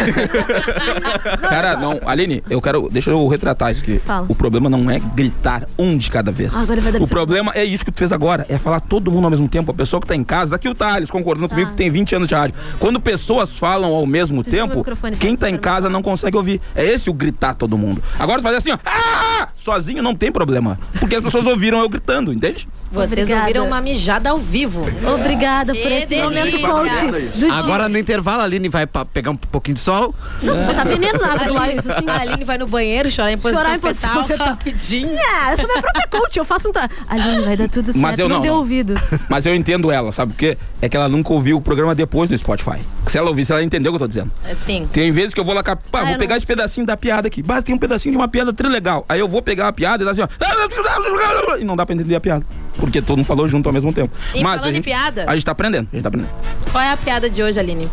Cara, 1.48 1.76
não, 1.76 1.98
Aline, 2.04 2.42
eu 2.50 2.60
quero. 2.60 2.90
Deixa 2.90 3.10
eu 3.10 3.26
retratar 3.26 3.70
isso 3.72 3.80
aqui. 3.80 3.98
Fala. 4.00 4.26
O 4.28 4.34
problema 4.34 4.68
não 4.68 4.90
é 4.90 4.98
gritar 4.98 5.66
um 5.78 5.96
de 5.96 6.10
cada 6.10 6.30
vez. 6.30 6.54
Ah, 6.54 6.60
agora 6.60 6.80
vai 6.82 6.92
dar 6.92 7.00
o 7.00 7.08
problema 7.08 7.52
é 7.54 7.64
isso 7.64 7.82
que 7.82 7.90
tu 7.90 7.98
fez 7.98 8.12
agora. 8.12 8.44
É 8.48 8.58
falar 8.58 8.80
todo 8.80 9.10
mundo 9.10 9.24
ao 9.24 9.30
mesmo 9.30 9.48
tempo. 9.48 9.70
A 9.70 9.74
pessoa 9.74 9.98
que 9.98 10.06
tá 10.06 10.14
em 10.14 10.24
casa, 10.24 10.56
aqui 10.56 10.68
o 10.68 10.74
Thales, 10.74 11.10
concordando 11.10 11.48
comigo, 11.48 11.70
que 11.70 11.76
tem 11.76 11.88
20 11.88 12.16
anos 12.16 12.28
de 12.28 12.34
rádio. 12.34 12.54
Quando 12.78 13.00
pessoas 13.00 13.56
falam 13.56 13.94
ao 13.94 14.04
mesmo 14.04 14.42
Desliga 14.42 14.64
o 14.64 14.68
tempo, 14.68 14.78
microfone, 14.80 15.16
quem 15.16 15.36
tá 15.36 15.48
em 15.48 15.56
casa 15.56 15.88
não 15.88 16.02
consegue 16.06 16.36
ouvir. 16.36 16.60
É 16.72 16.84
esse 16.84 17.10
o 17.10 17.12
gritar 17.12 17.54
todo 17.54 17.76
mundo. 17.76 18.00
Agora 18.16 18.40
fazer 18.40 18.58
assim, 18.58 18.70
ó. 18.70 18.78
Ah! 18.86 19.48
Sozinho 19.66 20.00
não 20.00 20.14
tem 20.14 20.30
problema. 20.30 20.78
Porque 21.00 21.16
as 21.16 21.22
pessoas 21.24 21.44
ouviram 21.44 21.80
eu 21.80 21.88
gritando, 21.88 22.32
entende? 22.32 22.68
Vocês 22.92 23.10
Obrigada. 23.12 23.40
ouviram 23.42 23.66
uma 23.66 23.80
mijada 23.80 24.30
ao 24.30 24.38
vivo. 24.38 24.86
Obrigada 25.12 25.72
por 25.74 25.82
Que 25.82 25.88
esse 25.88 26.06
delícia. 26.06 26.22
momento 26.24 26.60
coach 26.60 27.50
Agora 27.52 27.88
no 27.88 27.98
intervalo 27.98 28.42
a 28.42 28.44
Aline 28.44 28.68
vai 28.68 28.86
pegar 29.12 29.32
um 29.32 29.36
pouquinho 29.36 29.74
de 29.74 29.80
sol. 29.80 30.14
dia. 30.40 30.52
Tá 30.74 30.84
veneno 30.84 31.18
na 31.18 31.32
água 31.32 31.46
do 31.48 31.58
Aline, 31.58 31.72
Lions, 31.80 31.86
assim. 31.88 32.08
a 32.08 32.20
Aline 32.20 32.44
vai 32.44 32.58
no 32.58 32.66
banheiro 32.68 33.10
chorar 33.10 33.32
em 33.32 33.38
posição 33.38 33.62
Chorar 33.64 33.76
em 33.76 33.80
posição 33.80 34.08
fetal, 34.10 34.24
fetal. 34.26 34.46
rapidinho. 34.48 35.10
É, 35.18 35.52
eu 35.52 35.56
sou 35.56 35.66
minha 35.66 35.82
própria 35.82 36.06
coach, 36.08 36.36
eu 36.38 36.44
faço 36.44 36.68
um 36.68 36.72
tra... 36.72 36.88
Aline, 37.08 37.42
vai 37.44 37.56
dar 37.56 37.68
tudo 37.68 37.86
certo, 37.86 37.98
Mas 38.00 38.18
eu 38.20 38.28
não, 38.28 38.40
não. 38.40 38.54
ouvidos. 38.58 39.00
Mas 39.28 39.46
eu 39.46 39.54
entendo 39.54 39.90
ela, 39.90 40.12
sabe 40.12 40.32
por 40.32 40.38
quê? 40.38 40.56
É 40.80 40.88
que 40.88 40.96
ela 40.96 41.08
nunca 41.08 41.32
ouviu 41.32 41.56
o 41.56 41.60
programa 41.60 41.92
depois 41.92 42.30
do 42.30 42.38
Spotify. 42.38 42.78
Se 43.08 43.18
ela 43.18 43.28
ouvisse, 43.30 43.50
ela 43.50 43.62
entendeu 43.64 43.90
o 43.90 43.96
que 43.96 44.02
eu 44.02 44.06
tô 44.06 44.08
dizendo. 44.08 44.30
Assim. 44.48 44.88
Tem 44.92 45.10
vezes 45.10 45.34
que 45.34 45.40
eu 45.40 45.44
vou 45.44 45.54
lá, 45.54 45.62
cap- 45.62 45.82
pá, 45.90 46.02
Ah, 46.02 46.04
vou 46.04 46.18
pegar 46.18 46.34
não- 46.34 46.36
esse 46.36 46.46
pedacinho 46.46 46.86
da 46.86 46.96
piada 46.96 47.26
aqui. 47.26 47.42
Mas 47.46 47.64
tem 47.64 47.74
um 47.74 47.78
pedacinho 47.78 48.12
de 48.12 48.18
uma 48.18 48.28
piada 48.28 48.52
tri 48.52 48.68
legal. 48.68 49.04
Aí 49.08 49.18
eu 49.18 49.26
vou 49.28 49.42
pegar 49.42 49.55
a 49.60 49.72
piada 49.72 50.02
e 50.02 50.04
dar 50.04 50.12
assim, 50.12 50.22
ó. 50.22 51.56
E 51.58 51.64
não 51.64 51.76
dá 51.76 51.84
pra 51.86 51.94
entender 51.94 52.14
a 52.14 52.20
piada. 52.20 52.44
Porque 52.78 53.00
todo 53.00 53.16
mundo 53.18 53.26
falou 53.26 53.48
junto 53.48 53.66
ao 53.68 53.72
mesmo 53.72 53.92
tempo. 53.92 54.14
E 54.34 54.42
Mas 54.42 54.56
falando 54.60 54.68
a 54.68 54.72
gente, 54.72 54.84
piada? 54.84 55.24
A 55.26 55.32
gente 55.34 55.44
tá 55.44 55.52
aprendendo, 55.52 55.88
a 55.90 55.96
gente 55.96 56.02
tá 56.02 56.08
aprendendo. 56.08 56.30
Qual 56.70 56.82
é 56.84 56.90
a 56.90 56.96
piada 56.96 57.30
de 57.30 57.42
hoje, 57.42 57.58
Aline? 57.58 57.90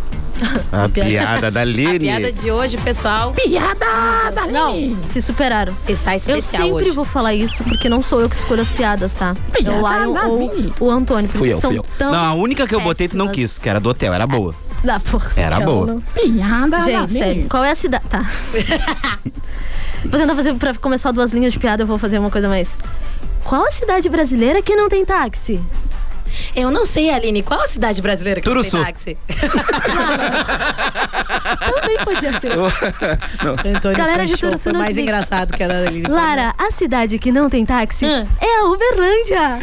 A 0.71 0.89
piada 0.89 1.49
da 1.49 1.59
A 1.61 1.63
Aline. 1.63 1.99
piada 1.99 2.31
de 2.33 2.51
hoje, 2.51 2.77
pessoal, 2.77 3.31
Piada 3.31 4.31
da 4.35 4.45
Não, 4.47 4.97
se 5.07 5.21
superaram. 5.21 5.73
está 5.87 6.11
Eu 6.13 6.17
especial 6.17 6.63
sempre 6.63 6.71
hoje. 6.85 6.91
vou 6.91 7.05
falar 7.05 7.33
isso 7.33 7.63
porque 7.63 7.87
não 7.87 8.01
sou 8.01 8.19
eu 8.19 8.29
que 8.29 8.35
escolho 8.35 8.61
as 8.61 8.69
piadas, 8.69 9.13
tá? 9.15 9.35
É 9.53 9.69
o 9.69 9.77
Lion 9.77 10.69
ou 10.79 10.87
o 10.87 10.91
Antônio. 10.91 11.29
Por 11.29 11.37
Fui 11.39 11.53
eu, 11.53 11.59
são 11.59 11.69
fui 11.69 11.79
eu. 11.79 11.85
tão. 11.97 12.11
Não, 12.11 12.25
a 12.25 12.33
única 12.33 12.67
que 12.67 12.75
eu 12.75 12.81
botei 12.81 13.07
tu 13.07 13.15
não 13.15 13.29
quis, 13.29 13.57
que 13.57 13.69
era 13.69 13.79
do 13.79 13.89
hotel, 13.89 14.13
era 14.13 14.27
boa. 14.27 14.53
Da 14.83 14.99
porra. 14.99 15.31
Era 15.37 15.61
boa. 15.61 15.87
eu 15.87 15.93
não- 16.27 16.83
Gente, 16.83 17.11
sério, 17.13 17.45
qual 17.47 17.63
é 17.63 17.71
a 17.71 17.75
cidade. 17.75 18.03
Tá. 18.09 18.25
vou 20.05 20.19
tentar 20.19 20.35
fazer 20.35 20.53
pra 20.55 20.73
começar 20.75 21.11
duas 21.11 21.31
linhas 21.31 21.53
de 21.53 21.59
piada, 21.59 21.83
eu 21.83 21.87
vou 21.87 21.97
fazer 21.97 22.19
uma 22.19 22.29
coisa 22.29 22.47
mais. 22.47 22.69
Qual 23.43 23.65
a 23.65 23.71
cidade 23.71 24.07
brasileira 24.09 24.61
que 24.61 24.75
não 24.75 24.87
tem 24.89 25.03
táxi? 25.05 25.59
Eu 26.55 26.71
não 26.71 26.85
sei, 26.85 27.11
Aline, 27.11 27.43
qual 27.43 27.61
a 27.61 27.67
cidade 27.67 28.01
brasileira 28.01 28.41
que 28.41 28.47
não 28.49 28.55
Turuçu. 28.55 28.77
tem 28.77 28.85
táxi? 28.85 29.17
Também 31.59 31.82
podia 32.03 32.39
ser. 32.39 32.51
Antônio 33.75 33.97
Galera 33.97 34.25
de 34.25 34.35
foi 34.37 34.73
mais 34.73 34.97
engraçado 34.97 35.53
que 35.53 35.63
a 35.63 35.67
da 35.67 35.77
Aline. 35.79 36.07
Lara, 36.07 36.53
a 36.57 36.71
cidade 36.71 37.17
que 37.19 37.31
não 37.31 37.49
tem 37.49 37.65
táxi 37.65 38.05
Hã? 38.05 38.25
é 38.39 38.59
a 38.59 38.65
Uberlândia. 38.65 39.59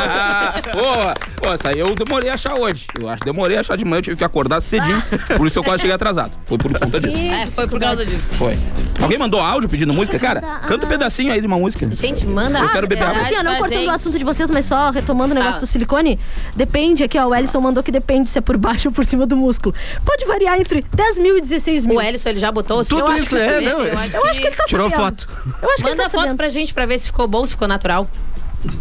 Boa! 0.74 1.14
Pô, 1.36 1.52
essa 1.52 1.68
aí 1.68 1.78
eu 1.78 1.94
demorei 1.94 2.30
a 2.30 2.34
achar 2.34 2.54
hoje. 2.54 2.86
Eu 3.00 3.08
acho 3.08 3.20
que 3.20 3.24
demorei 3.26 3.56
a 3.56 3.60
achar 3.60 3.76
de 3.76 3.84
manhã, 3.84 3.98
eu 3.98 4.02
tive 4.02 4.16
que 4.16 4.24
acordar 4.24 4.60
cedinho. 4.60 5.02
Por 5.36 5.46
isso 5.46 5.58
eu 5.58 5.64
quase 5.64 5.82
cheguei 5.82 5.94
atrasado. 5.94 6.32
Foi 6.46 6.58
por 6.58 6.78
conta 6.78 7.00
disso. 7.00 7.16
É, 7.16 7.46
foi 7.46 7.66
por 7.66 7.80
causa 7.80 8.04
disso. 8.04 8.34
Foi. 8.34 8.58
Alguém 9.00 9.16
mandou 9.18 9.40
áudio 9.40 9.68
pedindo 9.68 9.92
música? 9.92 10.18
Cara, 10.18 10.40
canta 10.66 10.84
um 10.84 10.88
pedacinho 10.88 11.32
aí 11.32 11.40
de 11.40 11.46
uma 11.46 11.58
música. 11.58 11.88
Gente, 11.92 12.26
manda. 12.26 12.58
Eu 12.58 12.68
quero 12.68 12.86
beber 12.86 13.04
É, 13.04 13.06
água. 13.06 13.22
assim, 13.22 13.36
ó, 13.36 13.42
não 13.42 13.56
cortando 13.56 13.78
gente. 13.78 13.88
o 13.88 13.92
assunto 13.94 14.18
de 14.18 14.24
vocês, 14.24 14.50
mas 14.50 14.66
só 14.66 14.90
retomando 14.90 15.32
o 15.32 15.34
negócio 15.34 15.52
Fala. 15.54 15.60
do 15.66 15.66
silicone. 15.66 16.18
Depende, 16.54 17.04
aqui 17.04 17.18
ó, 17.18 17.26
o 17.26 17.34
Ellison 17.34 17.60
mandou 17.60 17.82
que 17.82 17.90
depende 17.90 18.28
se 18.28 18.38
é 18.38 18.40
por 18.40 18.56
baixo 18.58 18.88
ou 18.88 18.92
por 18.94 19.04
cima 19.04 19.26
do 19.26 19.36
músculo. 19.36 19.74
Pode 20.04 20.24
variar 20.26 20.60
entre 20.60 20.84
10 20.92 21.18
mil 21.18 21.36
e 21.38 21.40
16 21.50 21.86
mil. 21.86 21.96
O 21.98 22.02
Ellison, 22.02 22.28
ele 22.30 22.38
já 22.40 22.50
botou? 22.50 22.82
Tudo 22.84 23.00
Eu 23.00 23.06
acho 23.08 23.18
isso 23.18 23.36
que 23.36 23.42
é, 23.42 23.58
sim, 23.58 23.64
não, 23.66 23.80
Eu 23.82 23.98
acho, 23.98 24.16
Eu 24.16 24.24
acho 24.26 24.40
que 24.40 24.46
ele 24.46 24.56
tá 24.56 24.64
Tirou 24.64 24.90
sabendo. 24.90 25.04
foto. 25.04 25.28
Eu 25.62 25.68
acho 25.70 25.76
que 25.76 25.82
ele 25.82 25.90
Manda 25.90 26.02
tá 26.04 26.10
foto 26.10 26.20
sabendo. 26.22 26.36
pra 26.36 26.48
gente 26.48 26.72
pra 26.74 26.86
ver 26.86 26.98
se 26.98 27.06
ficou 27.06 27.28
bom, 27.28 27.44
se 27.44 27.52
ficou 27.52 27.68
natural. 27.68 28.08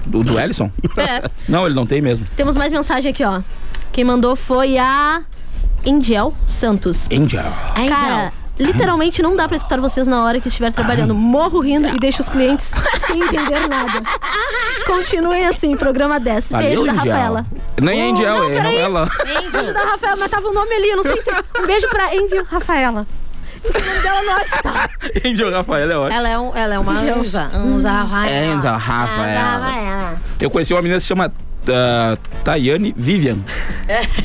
Do, 0.05 0.23
do 0.23 0.39
Ellison? 0.39 0.71
É. 0.97 1.29
Não, 1.47 1.65
ele 1.65 1.73
não 1.75 1.85
tem 1.85 2.01
mesmo. 2.01 2.25
Temos 2.35 2.55
mais 2.57 2.71
mensagem 2.73 3.11
aqui, 3.11 3.23
ó. 3.23 3.41
Quem 3.93 4.03
mandou 4.03 4.35
foi 4.35 4.77
a 4.77 5.21
Indiel 5.85 6.33
Santos. 6.45 7.07
Angel. 7.11 7.43
Cara, 7.89 8.33
literalmente 8.59 9.21
não 9.21 9.35
dá 9.35 9.47
pra 9.47 9.57
escutar 9.57 9.79
vocês 9.79 10.05
na 10.07 10.23
hora 10.23 10.39
que 10.39 10.47
estiver 10.49 10.71
trabalhando. 10.71 11.15
Morro 11.15 11.59
rindo 11.59 11.87
e 11.87 11.99
deixo 11.99 12.21
os 12.21 12.29
clientes 12.29 12.71
sem 13.07 13.21
entender 13.21 13.67
nada. 13.67 14.01
Continuem 14.85 15.45
assim, 15.47 15.75
programa 15.77 16.19
10. 16.19 16.51
Beijo 16.51 16.79
Valeu, 16.79 16.85
da 16.85 16.91
Angel. 17.01 17.13
Rafaela. 17.13 17.45
Nem 17.81 18.09
Oh, 18.09 18.13
Angel, 18.13 18.37
não, 18.37 18.49
é 18.49 18.53
peraí. 18.53 18.77
ela. 18.77 19.09
Beijo 19.25 19.73
da 19.73 19.83
Rafaela, 19.85 20.15
mas 20.17 20.29
tava 20.31 20.47
o 20.47 20.53
nome 20.53 20.73
ali, 20.73 20.89
eu 20.89 20.97
não 20.97 21.03
sei 21.03 21.21
se. 21.21 21.29
Um 21.61 21.65
beijo 21.65 21.87
pra 21.89 22.05
Angel 22.07 22.45
Rafaela. 22.49 23.07
Porque 23.61 23.77
o 23.77 23.85
nome 23.85 24.01
dela 24.01 24.21
não 24.21 24.39
está. 24.39 24.89
Angel 25.25 25.51
Rafael 25.51 25.91
é 25.91 25.97
ótimo. 25.97 26.17
Ela 26.19 26.29
é, 26.29 26.39
um, 26.39 26.55
ela 26.55 26.75
é 26.75 26.79
uma 26.79 26.93
anja. 26.93 27.49
Anja 27.53 27.91
Rafaela. 28.03 28.55
Angel 28.55 28.71
Rafael. 28.77 30.17
Eu 30.39 30.49
conheci 30.49 30.73
uma 30.73 30.81
menina 30.81 30.97
que 30.97 31.01
se 31.01 31.07
chama 31.07 31.31
uh, 31.67 32.17
Tayane 32.43 32.93
Vivian. 32.95 33.37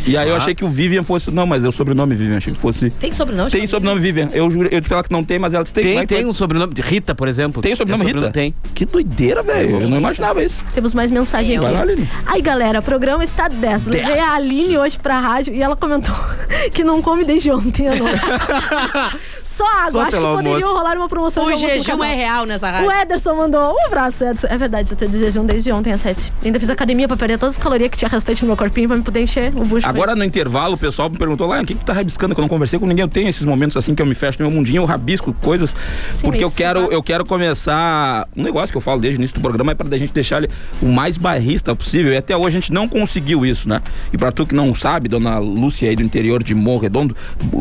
E 0.06 0.16
aí 0.16 0.28
eu 0.28 0.36
achei 0.36 0.54
que 0.54 0.64
o 0.64 0.68
Vivian 0.68 1.02
fosse. 1.02 1.30
Não, 1.30 1.46
mas 1.46 1.64
é 1.64 1.68
o 1.68 1.72
sobrenome 1.72 2.14
Vivian, 2.14 2.36
achei 2.36 2.52
que 2.52 2.58
fosse. 2.58 2.90
Tem 2.90 3.12
sobrenome? 3.12 3.50
Tem 3.50 3.66
sobrenome 3.66 4.00
Vivian. 4.00 4.28
Eu 4.32 4.50
juro, 4.50 4.68
eu 4.70 4.80
disse 4.80 4.88
pra 4.88 4.98
ela 4.98 5.04
que 5.04 5.12
não 5.12 5.24
tem, 5.24 5.38
mas 5.38 5.54
ela 5.54 5.62
disse 5.62 5.74
tem. 5.74 5.84
Tem, 5.84 5.98
é 5.98 6.06
tem 6.06 6.26
um 6.26 6.32
sobrenome 6.32 6.74
de 6.74 6.82
Rita, 6.82 7.14
por 7.14 7.28
exemplo. 7.28 7.62
Tem 7.62 7.72
o 7.72 7.76
sobrenome 7.76 8.04
Tem 8.04 8.14
Rita? 8.14 8.30
Tem. 8.30 8.54
Que 8.74 8.84
doideira, 8.84 9.42
velho. 9.42 9.80
Eu 9.80 9.88
não 9.88 9.96
imaginava 9.98 10.42
isso. 10.42 10.56
Temos 10.74 10.94
mais 10.94 11.10
mensagem 11.10 11.58
Vai 11.58 11.72
lá, 11.72 11.82
aqui. 11.82 11.92
Aline. 11.92 12.10
Aí, 12.26 12.42
galera, 12.42 12.80
o 12.80 12.82
programa 12.82 13.24
está 13.24 13.48
10. 13.48 13.86
Levei 13.86 14.18
a 14.18 14.34
Aline 14.34 14.78
hoje 14.78 14.98
pra 14.98 15.18
rádio 15.18 15.54
e 15.54 15.62
ela 15.62 15.76
comentou 15.76 16.14
que 16.72 16.84
não 16.84 17.00
come 17.00 17.24
desde 17.24 17.50
ontem 17.50 17.88
à 17.88 17.94
noite. 17.96 18.20
Só 19.44 19.64
água. 19.66 19.90
Só 19.92 20.00
Acho 20.02 20.10
que 20.10 20.16
poderia 20.22 20.52
almoço. 20.54 20.74
rolar 20.74 20.96
uma 20.96 21.08
promoção 21.08 21.46
de 21.46 21.52
O 21.52 21.56
jejum 21.56 22.02
é 22.02 22.14
real 22.14 22.44
nessa 22.44 22.66
O 22.66 22.70
rádio. 22.70 22.92
Ederson 22.92 23.36
mandou 23.36 23.72
um 23.74 23.86
abraço, 23.86 24.24
Ederson. 24.24 24.48
É 24.50 24.56
verdade, 24.58 24.90
eu 24.90 24.96
tô 24.96 25.06
de 25.06 25.18
jejum 25.18 25.44
desde 25.44 25.70
ontem 25.70 25.92
às 25.92 26.00
7. 26.00 26.32
Ainda 26.44 26.58
fiz 26.58 26.70
academia 26.70 27.06
pra 27.06 27.16
perder 27.24 27.38
todas 27.38 27.56
as 27.56 27.62
calorias 27.62 27.88
que 27.88 27.96
tinha 27.96 28.08
restante 28.08 28.42
no 28.42 28.48
meu 28.48 28.56
corpinho 28.56 28.86
pra 28.86 28.98
me 28.98 29.02
poder 29.02 29.22
encher 29.22 29.50
o 29.56 29.64
bucho. 29.64 29.86
Agora 29.86 30.14
no 30.14 30.22
intervalo, 30.22 30.74
o 30.74 30.78
pessoal 30.78 31.08
me 31.08 31.16
perguntou 31.16 31.46
lá, 31.46 31.62
o 31.62 31.64
que, 31.64 31.72
que 31.72 31.80
tu 31.80 31.86
tá 31.86 31.94
rabiscando? 31.94 32.34
Que 32.34 32.40
eu 32.40 32.42
não 32.42 32.50
conversei 32.50 32.78
com 32.78 32.86
ninguém. 32.86 33.02
Eu 33.02 33.08
tenho 33.08 33.28
esses 33.28 33.44
momentos 33.44 33.78
assim 33.78 33.94
que 33.94 34.02
eu 34.02 34.06
me 34.06 34.14
fecho 34.14 34.42
no 34.42 34.48
meu 34.48 34.58
mundinho, 34.58 34.82
eu 34.82 34.84
rabisco 34.84 35.32
coisas. 35.32 35.74
porque 36.20 36.30
meio 36.32 36.42
eu 36.42 36.50
quero, 36.50 36.80
psicopata. 36.80 36.94
eu 36.94 37.02
quero 37.02 37.24
começar. 37.24 38.28
Um 38.36 38.42
negócio 38.42 38.70
que 38.70 38.76
eu 38.76 38.82
falo 38.82 39.00
desde 39.00 39.16
o 39.16 39.20
início 39.20 39.34
do 39.34 39.40
programa 39.40 39.72
é 39.72 39.74
pra 39.74 39.96
gente 39.96 40.12
deixar 40.12 40.42
ele 40.42 40.50
o 40.82 40.86
mais 40.86 41.16
bairrista 41.16 41.74
possível. 41.74 42.12
E 42.12 42.16
até 42.18 42.36
hoje 42.36 42.58
a 42.58 42.60
gente 42.60 42.72
não 42.72 42.86
conseguiu 42.86 43.46
isso, 43.46 43.70
né? 43.70 43.80
E 44.12 44.18
pra 44.18 44.30
tu 44.30 44.46
que 44.46 44.54
não 44.54 44.74
sabe, 44.74 45.08
dona 45.08 45.38
Lúcia 45.38 45.88
aí 45.88 45.96
do 45.96 46.02
interior 46.02 46.42
de 46.42 46.54
Morro 46.54 46.80
Redondo, 46.80 47.16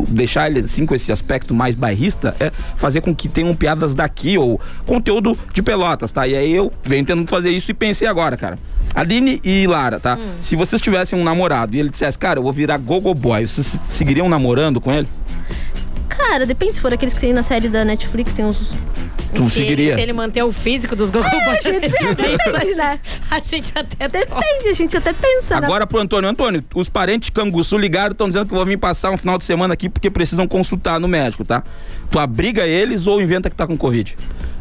deixar 0.08 0.50
ele 0.50 0.60
assim 0.60 0.84
com 0.84 0.94
esse 0.94 1.10
aspecto 1.10 1.54
mais 1.54 1.74
bairrista 1.74 2.36
é 2.38 2.52
fazer 2.76 3.00
com 3.00 3.14
que 3.14 3.30
tenham 3.30 3.54
piadas 3.54 3.94
daqui 3.94 4.36
ou 4.36 4.60
conteúdo 4.84 5.38
de 5.54 5.62
pelotas, 5.62 6.12
tá? 6.12 6.28
E 6.28 6.36
aí 6.36 6.52
eu 6.52 6.70
venho 6.82 7.04
tentando 7.04 7.26
fazer 7.28 7.48
isso 7.48 7.70
e 7.70 7.74
pensei 7.74 8.06
agora, 8.06 8.36
cara. 8.36 8.58
Aline 8.94 9.40
e 9.42 9.53
Lara, 9.66 9.98
tá? 10.00 10.18
Se 10.42 10.56
vocês 10.56 10.80
tivessem 10.82 11.18
um 11.18 11.24
namorado 11.24 11.74
e 11.76 11.80
ele 11.80 11.88
dissesse, 11.90 12.18
cara, 12.18 12.38
eu 12.38 12.42
vou 12.42 12.52
virar 12.52 12.78
gogo 12.78 13.12
boy, 13.14 13.46
vocês 13.46 13.66
se- 13.66 13.80
seguiriam 13.88 14.28
namorando 14.28 14.80
com 14.80 14.92
ele? 14.92 15.08
Cara, 16.08 16.46
depende 16.46 16.74
se 16.74 16.80
for 16.80 16.92
aqueles 16.92 17.12
que 17.14 17.20
tem 17.20 17.32
na 17.32 17.42
série 17.42 17.68
da 17.68 17.84
Netflix, 17.84 18.32
tem 18.32 18.44
uns. 18.44 18.74
Tu 19.34 19.38
Se 19.50 19.58
ele, 19.58 19.68
seguiria? 19.68 19.94
se 19.94 20.00
ele 20.00 20.12
manter 20.12 20.44
o 20.44 20.52
físico 20.52 20.94
dos 20.94 21.10
Gogo 21.10 21.26
É, 21.26 21.44
Boys, 21.44 21.64
gente, 21.64 21.88
depende, 21.90 22.74
né? 22.76 23.00
a 23.28 23.40
gente 23.40 23.72
até 23.74 24.08
Depende, 24.08 24.68
a 24.68 24.72
gente 24.72 24.96
até 24.96 25.12
pensa, 25.12 25.60
né? 25.60 25.66
Agora 25.66 25.84
pro 25.88 25.98
Antônio. 25.98 26.30
Antônio, 26.30 26.62
os 26.72 26.88
parentes 26.88 27.26
de 27.26 27.32
Canguçu 27.32 27.76
ligaram, 27.76 28.12
estão 28.12 28.28
dizendo 28.28 28.46
que 28.46 28.52
eu 28.54 28.56
vou 28.56 28.64
vir 28.64 28.76
passar 28.76 29.10
um 29.10 29.16
final 29.16 29.36
de 29.36 29.42
semana 29.42 29.74
aqui 29.74 29.88
porque 29.88 30.08
precisam 30.08 30.46
consultar 30.46 31.00
no 31.00 31.08
médico, 31.08 31.44
tá? 31.44 31.64
Tu 32.14 32.18
abriga 32.20 32.64
eles 32.64 33.08
ou 33.08 33.20
inventa 33.20 33.50
que 33.50 33.56
tá 33.56 33.66
com 33.66 33.76
Covid? 33.76 34.16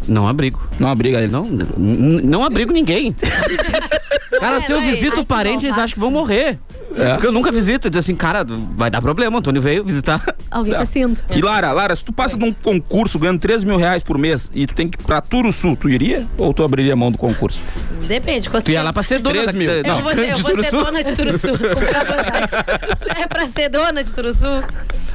Não 0.08 0.28
abrigo. 0.28 0.60
Não 0.80 0.90
abriga 0.90 1.20
eles. 1.20 1.32
Não, 1.32 1.46
não 1.46 2.44
abrigo 2.44 2.74
ninguém. 2.74 3.16
Cara, 4.40 4.60
se 4.60 4.72
eu 4.72 4.80
é. 4.80 4.82
visito 4.82 5.18
Ai, 5.18 5.22
o 5.22 5.26
parente, 5.26 5.60
que 5.60 5.68
eles 5.68 5.78
acham 5.78 5.94
que 5.94 6.00
vão 6.00 6.10
morrer. 6.10 6.58
É. 6.98 7.14
Porque 7.14 7.28
eu 7.28 7.32
nunca 7.32 7.52
visito. 7.52 7.92
Diz 7.92 8.00
assim, 8.00 8.16
cara, 8.16 8.44
vai 8.76 8.90
dar 8.90 9.00
problema. 9.04 9.36
O 9.36 9.40
Antônio 9.40 9.62
veio 9.62 9.84
visitar. 9.86 10.22
Alguém 10.50 10.74
tá 10.74 10.84
sendo. 10.86 11.22
E 11.34 11.40
Lara, 11.42 11.72
Lara, 11.72 11.96
se 11.96 12.04
tu 12.04 12.12
passa 12.12 12.36
num 12.36 12.52
concurso 12.52 13.20
ganhando 13.20 13.40
3 13.40 13.64
mil 13.64 13.78
reais 13.78 14.02
por 14.02 14.18
mês 14.18 14.50
e 14.54 14.66
tu 14.66 14.74
tem 14.74 14.90
que 14.90 15.00
ir 15.00 15.04
pra 15.06 15.22
Turuçu, 15.22 15.76
tu 15.76 15.88
iria? 15.88 16.26
Ou 16.40 16.52
tu 16.56 16.64
abriria 16.64 16.96
mão 16.96 17.12
do 17.12 17.18
concurso? 17.20 17.60
Depende. 18.08 18.50
Quanto 18.50 18.66
Tu 18.66 18.72
ia 18.72 18.80
tempo- 18.80 18.86
lá 18.86 18.94
pra 18.94 19.04
ser 19.04 19.20
dona 19.20 19.36
3 19.36 19.46
da- 19.46 19.54
mil. 19.54 19.68
da- 19.70 19.76
Eu 19.78 19.84
não, 19.96 20.02
vou 20.02 20.16
ser, 20.16 20.30
eu 20.32 20.36
de 20.36 20.42
vou 20.42 20.52
ser 20.52 20.70
Turuçu. 20.72 20.86
dona 20.86 21.04
de 21.04 21.14
Turuçu. 21.14 21.48
Você 23.00 23.22
é 23.22 23.28
pra 23.28 23.48
ser 23.48 23.70
dona 23.70 24.04
de 24.04 24.14
Turuçu? 24.14 24.64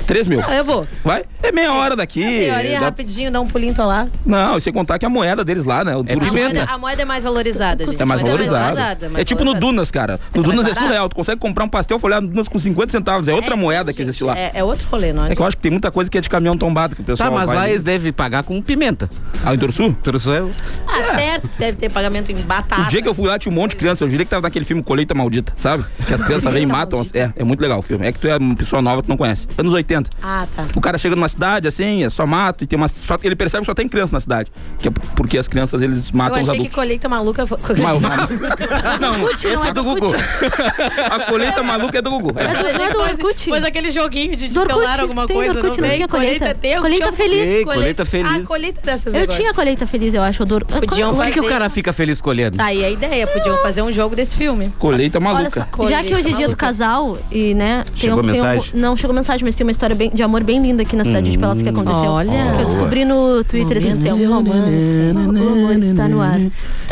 3 0.07 0.27
mil. 0.27 0.43
Ah, 0.47 0.55
eu 0.57 0.65
vou. 0.65 0.87
Vai? 1.05 1.25
É 1.43 1.53
meia 1.53 1.73
hora 1.75 1.95
daqui. 1.95 2.23
Horinha 2.51 2.81
dá- 2.81 2.87
rapidinho, 2.87 3.31
dá 3.31 3.41
um 3.41 3.47
pulinho 3.47 3.75
tô 3.75 3.85
lá. 3.85 4.07
Não, 4.25 4.57
e 4.57 4.61
sem 4.61 4.73
contar 4.73 4.99
que 4.99 5.07
a 5.07 5.09
moeda 5.09 5.45
deles 5.45 5.65
lá, 5.65 5.85
né? 5.85 5.97
O 5.97 6.01
É 6.01 6.17
pimenta. 6.17 6.31
moeda, 6.33 6.65
a 6.65 6.79
moeda 6.79 7.03
é 7.03 7.05
mais 7.05 7.25
valorizada, 7.25 7.85
gente. 7.85 8.01
É 8.01 8.05
mais 8.05 8.21
valorizada. 8.23 8.99
É 9.17 9.25
tipo 9.25 9.45
no. 9.45 9.55
Dunas, 9.59 9.91
cara. 9.91 10.21
No 10.35 10.43
Mas 10.43 10.51
tá 10.51 10.57
Dunas 10.63 10.77
é 10.77 10.81
surreal. 10.81 11.09
Tu 11.09 11.17
consegue 11.17 11.41
comprar 11.41 11.65
um 11.65 11.69
pastel 11.69 11.99
folhado 11.99 12.27
no 12.27 12.33
Dunas 12.33 12.47
com 12.49 12.59
50 12.59 12.93
centavos. 12.93 13.27
É 13.27 13.35
outra 13.35 13.57
moeda 13.57 13.93
que 13.93 14.01
existe 14.03 14.23
lá. 14.23 14.39
É, 14.39 14.53
é 14.55 14.63
outro 14.65 14.87
rolê, 14.91 15.13
não 15.13 15.25
é? 15.27 15.33
É 15.33 15.35
que 15.35 15.43
eu 15.43 15.47
acho 15.47 15.57
que 15.57 15.63
tem 15.63 15.71
muita 15.71 15.91
coisa 15.91 16.09
que 16.11 16.17
é 16.17 16.21
de 16.21 16.29
caminhão 16.29 16.57
tombado 16.57 16.95
que 16.95 17.03
o 17.03 17.05
pessoal 17.05 17.31
Tá, 17.31 17.35
mas 17.35 17.49
lá 17.51 17.69
eles 17.69 17.83
devem 17.83 18.13
pagar 18.13 18.45
com 18.45 18.61
pimenta. 18.63 19.09
Ah, 19.45 19.53
em 19.55 19.59
Turuçu? 19.59 19.93
Turuçu 20.03 20.33
é 20.33 20.45
Ah, 20.87 21.03
certo, 21.17 21.51
deve 21.59 21.77
ter 21.77 21.91
pagamento 21.91 22.31
em 22.31 22.37
batata. 22.37 22.83
O 22.83 22.87
dia 22.87 23.03
que 23.03 23.09
eu 23.09 23.15
fui 23.15 23.27
lá 23.27 23.39
tinha 23.39 23.51
um 23.51 23.55
monte 23.55 23.71
de 23.73 23.77
criança, 23.77 24.05
eu 24.05 24.09
diria 24.09 24.25
que 24.25 24.31
tava 24.31 24.43
naquele 24.43 24.65
filme 24.65 24.83
Colheita 24.83 25.15
Maldita, 25.15 25.53
sabe? 25.57 25.85
Que 26.07 26.15
as 26.15 26.23
crianças 26.23 26.53
vêm 26.53 26.63
e 26.63 26.67
matam. 26.67 27.05
É, 27.13 27.31
é 27.37 27.45
muito 27.45 27.61
legal 27.61 27.79
o 27.81 27.83
filme. 27.83 28.07
É 28.07 28.13
que 28.13 28.19
tu 28.19 28.29
é 28.29 28.37
uma 28.37 28.55
pessoa 28.55 28.81
nova, 28.81 29.03
tu 29.03 29.09
não 29.09 29.17
conhece. 29.17 29.47
Anos 29.59 29.73
80. 29.73 30.09
Ah, 30.23 30.47
tá. 30.55 30.67
O 30.77 30.81
cara 30.81 30.97
chega 30.99 31.17
numa 31.17 31.29
cidade, 31.29 31.67
assim, 31.67 32.05
é 32.09 32.11
só 32.11 32.27
mato, 32.27 32.65
e 32.65 32.67
tem 32.67 32.77
uma. 32.77 32.89
Só, 32.89 33.17
ele 33.23 33.37
percebe 33.37 33.61
que 33.63 33.67
só 33.67 33.75
tem 33.75 33.89
criança 33.89 34.13
na 34.13 34.21
cidade. 34.21 34.51
Que 34.79 34.89
é 34.89 34.91
porque 35.15 35.39
as 35.39 35.47
crianças 35.49 35.81
eles 35.81 36.11
Eu 36.13 36.19
matam 36.19 36.35
os 36.41 36.49
achei 36.49 36.53
que 36.61 36.67
adultos. 36.67 36.75
colheita 36.75 37.09
maluca. 37.09 37.47
foi- 37.47 37.59
Mas- 37.79 38.01
não, 39.01 39.23
Orkut, 39.23 39.47
não 39.47 39.53
esse 39.55 39.67
é 39.67 39.69
é 39.69 39.73
do 39.73 39.85
Gugu. 39.85 40.13
A 41.11 41.21
colheita 41.21 41.63
maluca 41.63 41.99
é 41.99 42.03
do 42.03 42.11
Gugu. 42.11 42.33
É 42.39 42.45
É. 42.45 42.49
do, 42.49 42.83
é 42.83 42.91
do 42.93 43.01
Orkut. 43.01 43.49
Pôs 43.49 43.65
aquele 43.65 43.91
joguinho 43.91 44.35
de 44.37 44.53
celular, 44.53 45.01
alguma 45.01 45.27
tem 45.27 45.37
coisa. 45.37 45.53
Orkut, 45.55 45.81
não 45.81 45.89
vem? 45.89 45.97
tinha 45.97 46.09
colheita? 46.09 46.55
tem, 46.55 46.77
Colheita 46.79 47.05
tinha- 47.05 47.13
feliz. 47.13 47.49
Ei, 47.49 47.65
colheita 47.65 48.05
feliz. 48.05 48.33
Ah, 48.37 48.41
colheita 48.47 48.81
dessas 48.83 49.15
Eu 49.15 49.27
tinha 49.27 49.53
colheita 49.55 49.87
feliz, 49.87 50.15
eu 50.15 50.23
acho. 50.23 50.43
Odor... 50.43 50.65
Podiam 50.65 51.15
Por 51.15 51.25
que, 51.27 51.33
que 51.33 51.41
o 51.41 51.49
cara 51.49 51.69
fica 51.69 51.93
feliz 51.93 52.21
colhendo? 52.21 52.57
Tá 52.57 52.67
aí 52.67 52.85
a 52.85 52.91
ideia, 52.91 53.27
podiam 53.27 53.57
fazer 53.59 53.83
um 53.83 53.93
jogo 53.93 54.15
desse 54.17 54.37
filme. 54.37 54.73
Colheita 54.79 55.19
só, 55.21 55.89
já 55.89 56.03
que 56.03 56.15
hoje 56.15 56.31
é 56.31 56.33
dia 56.33 56.49
do 56.49 56.57
casal 56.57 57.19
e, 57.31 57.55
né, 57.55 57.83
tem 57.85 58.09
Chegou 58.09 58.23
mensagem? 58.23 58.71
não 58.75 58.97
chegou 58.97 59.15
mensagem, 59.15 59.45
mas 59.45 59.55
tem 59.55 59.65
uma 59.67 59.71
história 59.71 59.97
de 59.97 60.23
amor 60.23 60.43
bem 60.43 60.61
linda 60.63 60.83
aqui 60.83 60.97
na 60.97 61.05
cidade 61.05 61.31
de 61.31 61.39
Pelotas 61.39 61.63
que 61.63 61.69
aconteceu. 61.69 61.98
Olha. 62.07 62.31
Que 62.57 62.63
eu 62.63 62.67
descobri 62.67 63.05
no 63.05 63.45
Twitter 63.45 63.77
esses 63.79 63.99
tempos. 63.99 64.21
O 64.21 64.35
amor 64.35 65.73
está 65.77 66.09
no 66.09 66.21
ar. 66.21 66.39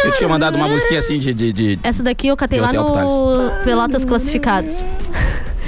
Eu 0.05 0.12
tinha 0.12 0.29
mandado 0.29 0.57
uma 0.57 0.69
musiquinha 0.69 1.01
assim 1.01 1.19
de. 1.19 1.33
de, 1.35 1.53
de- 1.53 1.79
Essa 1.83 2.03
daqui 2.03 2.29
eu 2.29 2.37
catei 2.37 2.61
lá 2.61 2.73
no 2.73 3.51
Pelotas 3.64 4.05
Classificados. 4.05 4.73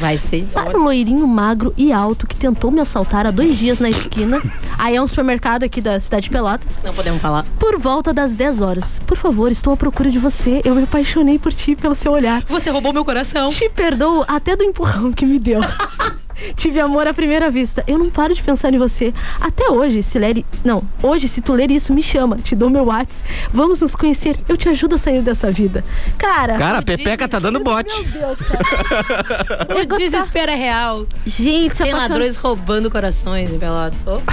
Vai 0.01 0.17
ser. 0.17 0.47
Para 0.53 0.79
o 0.79 0.83
loirinho 0.85 1.27
magro 1.27 1.75
e 1.77 1.93
alto 1.93 2.25
que 2.25 2.37
tentou 2.37 2.71
me 2.71 2.79
assaltar 2.81 3.27
há 3.27 3.33
dois 3.33 3.59
dias 3.59 3.81
na 3.81 3.91
esquina. 3.91 4.41
Aí 4.79 4.95
é 4.95 5.03
um 5.03 5.07
supermercado 5.09 5.65
aqui 5.65 5.81
da 5.81 5.99
cidade 5.99 6.25
de 6.25 6.31
Pelotas. 6.31 6.79
Não 6.85 6.95
podemos 6.95 7.21
falar. 7.21 7.45
Por 7.59 7.77
volta 7.81 8.13
das 8.13 8.33
10 8.33 8.61
horas. 8.61 9.01
Por 9.05 9.17
favor, 9.17 9.51
estou 9.51 9.73
à 9.73 9.77
procura 9.77 10.09
de 10.09 10.19
você. 10.19 10.61
Eu 10.65 10.77
me 10.77 10.85
apaixonei 10.85 11.37
por 11.37 11.53
ti, 11.53 11.75
pelo 11.75 11.97
seu 11.97 12.13
olhar. 12.13 12.45
Você 12.47 12.71
roubou 12.71 12.93
meu 12.93 13.05
coração. 13.05 13.51
Te 13.51 13.69
perdoo 13.69 14.25
até 14.29 14.55
do 14.55 14.63
empurrão 14.63 15.13
que 15.13 15.27
me 15.27 15.37
deu. 15.41 15.61
Tive 16.57 16.81
amor 16.81 17.07
à 17.07 17.15
primeira 17.15 17.51
vista. 17.51 17.83
Eu 17.87 17.99
não 17.99 18.11
paro 18.11 18.35
de 18.35 18.43
pensar 18.43 18.73
em 18.73 18.79
você. 18.79 19.13
Até 19.41 19.71
hoje, 19.71 20.03
se 20.03 20.19
ler. 20.19 20.45
Não, 20.65 20.83
hoje, 21.03 21.29
se 21.29 21.41
tu 21.41 21.53
ler 21.53 21.71
isso, 21.71 21.93
me 21.93 22.03
chama. 22.03 22.37
Te 22.37 22.55
dou 22.55 22.71
meu 22.71 22.85
WhatsApp. 22.85 23.23
Vamos 23.51 23.81
nos 23.81 23.95
conhecer. 23.95 24.37
Eu 24.49 24.57
te 24.57 24.69
ajudo 24.69 24.95
a 24.95 24.99
sair 24.99 25.21
dessa 25.23 25.51
vida. 25.51 25.85
Cara. 26.17 26.57
Cara, 26.57 26.79
a 26.79 26.83
Pepeca 26.83 27.29
tá 27.29 27.39
dando 27.39 27.61
bote. 27.61 27.95
Meu 28.03 28.13
Deus, 28.13 28.39
cara. 28.39 29.79
O 29.79 29.99
desespero 29.99 30.51
é 30.51 30.55
real. 30.55 31.07
Gente, 31.25 31.77
se 31.77 31.83
Tem 31.83 31.93
ladrões 31.93 32.37
roubando 32.37 32.91
corações 32.91 33.53
em 33.53 33.59
Pelotas. 33.59 34.05
Ô, 34.07 34.21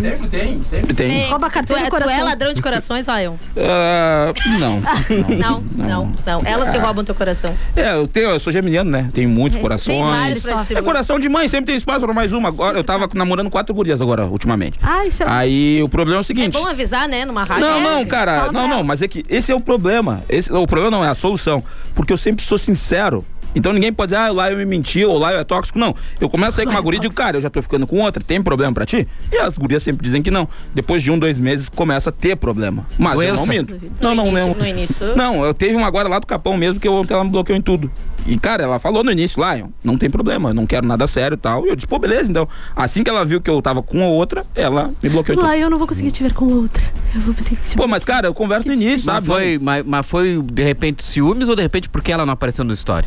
Sempre 0.00 0.28
tem, 0.28 0.62
sempre 0.62 0.94
tem. 0.94 1.28
Rouba 1.28 1.50
cartão 1.50 1.76
tu, 1.76 1.80
de 1.80 1.86
é, 1.86 1.90
tu 1.90 1.96
é 1.96 2.00
coração. 2.00 2.24
ladrão 2.24 2.52
de 2.52 2.62
corações, 2.62 3.06
Lion? 3.06 3.34
Ah, 3.56 4.32
não. 4.58 4.82
Não, 5.36 5.60
não, 5.74 6.12
não. 6.24 6.42
Elas 6.44 6.70
que 6.70 6.78
roubam 6.78 7.04
teu 7.04 7.14
coração. 7.14 7.54
É, 7.74 7.92
eu, 7.92 8.06
tenho, 8.06 8.30
eu 8.30 8.40
sou 8.40 8.52
geminiano, 8.52 8.90
né? 8.90 9.10
Tenho 9.12 9.28
muitos 9.28 9.60
corações. 9.60 9.98
vários 9.98 10.42
pra 10.42 10.64
é 10.70 10.82
coração 10.82 11.18
de 11.18 11.28
mãe, 11.36 11.48
sempre 11.48 11.66
tem 11.66 11.76
espaço 11.76 12.00
pra 12.00 12.12
mais 12.14 12.32
uma. 12.32 12.48
Agora 12.48 12.78
eu 12.78 12.84
tava 12.84 13.08
namorando 13.14 13.50
quatro 13.50 13.74
gurias 13.74 14.00
agora, 14.00 14.24
ultimamente. 14.26 14.78
Ai, 14.82 15.10
sei 15.10 15.26
lá. 15.26 15.38
Aí 15.38 15.82
o 15.82 15.88
problema 15.88 16.18
é 16.18 16.20
o 16.20 16.22
É 16.22 16.24
seguinte. 16.24 16.52
bom 16.58 16.66
avisar, 16.66 17.08
né, 17.08 17.24
numa 17.24 17.44
rádio. 17.44 17.64
Não, 17.66 17.78
É. 17.78 17.82
não, 17.82 18.06
cara, 18.06 18.40
Fala 18.40 18.52
não, 18.52 18.68
não, 18.68 18.82
mas 18.82 19.02
é 19.02 19.08
que 19.08 19.24
esse 19.28 19.52
é 19.52 19.54
o 19.54 19.60
problema. 19.60 20.24
Esse, 20.28 20.52
o 20.52 20.66
problema 20.66 20.90
não 20.90 21.04
é 21.04 21.08
a 21.08 21.14
solução. 21.14 21.62
Porque 21.94 22.12
eu 22.12 22.16
sempre 22.16 22.44
sou 22.44 22.58
sincero. 22.58 23.24
Então 23.54 23.72
ninguém 23.72 23.90
pode 23.90 24.10
dizer, 24.12 24.20
ah, 24.20 24.30
lá 24.30 24.50
eu 24.52 24.58
me 24.58 24.66
menti, 24.66 25.02
ou 25.02 25.16
lá 25.18 25.32
eu 25.32 25.40
é 25.40 25.44
tóxico. 25.44 25.78
Não. 25.78 25.94
Eu 26.20 26.28
começo 26.28 26.50
a 26.50 26.56
sair 26.56 26.66
com 26.66 26.72
uma 26.72 26.80
guria 26.80 26.98
e 26.98 27.00
digo, 27.00 27.14
cara, 27.14 27.38
eu 27.38 27.40
já 27.40 27.48
tô 27.48 27.62
ficando 27.62 27.86
com 27.86 27.98
outra, 28.02 28.22
tem 28.22 28.42
problema 28.42 28.72
pra 28.74 28.84
ti? 28.84 29.08
E 29.32 29.36
as 29.38 29.56
gurias 29.56 29.82
sempre 29.82 30.04
dizem 30.04 30.20
que 30.22 30.30
não. 30.30 30.46
Depois 30.74 31.02
de 31.02 31.10
um, 31.10 31.18
dois 31.18 31.38
meses, 31.38 31.66
começa 31.70 32.10
a 32.10 32.12
ter 32.12 32.36
problema. 32.36 32.86
Mas 32.98 33.18
eu 33.18 33.34
não 33.34 33.46
minto. 33.46 33.74
Não, 33.98 34.14
não, 34.14 34.26
início- 34.26 34.46
não. 34.48 34.54
no 34.54 34.66
início- 34.66 35.16
Não, 35.16 35.42
eu 35.44 35.54
teve 35.54 35.74
uma 35.74 35.86
agora 35.86 36.06
lá 36.06 36.18
do 36.18 36.26
Capão 36.26 36.54
mesmo, 36.56 36.78
que 36.78 36.86
eu, 36.86 37.02
que 37.06 37.12
ela 37.12 37.24
me 37.24 37.30
bloqueou 37.30 37.56
em 37.56 37.62
tudo. 37.62 37.90
E, 38.26 38.36
cara, 38.38 38.64
ela 38.64 38.78
falou 38.78 39.04
no 39.04 39.12
início, 39.12 39.40
Lion, 39.40 39.68
não 39.84 39.96
tem 39.96 40.10
problema, 40.10 40.50
eu 40.50 40.54
não 40.54 40.66
quero 40.66 40.86
nada 40.86 41.06
sério 41.06 41.36
e 41.36 41.38
tal. 41.38 41.64
E 41.64 41.68
eu 41.68 41.76
disse, 41.76 41.86
pô, 41.86 41.98
beleza, 41.98 42.28
então. 42.28 42.48
Assim 42.74 43.04
que 43.04 43.10
ela 43.10 43.24
viu 43.24 43.40
que 43.40 43.48
eu 43.48 43.62
tava 43.62 43.82
com 43.82 44.02
a 44.02 44.08
outra, 44.08 44.44
ela 44.54 44.90
me 45.02 45.08
bloqueou. 45.08 45.40
Lá 45.40 45.56
eu 45.56 45.70
não 45.70 45.78
vou 45.78 45.86
conseguir 45.86 46.10
te 46.10 46.22
ver 46.22 46.34
com 46.34 46.46
outra. 46.46 46.84
Eu 47.14 47.20
vou 47.20 47.32
ter 47.34 47.44
que 47.44 47.56
te 47.56 47.76
Pô, 47.76 47.86
mas, 47.86 48.04
cara, 48.04 48.26
eu 48.26 48.34
converso 48.34 48.66
no 48.66 48.74
início, 48.74 49.06
Mas 49.06 49.14
sabe? 49.14 49.26
foi, 49.26 49.58
mas, 49.60 49.86
mas 49.86 50.06
foi 50.06 50.42
de 50.42 50.62
repente 50.64 51.04
ciúmes 51.04 51.48
ou 51.48 51.54
de 51.54 51.62
repente 51.62 51.88
porque 51.88 52.10
ela 52.10 52.26
não 52.26 52.32
apareceu 52.32 52.64
no 52.64 52.72
story? 52.72 53.06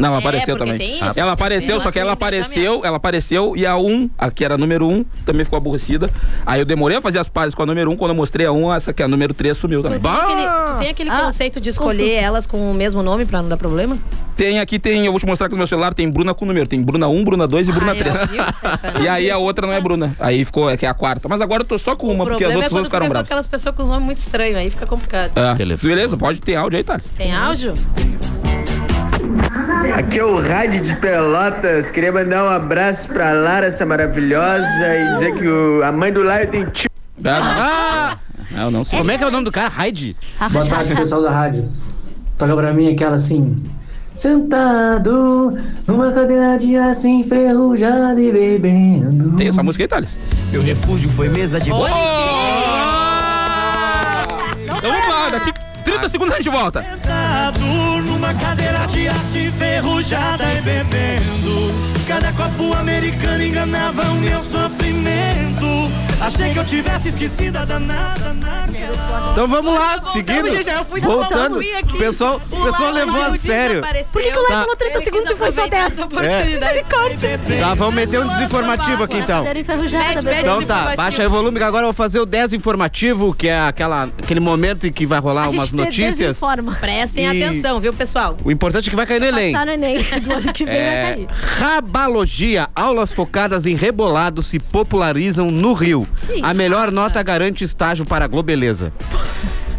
Não, 0.00 0.08
ela 0.08 0.16
É, 0.16 0.18
apareceu 0.20 0.56
também. 0.56 0.78
tem 0.78 0.94
isso, 1.06 1.20
ela 1.20 1.32
apareceu, 1.32 1.76
tem 1.76 1.80
só 1.84 1.90
que 1.92 1.98
ela 1.98 2.12
apareceu, 2.12 2.80
ela 2.84 2.96
apareceu 2.96 3.54
e 3.56 3.66
a 3.66 3.76
1, 3.76 4.10
a 4.18 4.30
que 4.30 4.44
era 4.44 4.54
a 4.54 4.58
número 4.58 4.88
1, 4.88 5.04
também 5.26 5.44
ficou 5.44 5.56
aborrecida. 5.58 6.08
Aí 6.46 6.60
eu 6.60 6.64
demorei 6.64 6.96
a 6.96 7.00
fazer 7.00 7.18
as 7.18 7.28
pazes 7.28 7.54
com 7.54 7.62
a 7.62 7.66
número 7.66 7.90
1, 7.90 7.96
quando 7.96 8.10
eu 8.12 8.14
mostrei 8.16 8.46
a 8.46 8.52
1, 8.52 8.72
essa 8.74 8.92
que 8.92 9.02
é 9.02 9.04
a 9.04 9.08
número 9.08 9.34
3 9.34 9.56
sumiu 9.56 9.82
também. 9.82 10.00
Tu 10.00 10.02
tem 10.08 10.12
aquele, 10.18 10.46
tu 10.46 10.78
tem 10.78 10.88
aquele 10.88 11.10
Ah, 11.10 11.22
conceito 11.24 11.60
de 11.60 11.68
escolher 11.68 12.12
elas 12.14 12.46
com 12.46 12.70
o 12.70 12.74
mesmo 12.74 13.02
nome 13.02 13.24
pra 13.26 13.42
não 13.42 13.48
dar 13.50 13.56
problema? 13.56 13.98
Tem 14.36 14.58
aqui, 14.58 14.78
tem, 14.78 15.04
eu 15.04 15.12
vou 15.12 15.20
te 15.20 15.26
mostrar 15.26 15.46
aqui 15.48 15.54
no 15.54 15.58
meu 15.58 15.66
celular, 15.66 15.92
tem 15.92 16.08
Bruna 16.10 16.32
com 16.32 16.46
número. 16.46 16.66
Tem 16.66 16.80
Bruna 16.82 17.06
1, 17.08 17.24
Bruna 17.24 17.46
2 17.46 17.68
e 17.68 17.72
Bruna 17.72 17.92
Ai, 17.92 17.98
3. 17.98 18.16
ó, 18.16 18.26
viu? 18.26 19.02
E 19.04 19.08
aí 19.08 19.30
a 19.30 19.36
outra 19.36 19.66
não 19.66 19.74
é 19.74 19.80
Bruna. 19.82 20.16
Aí 20.18 20.42
ficou, 20.46 20.74
que 20.78 20.86
é 20.86 20.88
a 20.88 20.94
quarta. 20.94 21.28
Mas 21.28 21.42
agora 21.42 21.60
eu 21.62 21.66
tô 21.66 21.76
só 21.78 21.94
com 21.94 22.06
uma, 22.08 22.24
o 22.24 22.26
porque 22.26 22.44
as 22.44 22.52
é 22.52 22.56
outras 22.56 22.72
fica 22.72 22.84
ficaram 22.84 23.04
com 23.06 23.10
bravas. 23.10 23.26
aquelas 23.26 23.46
pessoas 23.46 23.74
com 23.74 23.82
os 23.82 23.88
nomes 23.90 24.04
muito 24.06 24.18
estranhos, 24.18 24.56
aí 24.56 24.70
fica 24.70 24.86
complicado. 24.86 25.32
É. 25.36 25.76
Beleza, 25.76 26.16
pode 26.16 26.40
ter 26.40 26.54
áudio 26.56 26.78
aí, 26.78 26.84
tá? 26.84 26.98
Tem 27.18 27.34
áudio? 27.36 27.74
Aqui 29.96 30.18
é 30.18 30.24
o 30.24 30.40
Rádio 30.40 30.80
de 30.80 30.94
Pelotas. 30.96 31.90
Queria 31.90 32.12
mandar 32.12 32.44
um 32.44 32.48
abraço 32.48 33.08
pra 33.08 33.32
Lara, 33.32 33.66
essa 33.66 33.84
maravilhosa, 33.86 34.64
e 34.66 35.12
dizer 35.14 35.34
que 35.34 35.46
o- 35.48 35.82
a 35.84 35.90
mãe 35.92 36.12
do 36.12 36.22
Laio 36.22 36.48
tem 36.48 36.64
tio. 36.66 36.88
Ah! 37.24 38.16
Não, 38.50 38.62
eu 38.64 38.70
não 38.70 38.84
sei. 38.84 38.98
Como 38.98 39.10
é 39.10 39.18
que 39.18 39.24
é 39.24 39.26
o 39.26 39.30
nome 39.30 39.44
do 39.44 39.52
cara? 39.52 39.68
Raid? 39.68 40.16
Boa 40.50 40.66
tarde, 40.66 40.94
pessoal 40.94 41.22
da 41.22 41.30
rádio. 41.30 41.68
Toca 42.36 42.56
pra 42.56 42.72
mim 42.72 42.92
aquela 42.92 43.16
assim. 43.16 43.62
Sentado 44.14 45.56
numa 45.86 46.10
cadeira 46.12 46.56
de 46.58 46.76
aço 46.76 47.06
enferrujada 47.06 48.20
e 48.20 48.30
bebendo. 48.32 49.36
Tem 49.36 49.48
essa 49.48 49.62
música 49.62 49.84
aí, 49.84 49.88
Thales? 49.88 50.16
Meu 50.50 50.62
refúgio 50.62 51.08
foi 51.10 51.28
mesa 51.28 51.60
de 51.60 51.70
bola. 51.70 51.88
30 56.00 56.08
segundos 56.08 56.34
a 56.34 56.36
gente 56.36 56.50
volta. 56.50 56.82
Sentado 56.82 57.60
numa 58.06 58.32
cadeira 58.34 58.86
de 58.86 59.08
aço 59.08 59.38
enferrujada 59.38 60.44
e 60.54 60.62
bebendo. 60.62 61.70
Cada 62.08 62.32
copo 62.32 62.74
americano 62.74 63.42
enganava 63.42 64.02
o 64.10 64.14
meu 64.14 64.42
sofrimento. 64.44 65.29
Achei 66.20 66.52
que 66.52 66.58
eu 66.58 66.64
tivesse 66.66 67.08
esquecido 67.08 67.56
a 67.56 67.64
danada 67.64 68.34
naquela. 68.34 69.30
Então 69.32 69.48
vamos 69.48 69.72
lá, 69.74 69.98
seguindo. 70.00 70.50
gente, 70.50 70.64
já 70.66 70.74
eu 70.74 70.84
fui 70.84 71.00
Voltando. 71.00 71.54
voltando. 71.60 71.94
O 71.94 71.98
pessoal, 71.98 72.40
o 72.50 72.60
pessoal 72.62 72.92
levou 72.92 73.22
a 73.22 73.38
sério. 73.38 73.80
Por 74.12 74.20
que, 74.20 74.30
que 74.30 74.36
o 74.38 74.42
Léo 74.42 74.50
falou 74.50 74.76
30 74.76 75.00
segundos 75.00 75.30
e 75.30 75.36
foi 75.36 75.50
só 75.52 75.66
10? 75.66 75.96
Misericórdia. 76.46 77.40
Tá, 77.60 77.74
vamos 77.74 77.94
meter 77.94 78.20
um 78.20 78.28
desinformativo 78.28 79.02
aqui 79.02 79.16
então. 79.18 79.44
Então 80.40 80.62
tá, 80.64 80.92
baixa 80.94 81.22
aí 81.22 81.26
o 81.26 81.30
volume 81.30 81.56
que 81.58 81.64
agora 81.64 81.84
eu 81.84 81.88
vou 81.88 81.94
fazer 81.94 82.20
o 82.20 82.26
desinformativo, 82.26 83.32
que 83.34 83.48
é 83.48 83.58
aquela, 83.60 84.04
aquele 84.04 84.40
momento 84.40 84.86
em 84.86 84.92
que 84.92 85.06
vai 85.06 85.20
rolar 85.20 85.44
A 85.44 85.48
umas 85.50 85.72
notícias. 85.72 86.16
desinforma. 86.16 86.76
Prestem 86.80 87.24
E- 87.24 87.44
atenção, 87.44 87.80
viu, 87.80 87.94
pessoal? 87.94 88.36
O 88.44 88.50
importante 88.50 88.88
é 88.88 88.90
que 88.90 88.96
vai 88.96 89.06
cair 89.06 89.20
no 89.20 89.26
Enem. 89.26 89.52
Passar 89.52 89.66
no 89.66 89.72
Enem 89.72 89.96
do 90.20 90.34
ano 90.34 90.52
que 90.52 90.64
vem 90.66 90.74
vai 90.74 90.84
É, 90.84 91.02
cair. 91.14 91.28
rabalogia, 91.30 92.68
aulas 92.74 93.12
focadas 93.12 93.64
em 93.66 93.74
rebolado 93.74 94.42
se 94.42 94.58
popularizam 94.58 95.50
no 95.50 95.72
Rio. 95.72 96.06
A 96.42 96.54
melhor 96.54 96.90
nota 96.90 97.22
garante 97.22 97.64
estágio 97.64 98.04
para 98.04 98.24
a 98.24 98.28
Globeleza. 98.28 98.92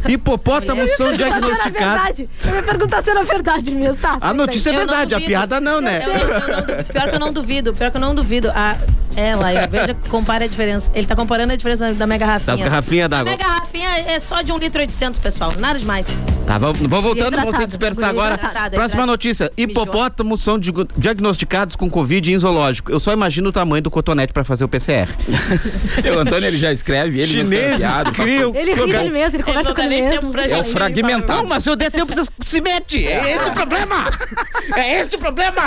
Hipopótamos 0.07 0.91
são 0.95 1.15
diagnosticados. 1.15 2.19
Eu 2.19 2.55
ia 2.55 2.63
perguntar 2.63 3.03
se 3.03 3.09
era 3.11 3.23
verdade 3.23 3.71
mesmo, 3.71 3.97
tá? 3.97 4.17
A 4.19 4.33
notícia 4.33 4.71
é 4.71 4.73
verdade, 4.73 5.13
a 5.13 5.21
piada 5.21 5.61
não, 5.61 5.79
né? 5.79 6.01
Eu 6.03 6.11
eu 6.11 6.17
não. 6.17 6.83
Pior 6.85 7.09
que 7.09 7.15
eu 7.15 7.19
não 7.19 7.33
duvido, 7.33 7.73
pior 7.73 7.91
que 7.91 7.97
eu 7.97 8.01
não 8.01 8.15
duvido. 8.15 8.49
A, 8.51 8.77
é, 9.15 9.35
lá, 9.35 9.53
eu 9.53 9.69
veja, 9.69 9.93
compara 10.09 10.45
a 10.45 10.47
diferença. 10.47 10.91
Ele 10.93 11.05
tá 11.05 11.15
comparando 11.15 11.53
a 11.53 11.55
diferença 11.55 11.93
da, 11.93 12.07
minha 12.07 12.17
garrafinha. 12.17 12.57
Das 12.57 12.65
garrafinhas 12.65 13.09
d'água. 13.09 13.25
minha 13.25 13.37
garrafinha 13.37 13.89
é 14.07 14.19
só 14.19 14.41
de 14.41 14.51
1 14.51 14.57
litro 14.57 14.81
e 14.81 14.83
800, 14.83 15.19
pessoal. 15.19 15.53
Nada 15.57 15.79
demais. 15.79 16.05
Tá, 16.45 16.57
vamos, 16.57 16.79
vamos 16.79 17.03
voltando, 17.03 17.37
vamos 17.37 17.55
se 17.55 17.65
dispersar 17.65 18.09
agora. 18.09 18.35
hidratada, 18.35 18.75
Próxima 18.75 19.05
notícia. 19.05 19.51
Hipopótamos 19.55 20.41
são 20.43 20.59
diagnosticados 20.97 21.75
com 21.75 21.89
Covid 21.89 22.33
em 22.33 22.37
zoológico. 22.37 22.91
Eu 22.91 22.99
só 22.99 23.13
imagino 23.13 23.49
o 23.49 23.51
tamanho 23.51 23.81
do 23.81 23.91
cotonete 23.91 24.33
para 24.33 24.43
fazer 24.43 24.63
o 24.63 24.67
PCR. 24.67 25.07
o 26.13 26.19
Antônio 26.19 26.47
ele 26.47 26.57
já 26.57 26.71
escreve, 26.71 27.19
ele 27.19 27.27
Chineses 27.27 27.85
criam. 28.13 28.53
Ele 28.55 28.73
ri 28.73 28.91
dele 28.91 29.09
mesmo, 29.09 29.37
ele 29.37 29.43
conversa 29.43 29.73
com 29.73 29.81
ele 29.81 30.01
mesmo. 30.01 30.33
É 30.39 30.57
o 30.57 30.65
fragmentado. 30.65 31.41
Não, 31.41 31.47
mas 31.47 31.63
se 31.63 31.69
eu 31.69 31.75
der 31.75 31.91
tempo, 31.91 32.13
vocês 32.13 32.27
se 32.43 32.59
mete. 32.59 33.05
É 33.07 33.35
esse 33.35 33.47
o 33.47 33.53
problema. 33.53 34.11
É 34.75 34.99
esse 34.99 35.15
o 35.15 35.19
problema. 35.19 35.61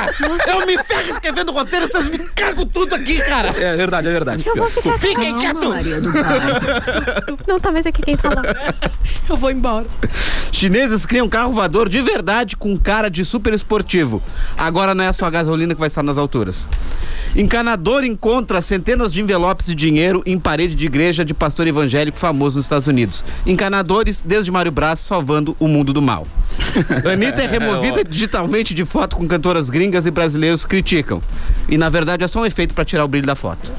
Eu 0.47 0.67
me 0.67 0.77
ferro 0.85 1.11
escrevendo 1.11 1.53
roteiro, 1.53 1.89
vocês 1.91 2.09
me 2.09 2.19
cagam 2.19 2.67
tudo 2.67 2.95
aqui, 2.95 3.19
cara. 3.19 3.34
É 3.41 3.77
verdade, 3.77 4.09
é 4.09 4.13
verdade. 4.13 4.45
Eu 4.47 4.57
vou 4.57 4.71
ficar 4.71 4.99
Fiquem 4.99 5.39
quietos. 5.39 5.75
Não, 7.47 7.59
tá, 7.59 7.73
mas 7.73 7.87
aqui 7.87 8.03
quem 8.03 8.17
fala. 8.17 8.43
Eu 9.29 9.37
vou 9.37 9.51
embora. 9.51 9.87
Chineses 10.53 11.05
criam 11.07 11.29
carro 11.29 11.53
voador 11.53 11.89
de 11.89 12.01
verdade 12.01 12.57
com 12.57 12.77
cara 12.79 13.09
de 13.09 13.25
super 13.25 13.53
esportivo. 13.53 14.23
Agora 14.57 14.95
não 14.95 15.05
é 15.05 15.13
só 15.13 15.27
a 15.27 15.31
gasolina 15.31 15.75
que 15.75 15.81
vai 15.81 15.89
estar 15.89 16.03
nas 16.03 16.19
alturas. 16.19 16.69
Encanador 17.37 18.05
encontra 18.05 18.61
centenas 18.61 19.13
de 19.13 19.21
envelopes 19.21 19.67
de 19.67 19.75
dinheiro 19.75 20.23
em 20.25 20.39
parede 20.39 20.77
de 20.77 20.87
igreja 20.87 21.25
de 21.25 21.35
pastor 21.35 21.67
evangélico 21.67 22.17
famoso 22.17 22.57
nos 22.57 22.67
Estados 22.67 22.87
Unidos. 22.87 23.25
Encanadores, 23.45 24.23
desde 24.25 24.53
Mário 24.53 24.71
Braz, 24.71 25.01
salvando 25.01 25.57
o 25.59 25.67
mundo 25.67 25.93
do 25.93 26.01
mal. 26.01 26.27
Anitta 27.11 27.43
é 27.43 27.47
removida 27.47 28.05
digitalmente 28.05 28.73
de 28.73 28.85
foto 28.85 29.17
com 29.17 29.27
cantoras 29.27 29.69
gringas 29.69 30.07
e 30.07 30.11
brasileiros 30.13 30.65
criticam. 30.65 31.21
E 31.69 31.77
na 31.77 31.89
verdade 31.89 32.23
é 32.23 32.29
só 32.29 32.41
um 32.41 32.47
efeito 32.47 32.73
para 32.73 32.85
tirar 32.85 33.05
o 33.05 33.09
brilho 33.09 33.24
da 33.27 33.35
foto. 33.35 33.73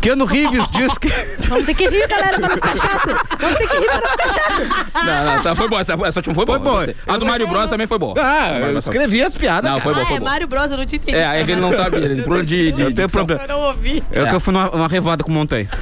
Keanu 0.00 0.24
Reeves 0.24 0.68
diz 0.72 0.98
que. 0.98 1.08
Vamos 1.48 1.64
ter 1.64 1.74
que 1.74 1.88
rir, 1.88 2.08
galera, 2.08 2.36
pra 2.36 2.48
não 2.48 2.56
ficar 2.56 2.76
chato. 2.76 3.16
Vamos 3.38 3.56
ter 3.58 3.68
que 3.68 3.76
rir 3.78 3.86
pra 3.86 4.00
não 4.00 4.10
ficar 4.10 4.28
chato. 4.32 4.62
Não, 5.06 5.24
não, 5.36 5.42
tá, 5.44 5.54
foi 5.54 5.68
boa. 5.68 5.80
Essa, 5.80 5.92
essa 5.92 6.18
última 6.18 6.34
foi 6.34 6.44
boa. 6.44 6.58
gostei. 6.58 6.96
A 7.06 7.16
do 7.16 7.24
Mário 7.24 7.46
Bros 7.46 7.70
também 7.70 7.86
foi 7.86 7.98
boa. 8.00 8.14
Ah, 8.18 8.58
eu 8.58 8.78
escrevi 8.78 9.22
as 9.22 9.36
piadas. 9.36 9.70
Não, 9.70 9.78
foi 9.80 9.92
boa, 9.94 10.02
Ah, 10.02 10.06
foi 10.08 10.16
é 10.16 10.18
boa. 10.18 10.28
Mário 10.30 10.48
Bros, 10.48 10.72
eu 10.72 10.76
não 10.76 10.84
te 10.84 10.96
entendi. 10.96 11.16
É, 11.16 11.40
é 11.40 11.44
que 11.44 11.52
ele 11.52 11.60
não 11.60 11.72
sabia. 11.72 12.00
Ele 12.00 12.14
tem 12.16 12.24
problema 12.24 12.44
de. 12.44 12.72
de 12.72 12.82
Eu 12.82 12.86
tenho 12.86 12.90
dicção. 12.90 13.08
problema. 13.26 13.42
Eu 13.44 13.48
não 13.48 13.60
ouvi. 13.60 14.02
É, 14.10 14.26
que 14.26 14.34
eu 14.34 14.40
fui 14.40 14.52
numa, 14.52 14.66
numa 14.70 14.88
revoada 14.88 15.22
com 15.22 15.30
montanha. 15.30 15.68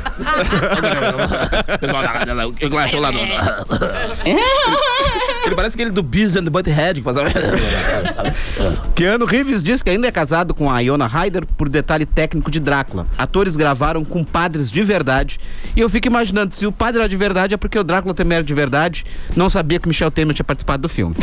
O 2.50 2.52
que 2.52 2.66
eu 2.66 2.78
acho 2.78 2.98
lá 2.98 3.12
no- 3.12 3.20
Ele 5.50 5.56
parece 5.56 5.74
aquele 5.74 5.90
do 5.90 6.00
Beavis 6.00 6.36
and 6.36 6.44
the 6.44 6.50
Butthead 6.50 7.00
que 7.00 7.02
passava. 7.02 7.28
Keanu 8.94 9.24
Reeves 9.24 9.62
diz 9.64 9.82
que 9.82 9.90
ainda 9.90 10.06
é 10.06 10.12
casado 10.12 10.54
com 10.54 10.70
a 10.70 10.78
Iona 10.78 11.08
Ryder 11.08 11.44
por 11.44 11.68
detalhe 11.68 12.06
técnico 12.06 12.50
de 12.52 12.60
Drácula. 12.60 13.04
Atores 13.18 13.56
gravaram 13.56 14.04
com 14.04 14.22
padres 14.22 14.70
de 14.70 14.80
verdade. 14.84 15.40
E 15.74 15.80
eu 15.80 15.88
fico 15.90 16.06
imaginando, 16.06 16.54
se 16.54 16.66
o 16.66 16.70
padre 16.72 17.00
era 17.00 17.08
de 17.08 17.16
verdade, 17.16 17.54
é 17.54 17.56
porque 17.56 17.76
o 17.76 17.82
Drácula 17.82 18.14
também 18.14 18.36
era 18.36 18.44
de 18.44 18.54
verdade. 18.54 19.04
Não 19.34 19.50
sabia 19.50 19.80
que 19.80 19.88
Michel 19.88 20.10
Temer 20.12 20.34
tinha 20.36 20.44
participado 20.44 20.82
do 20.82 20.88
filme. 20.88 21.16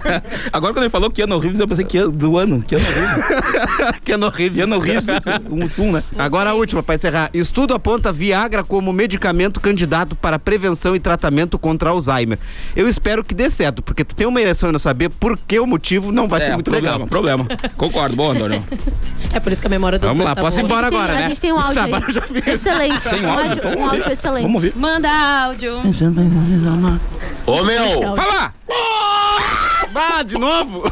Agora 0.50 0.72
quando 0.72 0.84
ele 0.84 0.90
falou 0.90 1.10
Keanu 1.10 1.38
Reeves, 1.38 1.60
eu 1.60 1.68
pensei 1.68 1.84
que 1.84 1.98
ia- 1.98 2.08
do 2.08 2.38
ano. 2.38 2.62
Keanu 2.62 2.84
Reeves. 2.86 4.00
Keanu 4.04 4.28
Reeves. 4.30 4.56
Keanu 4.56 4.78
Reeves, 4.78 5.06
um 5.50 5.68
sum, 5.68 5.92
né? 5.92 6.02
Agora 6.18 6.50
a 6.50 6.54
última, 6.54 6.82
para 6.82 6.94
encerrar. 6.94 7.28
Estudo 7.34 7.74
aponta 7.74 8.10
Viagra 8.10 8.64
como 8.64 8.90
medicamento 8.90 9.60
candidato 9.60 10.16
para 10.16 10.38
prevenção 10.38 10.96
e 10.96 11.00
tratamento 11.00 11.58
contra 11.58 11.90
Alzheimer. 11.90 12.38
Eu 12.74 12.88
espero 12.88 13.22
que 13.22 13.34
dê 13.34 13.50
certo, 13.50 13.65
porque 13.72 14.04
tu 14.04 14.14
tem 14.14 14.26
uma 14.26 14.40
ereção 14.40 14.68
e 14.68 14.72
não 14.72 14.78
saber 14.78 15.08
por 15.08 15.36
que 15.38 15.58
o 15.58 15.66
motivo 15.66 16.10
não 16.12 16.28
vai 16.28 16.40
é, 16.42 16.46
ser 16.46 16.52
muito 16.54 16.70
problema, 16.70 16.94
legal. 16.96 17.08
problema. 17.08 17.46
Concordo, 17.76 18.16
bom, 18.16 18.30
Antônio. 18.30 18.64
É 19.32 19.40
por 19.40 19.52
isso 19.52 19.60
que 19.60 19.66
a 19.66 19.70
memória 19.70 19.98
do 19.98 20.06
Vamos 20.06 20.24
lá, 20.24 20.34
tá 20.34 20.40
posso 20.40 20.60
ir 20.60 20.64
embora 20.64 20.88
Tem- 20.88 20.98
agora, 20.98 21.12
a 21.12 21.16
né? 21.16 21.28
gente 21.28 21.40
tem 21.40 21.52
um 21.52 21.58
áudio. 21.60 21.82
Excelente. 22.46 23.00
Tem 23.08 23.26
um 23.26 23.30
áudio? 23.30 23.78
Um 23.78 23.88
áudio 23.88 24.12
excelente. 24.12 24.42
Vamos 24.42 24.54
ouvir. 24.64 24.76
Manda 24.76 25.10
áudio. 25.10 25.74
Ô 27.46 27.64
meu! 27.64 28.16
Fala! 28.16 28.54
Ah, 29.94 30.22
de 30.22 30.38
novo? 30.38 30.82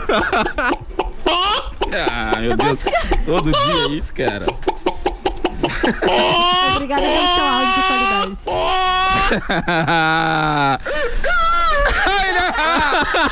Ah, 1.27 2.39
meu 2.41 2.57
Deus. 2.57 2.79
Todo 3.25 3.51
dia 3.53 3.85
é 3.85 3.89
isso, 3.93 4.13
cara. 4.15 4.47
Obrigada 6.75 7.03
pelo 7.03 7.27
seu 7.35 7.45
áudio 7.45 7.75
de 7.75 7.83
qualidade. 7.87 8.39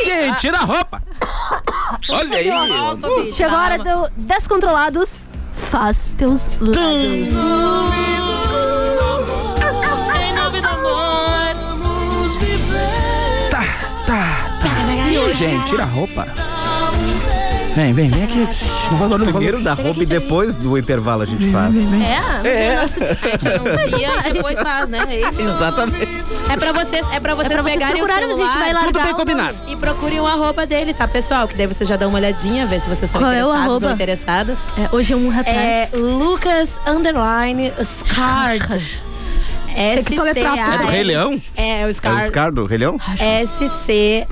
gente, 0.06 0.40
tira 0.40 0.58
a 0.58 0.62
roupa! 0.66 1.02
Olha 2.10 2.38
aí! 2.38 2.50
Bicho, 3.26 3.38
Chegou 3.38 3.58
a 3.58 3.64
hora 3.64 3.78
do 3.78 4.10
Descontrolados. 4.18 5.28
Faz 5.54 6.10
teus 6.18 6.48
lados. 6.60 6.78
Sem 10.12 10.34
nome 10.34 10.62
do 10.62 10.68
amor. 10.68 11.56
Tá, 13.52 13.64
tá, 14.06 14.60
tá. 14.62 14.70
Ih, 15.10 15.34
gente, 15.34 15.66
tira 15.70 15.84
a 15.84 15.88
roupa. 15.88 16.26
Vem, 17.78 17.94
vem, 17.94 18.08
vem 18.08 18.24
aqui. 18.24 18.40
Não 18.90 18.98
vai 18.98 19.08
barulho, 19.08 19.30
Primeiro 19.30 19.62
da 19.62 19.76
roupa 19.76 20.02
e 20.02 20.06
depois 20.08 20.56
do 20.56 20.76
intervalo 20.80 21.22
a 21.22 21.26
gente 21.28 21.52
faz. 21.52 21.76
É? 21.76 22.48
É. 22.50 22.78
A 22.80 22.88
gente 22.88 23.48
anuncia 23.48 24.10
e 24.30 24.34
depois 24.34 24.60
faz, 24.60 24.90
né? 24.90 25.00
É 25.08 25.20
isso. 25.20 25.42
Exatamente. 25.42 26.26
É 26.50 26.58
pra 26.58 26.72
vocês, 26.72 27.06
é 27.14 27.20
pra 27.20 27.36
vocês 27.36 27.52
É 27.52 27.54
pra 27.54 27.62
vocês 27.62 27.78
pegarem 27.78 28.02
o 28.02 28.08
celular. 28.08 28.24
a 28.24 28.48
gente 28.48 28.58
vai 28.58 28.74
largar 28.74 28.92
Tudo 28.94 29.04
bem 29.04 29.14
combinado. 29.14 29.58
E 29.68 29.76
procurem 29.76 30.20
o 30.20 30.26
arroba 30.26 30.66
dele, 30.66 30.92
tá, 30.92 31.08
pessoal? 31.08 31.48
Que 31.48 31.56
daí 31.56 31.68
você 31.68 31.86
já 31.86 31.96
dá 31.96 32.08
uma 32.08 32.18
olhadinha, 32.18 32.66
ver 32.66 32.82
se 32.82 32.88
vocês 32.88 33.04
estão 33.04 33.22
Qual 33.22 33.32
é 33.32 33.42
interessados 33.42 33.84
ou 33.84 33.92
interessadas. 33.92 34.58
É, 34.76 34.96
hoje 34.96 35.14
é 35.14 35.16
um 35.16 35.30
atrás. 35.30 35.56
É 35.56 35.90
Lucas 35.94 36.80
Underline 36.88 37.72
Scard. 37.84 39.04
É 39.78 40.02
do 40.80 40.88
Rei 40.88 41.04
Leão? 41.04 41.40
É, 41.56 41.86
o 41.86 41.90
É 41.90 41.92
o. 41.92 42.26
Scar 42.26 42.52
do 42.52 42.66
Rei 42.66 42.80
Leão? 42.80 43.00
S-C-A-R-D. 43.20 44.32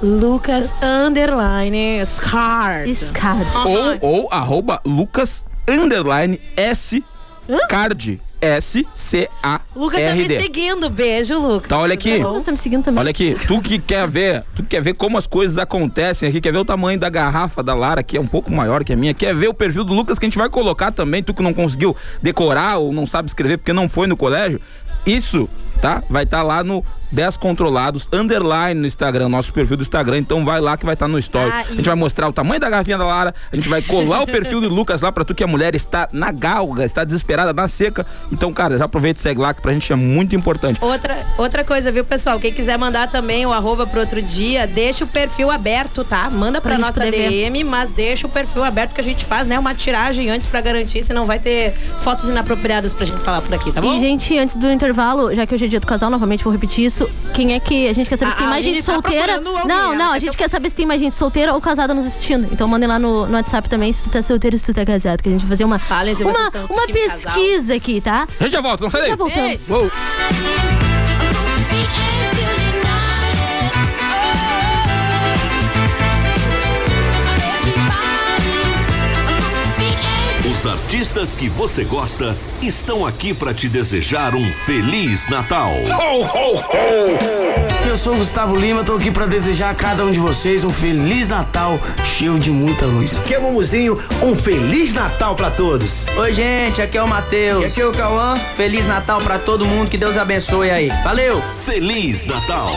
Lucas 0.00 0.72
Underline 0.80 2.00
Scard. 2.06 2.94
Scard. 2.94 3.50
Ou, 3.66 3.98
ou 4.00 4.28
arroba 4.30 4.80
Lucas 4.84 5.44
underline 5.68 6.40
S 6.56 7.02
card. 7.68 8.20
S-C-A-R-D. 8.42 9.78
Lucas 9.78 10.02
tá 10.02 10.16
me 10.16 10.28
seguindo. 10.28 10.90
Beijo, 10.90 11.38
Lucas. 11.38 11.68
Tá, 11.68 11.78
olha 11.78 11.94
aqui. 11.94 12.18
Você 12.18 12.44
tá 12.44 12.52
me 12.52 12.58
seguindo 12.58 12.82
também? 12.82 12.98
Olha 12.98 13.10
aqui, 13.10 13.36
tu 13.46 13.62
que 13.62 13.78
quer 13.78 14.08
ver, 14.08 14.42
tu 14.56 14.64
que 14.64 14.70
quer 14.70 14.82
ver 14.82 14.94
como 14.94 15.16
as 15.16 15.28
coisas 15.28 15.58
acontecem 15.58 16.28
aqui, 16.28 16.40
quer 16.40 16.52
ver 16.52 16.58
o 16.58 16.64
tamanho 16.64 16.98
da 16.98 17.08
garrafa 17.08 17.62
da 17.62 17.72
Lara, 17.72 18.02
que 18.02 18.16
é 18.16 18.20
um 18.20 18.26
pouco 18.26 18.52
maior 18.52 18.82
que 18.82 18.92
a 18.92 18.96
minha, 18.96 19.14
quer 19.14 19.32
ver 19.32 19.48
o 19.48 19.54
perfil 19.54 19.84
do 19.84 19.94
Lucas 19.94 20.18
que 20.18 20.26
a 20.26 20.28
gente 20.28 20.38
vai 20.38 20.50
colocar 20.50 20.90
também, 20.90 21.22
tu 21.22 21.32
que 21.32 21.42
não 21.42 21.54
conseguiu 21.54 21.96
decorar 22.20 22.78
ou 22.78 22.92
não 22.92 23.06
sabe 23.06 23.28
escrever 23.28 23.58
porque 23.58 23.72
não 23.72 23.88
foi 23.88 24.08
no 24.08 24.16
colégio, 24.16 24.60
isso, 25.06 25.48
tá? 25.80 26.02
Vai 26.10 26.24
estar 26.24 26.42
lá 26.42 26.64
no 26.64 26.84
10 27.12 27.36
controlados, 27.36 28.08
underline 28.12 28.80
no 28.80 28.86
Instagram, 28.86 29.28
nosso 29.28 29.52
perfil 29.52 29.76
do 29.76 29.82
Instagram, 29.82 30.18
então 30.18 30.44
vai 30.44 30.60
lá 30.60 30.76
que 30.76 30.84
vai 30.84 30.94
estar 30.94 31.06
no 31.06 31.18
story. 31.18 31.50
Ah, 31.52 31.64
A 31.70 31.74
gente 31.74 31.84
vai 31.86 31.94
mostrar 31.94 32.28
o 32.28 32.32
tamanho 32.32 32.60
da 32.60 32.70
garrafinha 32.70 32.96
da 32.98 33.04
Lara, 33.04 33.34
a 33.52 33.56
gente 33.56 33.68
vai 33.68 33.82
colar 33.82 34.22
o 34.22 34.26
perfil 34.26 34.60
do 34.60 34.68
Lucas 34.68 35.02
lá 35.02 35.12
pra 35.12 35.24
tu 35.24 35.34
que 35.34 35.44
a 35.44 35.46
mulher 35.46 35.74
está 35.74 36.08
na 36.12 36.32
galga, 36.32 36.84
está 36.84 37.04
desesperada, 37.04 37.52
na 37.52 37.68
seca. 37.68 38.06
Então, 38.32 38.52
cara, 38.52 38.78
já 38.78 38.86
aproveita 38.86 39.20
e 39.20 39.22
segue 39.22 39.40
lá 39.40 39.52
que 39.52 39.60
pra 39.60 39.72
gente 39.72 39.92
é 39.92 39.96
muito 39.96 40.34
importante. 40.34 40.78
Outra, 40.82 41.18
outra 41.36 41.64
coisa, 41.64 41.92
viu, 41.92 42.04
pessoal? 42.04 42.40
Quem 42.40 42.52
quiser 42.52 42.78
mandar 42.78 43.10
também 43.10 43.44
o 43.44 43.52
arroba 43.52 43.86
pro 43.86 44.00
outro 44.00 44.22
dia, 44.22 44.66
deixa 44.66 45.04
o 45.04 45.06
perfil 45.08 45.50
aberto, 45.50 46.04
tá? 46.04 46.30
Manda 46.30 46.60
pra, 46.60 46.72
Pra 46.72 46.78
nossa 46.78 47.04
poder 47.04 47.10
ver. 47.10 47.28
DM, 47.50 47.62
mas 47.64 47.90
deixa 47.92 48.26
o 48.26 48.30
perfil 48.30 48.64
aberto 48.64 48.94
que 48.94 49.00
a 49.00 49.04
gente 49.04 49.24
faz, 49.24 49.46
né? 49.46 49.58
Uma 49.58 49.74
tiragem 49.74 50.30
antes 50.30 50.46
pra 50.46 50.60
garantir, 50.62 51.04
senão 51.04 51.26
vai 51.26 51.38
ter 51.38 51.74
fotos 52.00 52.28
inapropriadas 52.28 52.92
pra 52.94 53.04
gente 53.04 53.20
falar 53.20 53.42
por 53.42 53.52
aqui, 53.54 53.70
tá 53.70 53.80
bom? 53.80 53.94
E, 53.94 54.00
gente, 54.00 54.38
antes 54.38 54.56
do 54.56 54.70
intervalo, 54.72 55.34
já 55.34 55.46
que 55.46 55.54
hoje 55.54 55.66
é 55.66 55.68
dia 55.68 55.80
do 55.80 55.86
casal, 55.86 56.08
novamente 56.08 56.42
vou 56.42 56.52
repetir 56.52 56.86
isso. 56.86 57.01
Quem 57.34 57.54
é 57.54 57.60
que. 57.60 57.88
A 57.88 57.92
gente 57.92 58.08
quer 58.08 58.16
saber 58.16 58.32
se 58.32 58.36
tem 58.36 58.46
mais 58.46 58.64
Aline 58.64 58.76
gente 58.76 58.86
tá 58.86 58.92
solteira. 58.92 59.34
alguém, 59.36 59.66
não, 59.66 59.94
não, 59.94 60.12
a 60.12 60.18
quer 60.18 60.20
gente 60.20 60.36
quer 60.36 60.48
saber 60.50 60.70
se 60.70 60.76
tem 60.76 60.86
mais 60.86 61.00
gente 61.00 61.14
solteira 61.14 61.54
ou 61.54 61.60
casada 61.60 61.94
nos 61.94 62.06
assistindo. 62.06 62.48
Então 62.52 62.68
mandem 62.68 62.88
lá 62.88 62.98
no, 62.98 63.26
no 63.26 63.34
WhatsApp 63.34 63.68
também 63.68 63.92
se 63.92 64.02
tu 64.02 64.10
tá 64.10 64.22
solteiro 64.22 64.56
e 64.56 64.58
se 64.58 64.66
tu 64.66 64.74
tá 64.74 64.84
casado, 64.84 65.22
que 65.22 65.28
a 65.28 65.32
gente 65.32 65.42
vai 65.42 65.50
fazer 65.50 65.64
uma, 65.64 65.78
Falem 65.78 66.14
se 66.14 66.22
uma, 66.24 66.50
são 66.50 66.66
uma 66.66 66.86
time 66.86 67.00
casal. 67.00 67.32
pesquisa 67.32 67.74
aqui, 67.74 68.00
tá? 68.00 68.26
A 68.38 68.42
gente 68.44 68.52
já 68.52 68.60
volta, 68.60 68.82
não 68.84 68.90
sai 68.90 69.00
daí. 69.02 69.10
Já 69.10 69.16
voltamos. 69.16 69.50
Ei. 69.50 69.60
Uou. 69.68 69.90
Os 80.62 80.70
artistas 80.70 81.30
que 81.34 81.48
você 81.48 81.82
gosta 81.82 82.36
estão 82.62 83.04
aqui 83.04 83.34
para 83.34 83.52
te 83.52 83.68
desejar 83.68 84.32
um 84.36 84.44
feliz 84.64 85.28
Natal. 85.28 85.72
Eu 87.84 87.96
sou 87.96 88.14
o 88.14 88.18
Gustavo 88.18 88.54
Lima, 88.54 88.84
tô 88.84 88.94
aqui 88.94 89.10
pra 89.10 89.26
desejar 89.26 89.70
a 89.70 89.74
cada 89.74 90.04
um 90.04 90.12
de 90.12 90.20
vocês 90.20 90.62
um 90.62 90.70
feliz 90.70 91.26
Natal 91.26 91.80
cheio 92.04 92.38
de 92.38 92.52
muita 92.52 92.86
luz. 92.86 93.18
Que 93.26 93.34
é 93.34 93.40
Mumuzinho, 93.40 94.00
um 94.22 94.36
Feliz 94.36 94.94
Natal 94.94 95.34
pra 95.34 95.50
todos. 95.50 96.06
Oi, 96.16 96.32
gente, 96.32 96.80
aqui 96.80 96.96
é 96.96 97.02
o 97.02 97.08
Matheus. 97.08 97.64
Aqui 97.64 97.80
é 97.80 97.86
o 97.86 97.90
Cauã. 97.90 98.36
Feliz 98.56 98.86
Natal 98.86 99.20
pra 99.20 99.40
todo 99.40 99.66
mundo, 99.66 99.90
que 99.90 99.98
Deus 99.98 100.16
abençoe 100.16 100.70
aí. 100.70 100.90
Valeu! 101.02 101.42
Feliz 101.66 102.24
Natal. 102.24 102.70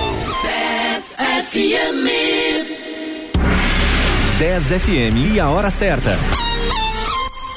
10 4.40 4.70
FM 4.70 5.36
e 5.36 5.40
a 5.40 5.50
hora 5.50 5.70
certa. 5.70 6.18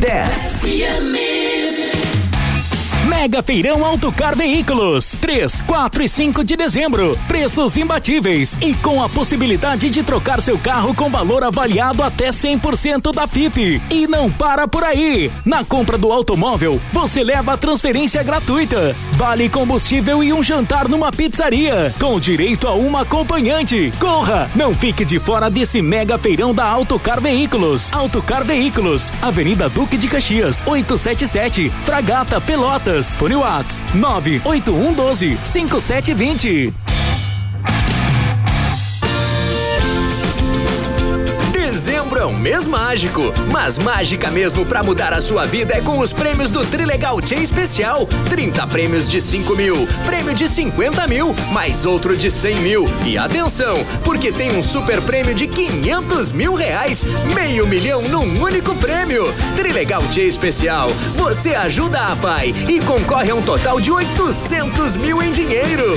10. 0.00 1.35
Mega 3.26 3.42
Feirão 3.42 3.84
Autocar 3.84 4.36
Veículos, 4.36 5.16
3, 5.20 5.60
4 5.62 6.04
e 6.04 6.08
5 6.08 6.44
de 6.44 6.56
dezembro. 6.56 7.18
Preços 7.26 7.76
imbatíveis 7.76 8.56
e 8.60 8.72
com 8.74 9.02
a 9.02 9.08
possibilidade 9.08 9.90
de 9.90 10.04
trocar 10.04 10.40
seu 10.40 10.56
carro 10.56 10.94
com 10.94 11.10
valor 11.10 11.42
avaliado 11.42 12.04
até 12.04 12.28
100% 12.28 13.12
da 13.12 13.26
FIP. 13.26 13.82
E 13.90 14.06
não 14.06 14.30
para 14.30 14.68
por 14.68 14.84
aí. 14.84 15.28
Na 15.44 15.64
compra 15.64 15.98
do 15.98 16.12
automóvel, 16.12 16.80
você 16.92 17.24
leva 17.24 17.54
a 17.54 17.56
transferência 17.56 18.22
gratuita, 18.22 18.94
vale 19.14 19.48
combustível 19.48 20.22
e 20.22 20.32
um 20.32 20.40
jantar 20.40 20.88
numa 20.88 21.10
pizzaria, 21.10 21.92
com 21.98 22.20
direito 22.20 22.68
a 22.68 22.74
uma 22.74 23.00
acompanhante. 23.00 23.92
Corra, 23.98 24.48
não 24.54 24.72
fique 24.72 25.04
de 25.04 25.18
fora 25.18 25.50
desse 25.50 25.82
Mega 25.82 26.16
Feirão 26.16 26.54
da 26.54 26.64
Autocar 26.64 27.20
Veículos. 27.20 27.92
Autocar 27.92 28.44
Veículos, 28.44 29.12
Avenida 29.20 29.68
Duque 29.68 29.96
de 29.96 30.06
Caxias, 30.06 30.64
877, 30.64 31.70
Fragata 31.84 32.40
Pelotas. 32.40 33.15
Fone 33.18 33.38
Whats 33.38 33.80
98112 33.94 35.38
5720. 35.38 36.85
Mês 42.46 42.64
mágico, 42.64 43.34
mas 43.50 43.76
mágica 43.76 44.30
mesmo 44.30 44.64
pra 44.64 44.80
mudar 44.80 45.12
a 45.12 45.20
sua 45.20 45.44
vida 45.44 45.74
é 45.74 45.80
com 45.80 45.98
os 45.98 46.12
prêmios 46.12 46.48
do 46.48 46.64
Trilegal 46.64 47.20
Tia 47.20 47.40
Especial. 47.40 48.06
30 48.30 48.64
prêmios 48.68 49.08
de 49.08 49.20
5 49.20 49.56
mil, 49.56 49.84
prêmio 50.06 50.32
de 50.32 50.48
50 50.48 51.08
mil, 51.08 51.34
mais 51.50 51.84
outro 51.84 52.16
de 52.16 52.30
100 52.30 52.56
mil. 52.60 52.84
E 53.04 53.18
atenção, 53.18 53.84
porque 54.04 54.30
tem 54.30 54.56
um 54.56 54.62
super 54.62 55.02
prêmio 55.02 55.34
de 55.34 55.48
500 55.48 56.30
mil 56.30 56.54
reais, 56.54 57.04
meio 57.34 57.66
milhão 57.66 58.02
num 58.02 58.40
único 58.40 58.76
prêmio. 58.76 59.24
Trilegal 59.56 60.06
Tia 60.06 60.22
Especial, 60.22 60.88
você 61.16 61.52
ajuda 61.52 61.98
a 61.98 62.14
pai 62.14 62.54
e 62.68 62.78
concorre 62.78 63.32
a 63.32 63.34
um 63.34 63.42
total 63.42 63.80
de 63.80 63.90
800 63.90 64.96
mil 64.96 65.20
em 65.20 65.32
dinheiro. 65.32 65.96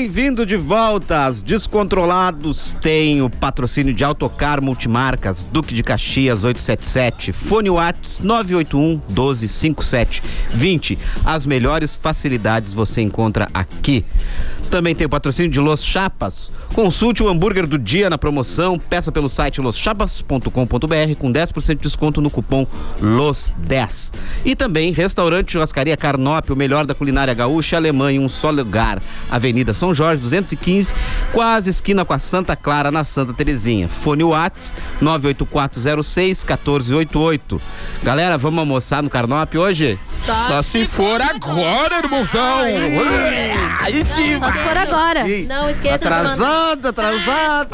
Bem-vindo 0.00 0.46
de 0.46 0.56
volta 0.56 1.24
às 1.24 1.42
Descontrolados. 1.42 2.72
Tem 2.80 3.20
o 3.20 3.28
patrocínio 3.28 3.92
de 3.92 4.04
Autocar 4.04 4.60
Multimarcas, 4.60 5.42
Duque 5.42 5.74
de 5.74 5.82
Caxias 5.82 6.44
877, 6.44 7.32
Fone 7.32 7.68
Whats 7.68 8.20
981 8.20 9.02
1257 9.08 10.22
20. 10.54 10.96
As 11.24 11.44
melhores 11.44 11.96
facilidades 11.96 12.72
você 12.72 13.02
encontra 13.02 13.48
aqui. 13.52 14.04
Também 14.70 14.94
tem 14.94 15.06
o 15.06 15.10
patrocínio 15.10 15.50
de 15.50 15.60
Los 15.60 15.82
Chapas. 15.82 16.50
Consulte 16.74 17.22
o 17.22 17.28
hambúrguer 17.28 17.66
do 17.66 17.78
dia 17.78 18.10
na 18.10 18.18
promoção. 18.18 18.78
Peça 18.78 19.10
pelo 19.10 19.28
site 19.28 19.60
loschapas.com.br 19.60 21.14
com 21.18 21.32
10% 21.32 21.68
de 21.68 21.74
desconto 21.76 22.20
no 22.20 22.30
cupom 22.30 22.66
LOS10. 23.02 24.12
E 24.44 24.54
também 24.54 24.92
restaurante 24.92 25.52
Churrascaria 25.52 25.96
Carnop, 25.96 26.50
o 26.50 26.56
melhor 26.56 26.86
da 26.86 26.94
culinária 26.94 27.32
gaúcha 27.34 27.74
e 27.74 27.78
alemã 27.78 28.12
em 28.12 28.18
um 28.18 28.28
só 28.28 28.50
lugar. 28.50 29.02
Avenida 29.30 29.72
São 29.74 29.94
Jorge 29.94 30.22
215, 30.22 30.94
quase 31.32 31.70
esquina 31.70 32.04
com 32.04 32.12
a 32.12 32.18
Santa 32.18 32.54
Clara 32.54 32.90
na 32.90 33.04
Santa 33.04 33.32
Terezinha. 33.32 33.88
Fone 33.88 34.24
Whats 34.24 34.74
98406 35.00 36.44
1488. 36.44 37.60
Galera, 38.02 38.36
vamos 38.36 38.58
almoçar 38.60 39.02
no 39.02 39.10
Carnop 39.10 39.54
hoje? 39.56 39.98
Só 40.46 40.62
se 40.62 40.86
for 40.86 41.20
agora, 41.20 41.98
irmãozão. 41.98 42.66
Aí 43.80 44.04
sim, 44.04 44.38
Só 44.38 44.57
se 44.58 44.64
for 44.64 44.76
agora. 44.76 45.24
Não 45.46 45.70
esqueça 45.70 45.98
de 45.98 46.04
mandar. 46.04 46.32
Atrasado, 46.32 46.88
atrasado. 46.88 47.68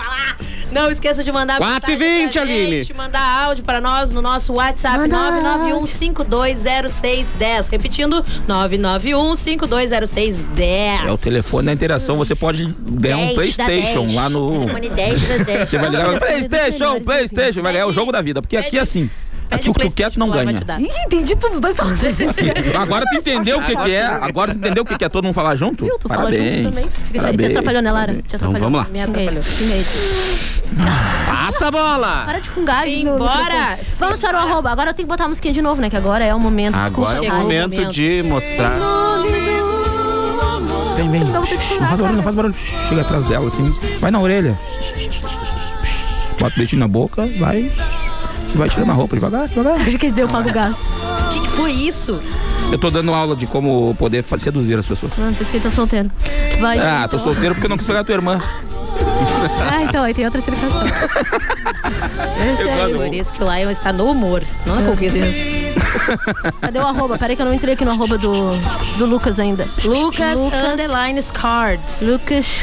Não 0.71 0.91
esqueça 0.91 1.23
de 1.23 1.31
mandar 1.31 1.59
4 1.59 1.91
e 1.91 1.97
mensagem 1.97 2.25
20, 2.25 2.33
pra 2.33 2.43
Aline. 2.43 2.81
gente, 2.81 2.95
mandar 2.95 3.45
áudio 3.45 3.65
para 3.65 3.81
nós 3.81 4.11
no 4.11 4.21
nosso 4.21 4.55
WhatsApp 4.55 4.99
Manda 4.99 5.17
991520610. 5.17 7.69
Repetindo, 7.71 8.25
991520610. 8.49 11.07
É 11.07 11.13
o 11.13 11.17
telefone 11.17 11.67
da 11.67 11.73
interação, 11.73 12.17
você 12.17 12.35
pode 12.35 12.67
ganhar 12.81 13.19
um 13.19 13.35
10 13.35 13.57
da 13.57 13.65
Playstation 13.65 14.03
10. 14.07 14.15
lá 14.15 14.29
no. 14.29 14.51
Telefone 14.51 14.89
10 14.91 15.29
das 15.29 15.45
10. 15.45 15.69
Você 15.69 15.79
vai 15.79 15.91
ligar 15.91 16.19
Playstation, 16.19 17.01
Playstation, 17.01 17.63
vai 17.63 17.73
ganhar 17.73 17.87
o 17.87 17.93
jogo 17.93 18.11
da 18.11 18.21
vida. 18.21 18.43
Porque 18.43 18.57
aqui 18.57 18.79
é 18.79 18.81
assim. 18.81 19.09
Aqui 19.55 19.71
o 19.71 19.75
que 19.75 19.81
tu 19.87 19.91
quer, 19.93 20.11
tu 20.11 20.19
não 20.19 20.29
ganha. 20.31 20.51
Ih, 20.79 20.91
entendi 21.07 21.37
todos 21.37 21.57
os 21.57 21.61
dois 21.61 21.77
falando. 21.77 21.99
Agora 22.81 23.05
tu 23.11 23.17
entendeu 23.17 23.59
o 23.59 23.63
que, 23.63 23.77
que 23.77 23.91
é? 23.95 24.05
Agora 24.05 24.53
tu 24.53 24.59
entendeu 24.59 24.83
o 24.83 24.87
que, 24.87 24.97
que 24.99 25.05
é 25.05 25.09
todo 25.09 25.25
mundo 25.25 25.35
falar 25.35 25.55
junto? 25.57 25.87
Tu 25.99 26.09
fala 26.09 26.25
Parabéns. 26.25 26.57
junto 26.65 26.69
também. 26.71 26.85
Fica 26.85 26.95
de- 27.05 27.13
te 27.13 27.19
Parabéns. 27.21 27.51
atrapalhou, 27.51 27.83
né, 27.83 27.93
Lara? 27.93 28.13
Te 28.13 28.19
Então 28.19 28.37
atrapalhou. 28.37 28.61
vamos 28.71 28.79
lá. 28.81 28.87
Me 28.91 29.01
atrapalhou. 29.03 29.43
Passa 31.27 31.69
a 31.69 31.71
bola! 31.71 32.23
Para 32.25 32.39
de 32.41 32.49
fungar. 32.51 32.85
Simbora, 32.85 33.15
microfone. 33.35 33.87
Vamos 33.99 34.21
para 34.21 34.39
o 34.39 34.41
arroba. 34.49 34.71
Agora 34.71 34.91
eu 34.91 34.95
tenho 34.95 35.07
que 35.07 35.11
botar 35.13 35.25
a 35.25 35.29
musiquinha 35.29 35.55
de 35.55 35.63
novo, 35.63 35.81
né? 35.81 35.89
Que 35.91 35.97
agora 35.97 36.25
é 36.25 36.35
o 36.35 36.41
momento. 36.41 36.75
Desculpa. 36.77 37.11
Agora 37.11 37.27
é 37.27 37.33
o 37.33 37.41
momento, 37.43 37.93
de 37.93 38.23
mostrar. 38.25 38.73
Vem, 40.97 41.11
vem. 41.11 41.25
Não 41.25 41.43
faz 41.45 42.01
barulho, 42.01 42.17
não 42.17 42.23
faz 42.23 42.35
barulho. 42.37 42.55
Chega 42.89 43.01
atrás 43.03 43.25
dela, 43.27 43.47
assim. 43.49 43.73
Vai 44.01 44.11
na 44.11 44.21
orelha. 44.21 44.59
Bota 46.39 46.55
o 46.55 46.59
dedinho 46.59 46.81
na 46.81 46.89
boca, 46.89 47.29
vai. 47.39 47.71
E 48.55 48.57
vai 48.57 48.69
tirando 48.69 48.91
a 48.91 48.95
roupa 48.95 49.17
devagar, 49.17 49.49
devagar. 49.49 49.75
Acho 49.81 49.91
que 49.91 49.99
quer 49.99 50.11
dizer, 50.11 50.23
eu 50.23 50.29
pago 50.29 50.51
gás. 50.53 50.75
O 50.75 51.33
que, 51.33 51.41
que 51.41 51.49
foi 51.49 51.73
isso? 51.73 52.21
Eu 52.71 52.79
tô 52.79 52.91
dando 52.91 53.13
aula 53.13 53.35
de 53.37 53.47
como 53.47 53.95
poder 53.99 54.23
fa- 54.23 54.39
seduzir 54.39 54.79
as 54.79 54.87
pessoas. 54.87 55.13
Ah, 55.19 55.27
por 55.35 55.43
isso 55.43 55.51
que 55.51 55.57
ele 55.57 55.65
tá 55.65 55.71
solteiro. 55.71 56.11
Vai. 56.61 56.79
Ah, 56.79 57.07
tô 57.09 57.19
solteiro 57.19 57.55
porque 57.55 57.67
eu 57.67 57.71
não 57.71 57.77
quis 57.77 57.87
pegar 57.87 58.01
a 58.01 58.05
tua 58.05 58.15
irmã. 58.15 58.41
Ah, 59.71 59.83
então, 59.83 60.05
aí 60.05 60.15
tem 60.15 60.25
outra 60.25 60.39
explicação. 60.41 60.71
Esse 60.87 62.69
aí. 62.69 62.95
Por 62.95 63.13
isso 63.15 63.33
que 63.33 63.43
o 63.43 63.53
Lion 63.53 63.71
está 63.71 63.93
no 63.93 64.07
humor, 64.11 64.43
não 64.65 64.77
na 64.77 64.91
conquista. 64.91 65.19
Cadê 66.61 66.79
o 66.79 66.83
arroba? 66.87 67.19
Peraí 67.19 67.35
que 67.37 67.43
eu 67.43 67.47
não 67.47 67.53
entrei 67.55 67.75
aqui 67.75 67.85
no 67.85 67.91
arroba 67.91 68.17
do, 68.17 68.33
do 68.97 69.07
Lucas 69.07 69.39
ainda. 69.39 69.67
Lucas, 69.85 70.37
underline 70.73 71.21
Scard. 71.21 71.83
Lucas. 72.01 72.63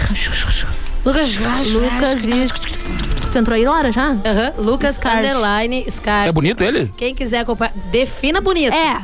Lucas. 1.06 1.36
Lucas 1.72 2.24
e... 2.24 3.11
Tu 3.32 3.38
entrou 3.38 3.56
aí, 3.56 3.66
Lara, 3.66 3.92
já? 3.92 4.10
Aham, 4.10 4.54
Lucas 4.58 4.96
Scard. 4.96 5.20
underline 5.20 5.86
Scard. 5.90 6.28
É 6.28 6.32
bonito 6.32 6.62
ele? 6.64 6.92
Quem 6.98 7.16
quiser 7.16 7.40
acompanhar, 7.40 7.74
defina 7.90 8.42
bonito. 8.42 8.74
É. 8.74 9.02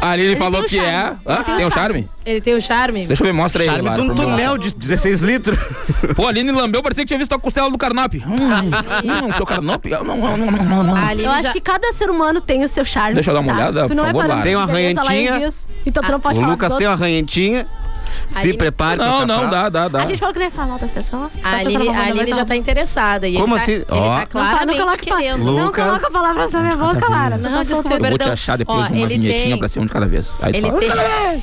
Ali 0.00 0.22
ele, 0.22 0.36
falou 0.36 0.62
tem 0.64 0.64
um 0.64 0.68
que 0.68 0.78
é. 0.78 0.92
charme. 0.92 1.18
Hã? 1.26 1.34
Ele 1.34 1.44
tem 1.44 1.54
um 1.54 1.56
Tem 1.56 1.66
um 1.66 1.70
charme. 1.70 1.74
charme? 1.74 2.10
Ele 2.26 2.40
tem 2.40 2.54
o 2.54 2.60
charme. 2.60 3.06
Deixa 3.06 3.22
eu 3.22 3.26
ver, 3.26 3.32
mostra 3.32 3.62
aí. 3.62 3.68
Charme 3.68 3.90
de 3.90 4.00
um 4.00 4.14
tonel 4.14 4.58
de 4.58 4.74
16 4.74 5.22
litros. 5.22 5.58
Pô, 6.14 6.26
a 6.26 6.28
Aline 6.28 6.52
lambeu, 6.52 6.82
parecia 6.82 7.04
que 7.04 7.08
tinha 7.08 7.18
visto 7.18 7.34
a 7.34 7.38
costela 7.38 7.70
do 7.70 7.78
Carnop. 7.78 8.14
Hum, 8.14 8.20
hum, 8.28 9.32
seu 9.36 9.46
Carnop? 9.46 9.86
Não, 9.86 10.04
não, 10.04 10.36
não, 10.36 10.46
não, 10.46 10.82
não. 10.84 11.12
Eu 11.12 11.30
acho 11.30 11.52
que 11.52 11.60
cada 11.60 11.92
ser 11.92 12.10
humano 12.10 12.40
tem 12.40 12.62
o 12.64 12.68
seu 12.68 12.84
charme. 12.84 13.14
Deixa 13.14 13.30
eu 13.30 13.34
dar 13.34 13.40
uma 13.40 13.52
tá? 13.52 13.58
olhada, 13.58 13.82
Tu 13.84 13.88
por 13.88 13.96
não 13.96 14.04
favor, 14.04 14.30
é 14.30 14.42
Tem 14.42 14.56
uma 14.56 14.64
arranhentinha. 14.64 15.52
Então 15.86 16.02
tu 16.02 16.12
não 16.12 16.20
pode 16.20 16.38
o 16.38 16.46
Lucas 16.46 16.74
tem 16.74 16.86
uma 16.86 16.92
arranhentinha. 16.92 17.66
Se 18.28 18.38
Aline- 18.38 18.58
prepare. 18.58 18.98
Não, 18.98 19.16
pra 19.18 19.26
não, 19.26 19.34
frase. 19.40 19.50
dá, 19.50 19.68
dá, 19.68 19.88
dá. 19.88 20.02
A 20.02 20.06
gente 20.06 20.18
falou 20.18 20.32
que 20.32 20.38
não 20.40 20.46
ia 20.46 20.50
falar 20.52 20.78
das 20.78 20.90
pessoas. 20.92 21.30
A 21.42 21.56
Aline, 21.56 21.88
a 21.88 22.00
Aline 22.06 22.30
já 22.32 22.44
tá 22.44 22.56
interessada. 22.56 23.28
E 23.28 23.34
Como 23.34 23.54
ele 23.54 23.56
tá, 23.56 23.62
assim? 23.62 23.72
Ele 23.72 23.84
Ó. 23.90 24.16
tá 24.20 24.26
claramente 24.26 24.66
Não 24.78 24.84
coloca- 24.86 24.96
querendo. 25.04 25.44
Não 25.44 25.64
Lucas. 25.66 25.84
coloca 25.84 26.10
palavras 26.10 26.52
na 26.52 26.60
minha 26.62 26.76
boca, 26.76 27.08
Lara. 27.08 27.36
Não, 27.38 27.50
Não, 27.50 27.64
desculpa, 27.64 27.94
Eu 27.94 27.98
vou 28.00 28.08
te 28.08 28.18
perdão. 28.18 28.32
achar 28.32 28.58
depois 28.58 28.78
Ó, 28.78 28.92
uma 28.92 28.98
ele 28.98 29.18
vinhetinha 29.18 29.42
tem- 29.48 29.58
pra 29.58 29.68
ser 29.68 29.80
um 29.80 29.86
de 29.86 29.92
cada 29.92 30.06
vez. 30.06 30.30
Aí 30.40 30.52
Ele 30.54 30.60
fala, 30.62 30.78
tem... 30.80 30.88
"Um 30.88 30.92
de 30.92 30.96
cada 30.96 31.28
vez." 31.30 31.42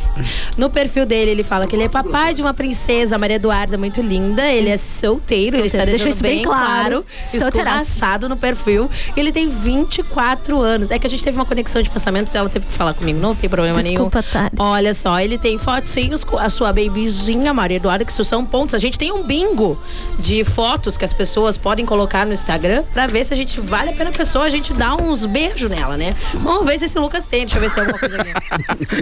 No 0.58 0.70
perfil 0.70 1.06
dele, 1.06 1.32
ele 1.32 1.44
fala 1.44 1.68
que 1.68 1.76
ele 1.76 1.84
é 1.84 1.90
papai 1.90 2.34
de 2.34 2.42
uma 2.42 2.54
princesa, 2.54 3.18
Maria 3.18 3.36
Eduarda, 3.36 3.78
muito 3.78 4.02
linda. 4.02 4.46
Ele 4.48 4.70
é 4.70 4.78
solteiro, 4.78 5.56
ele 5.58 5.66
está 5.68 5.80
Solteiro, 5.80 5.86
deixa 5.92 6.06
deixando 6.06 6.14
isso 6.14 6.24
bem 6.24 6.42
claro. 6.44 7.06
Escorraçado 7.34 8.28
no 8.30 8.38
perfil. 8.38 8.90
Ele 9.16 9.32
tem 9.32 9.50
24 9.50 10.60
anos. 10.62 10.92
É 10.92 11.00
que 11.00 11.08
a 11.08 11.10
gente 11.10 11.24
teve 11.24 11.38
uma 11.38 11.46
conexão 11.46 11.82
de 11.82 11.90
pensamentos 11.90 12.34
e 12.34 12.38
ela 12.38 12.50
teve 12.50 12.66
que 12.66 12.74
falar 12.74 12.94
comigo. 12.94 13.20
Não 13.20 13.36
tem 13.36 13.50
problema 13.50 13.82
Desculpa, 13.82 14.20
nenhum. 14.20 14.32
Thales. 14.32 14.52
Olha 14.60 14.94
só, 14.94 15.20
ele 15.20 15.38
tem 15.38 15.58
fotinhos 15.58 16.24
com 16.24 16.38
a 16.38 16.50
sua 16.50 16.71
babyzinha, 16.74 17.54
Maria 17.54 17.78
Eduarda, 17.78 18.06
que 18.06 18.12
isso 18.12 18.24
são 18.26 18.46
pontos. 18.46 18.76
A 18.76 18.80
gente 18.80 18.98
tem 18.98 19.12
um 19.12 19.24
bingo 19.24 19.80
de 20.20 20.44
fotos 20.44 20.98
que 20.98 21.06
as 21.06 21.14
pessoas 21.14 21.58
podem 21.58 21.86
colocar 21.86 22.26
no 22.26 22.34
Instagram 22.34 22.84
pra 22.94 23.08
ver 23.08 23.26
se 23.26 23.34
a 23.34 23.38
gente 23.38 23.60
vale 23.60 23.90
a 23.90 23.94
pena 23.94 24.10
a 24.10 24.14
pessoa, 24.14 24.46
a 24.46 24.50
gente 24.50 24.74
dá 24.74 24.96
uns 24.96 25.26
beijos 25.26 25.70
nela, 25.70 25.98
né? 25.98 26.16
Vamos 26.36 26.66
ver 26.66 26.78
se 26.80 26.86
esse 26.86 27.00
Lucas 27.00 27.28
tem. 27.28 27.42
Deixa 27.42 27.58
eu 27.58 27.62
ver 27.62 27.70
se 27.70 27.76
tem 27.76 27.84
alguma 27.84 28.00
coisa 28.00 28.22
aqui. 28.22 28.32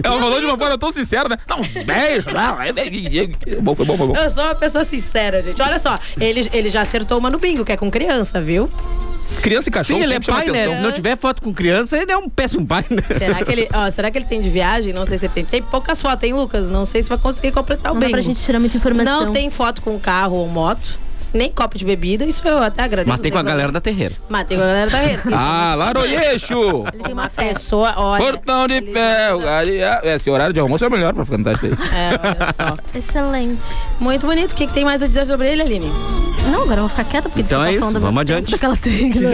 Ela 0.02 0.20
falou 0.20 0.40
de 0.40 0.46
uma 0.46 0.58
forma 0.58 0.78
tão 0.78 0.92
sincera, 0.92 1.28
né? 1.28 1.38
Dá 1.46 1.56
uns 1.56 1.72
beijos. 1.72 2.32
Não, 2.32 2.60
é 2.60 2.72
bom, 3.60 3.74
foi 3.74 3.84
bom, 3.84 3.96
foi 3.96 4.06
bom. 4.08 4.16
Eu 4.16 4.30
sou 4.30 4.44
uma 4.44 4.54
pessoa 4.54 4.84
sincera, 4.84 5.42
gente. 5.42 5.60
Olha 5.60 5.78
só, 5.78 5.98
ele, 6.20 6.48
ele 6.52 6.68
já 6.68 6.82
acertou 6.82 7.18
uma 7.18 7.30
no 7.30 7.38
bingo, 7.38 7.64
que 7.64 7.72
é 7.72 7.76
com 7.76 7.90
criança, 7.90 8.40
viu? 8.40 8.70
Criança 9.42 9.68
e 9.68 9.72
cachorro 9.72 9.98
Sim, 9.98 10.04
ele 10.04 10.14
é 10.14 10.20
pai, 10.20 10.46
né? 10.50 10.64
atenção. 10.64 10.74
Se 10.74 10.80
não 10.80 10.92
tiver 10.92 11.16
foto 11.16 11.42
com 11.42 11.52
criança, 11.52 11.96
ele 11.96 12.12
é 12.12 12.16
um 12.16 12.28
péssimo 12.28 12.66
pai, 12.66 12.84
né? 12.90 13.02
Será 13.18 13.44
que 13.44 13.52
ele, 13.52 13.68
ó, 13.72 13.90
será 13.90 14.10
que 14.10 14.18
ele 14.18 14.24
tem 14.24 14.40
de 14.40 14.50
viagem? 14.50 14.92
Não 14.92 15.06
sei 15.06 15.18
se 15.18 15.26
ele 15.26 15.32
tem. 15.34 15.44
Tem 15.44 15.62
poucas 15.62 16.00
fotos, 16.00 16.24
hein, 16.24 16.34
Lucas? 16.34 16.68
Não 16.68 16.84
sei 16.84 17.02
se 17.02 17.08
vai 17.08 17.18
conseguir 17.18 17.52
completar 17.52 17.92
o 17.92 17.94
Não 17.94 18.00
dá 18.00 18.08
pra 18.08 18.20
gente 18.20 18.40
tirar 18.40 18.58
muita 18.58 18.76
informação. 18.76 19.26
Não 19.26 19.32
tem 19.32 19.50
foto 19.50 19.82
com 19.82 19.98
carro 19.98 20.36
ou 20.36 20.48
moto, 20.48 20.98
nem 21.32 21.50
copo 21.50 21.76
de 21.78 21.84
bebida. 21.84 22.24
Isso 22.24 22.46
eu 22.46 22.62
até 22.62 22.82
agradeço. 22.82 23.16
Matei 23.16 23.30
com 23.30 23.38
a 23.38 23.42
galera 23.42 23.72
da 23.72 23.80
terreira. 23.80 24.14
Matei 24.28 24.56
com 24.56 24.62
a 24.62 24.66
galera 24.66 24.90
da. 24.90 25.04
Isso 25.04 25.20
Ah, 25.34 25.74
Laroyeixo! 25.76 26.84
Ele 26.92 27.02
tem 27.02 27.12
uma 27.12 27.28
pessoa, 27.28 27.94
olha. 27.96 28.24
Portão 28.24 28.66
de 28.66 28.80
ferro. 28.82 29.40
garia- 29.40 30.00
Esse 30.04 30.30
horário 30.30 30.52
de 30.52 30.60
almoço 30.60 30.84
é 30.84 30.88
o 30.88 30.90
melhor 30.90 31.12
pra 31.14 31.24
cantar 31.24 31.54
isso 31.54 31.66
aí. 31.66 31.72
É, 31.72 32.20
olha 32.22 32.52
só. 32.52 32.76
Excelente. 32.98 33.60
Muito 33.98 34.26
bonito. 34.26 34.52
O 34.52 34.54
que, 34.54 34.66
que 34.66 34.72
tem 34.72 34.84
mais 34.84 35.02
a 35.02 35.06
dizer 35.06 35.26
sobre 35.26 35.48
ele, 35.48 35.62
Aline? 35.62 35.90
Não, 36.50 36.62
agora 36.62 36.80
eu 36.80 36.82
vou 36.82 36.88
ficar 36.88 37.04
quieta 37.04 37.28
porque 37.28 37.42
Então 37.42 37.62
é 37.62 37.72
isso, 37.72 37.80
falando 37.80 38.00
vamos 38.00 38.18
adiante. 38.18 38.50
Daquelas. 38.50 38.80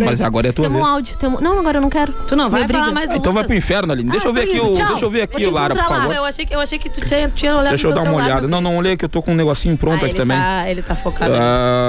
Mas 0.04 0.20
agora 0.20 0.48
é 0.48 0.52
tua 0.52 0.68
Tem 0.68 0.76
um 0.76 0.84
áudio. 0.84 1.16
Tem 1.16 1.28
um... 1.28 1.40
Não, 1.40 1.58
agora 1.60 1.78
eu 1.78 1.82
não 1.82 1.88
quero. 1.88 2.12
Tu 2.12 2.34
não 2.34 2.50
vai 2.50 2.64
briga. 2.64 2.80
falar 2.80 2.92
mais 2.92 3.08
do 3.08 3.16
Então 3.16 3.32
vai 3.32 3.44
pro 3.44 3.54
inferno, 3.54 3.92
Aline. 3.92 4.10
Deixa 4.10 4.28
eu 4.28 4.32
ver 4.32 4.42
aqui 4.42 4.60
o. 4.60 4.74
Deixa 4.74 5.04
eu 5.04 5.10
ver 5.10 5.22
aqui 5.22 5.46
Lara, 5.46 5.74
por 5.74 5.84
favor. 5.84 6.14
Eu 6.14 6.24
achei, 6.24 6.44
que, 6.44 6.54
eu 6.54 6.60
achei 6.60 6.78
que 6.78 6.90
tu 6.90 7.00
tinha, 7.02 7.28
tinha 7.28 7.52
olhado 7.54 7.70
Deixa 7.70 7.86
eu 7.86 7.92
dar 7.92 8.02
uma 8.02 8.14
olhada. 8.14 8.48
Não, 8.48 8.60
não 8.60 8.76
olhei 8.76 8.96
que 8.96 9.04
eu 9.04 9.08
tô 9.08 9.22
com 9.22 9.32
um 9.32 9.36
negocinho 9.36 9.76
pronto 9.76 9.94
Ah, 9.94 9.96
aqui 9.98 10.06
ele 10.06 10.14
também. 10.14 10.36
Tá, 10.36 10.68
ele 10.68 10.82
tá 10.82 10.94
focado. 10.94 11.32
Ah, 11.34 11.85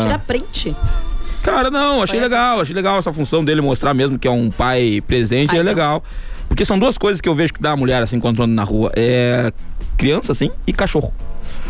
Tira 0.00 0.18
print. 0.18 0.76
Cara, 1.42 1.70
não, 1.70 2.02
achei 2.02 2.18
Conhece? 2.18 2.34
legal, 2.34 2.60
achei 2.60 2.74
legal 2.74 2.98
essa 2.98 3.12
função 3.12 3.44
dele 3.44 3.60
mostrar 3.60 3.94
mesmo 3.94 4.18
que 4.18 4.26
é 4.26 4.30
um 4.30 4.50
pai 4.50 5.02
presente, 5.06 5.48
Paizão. 5.48 5.64
é 5.64 5.68
legal. 5.68 6.04
Porque 6.48 6.64
são 6.64 6.78
duas 6.78 6.98
coisas 6.98 7.20
que 7.20 7.28
eu 7.28 7.34
vejo 7.34 7.52
que 7.52 7.60
dá 7.60 7.72
a 7.72 7.76
mulher 7.76 8.02
assim 8.02 8.16
encontrando 8.16 8.52
na 8.52 8.64
rua. 8.64 8.92
É 8.96 9.52
criança, 9.96 10.32
assim, 10.32 10.50
e 10.66 10.72
cachorro. 10.72 11.12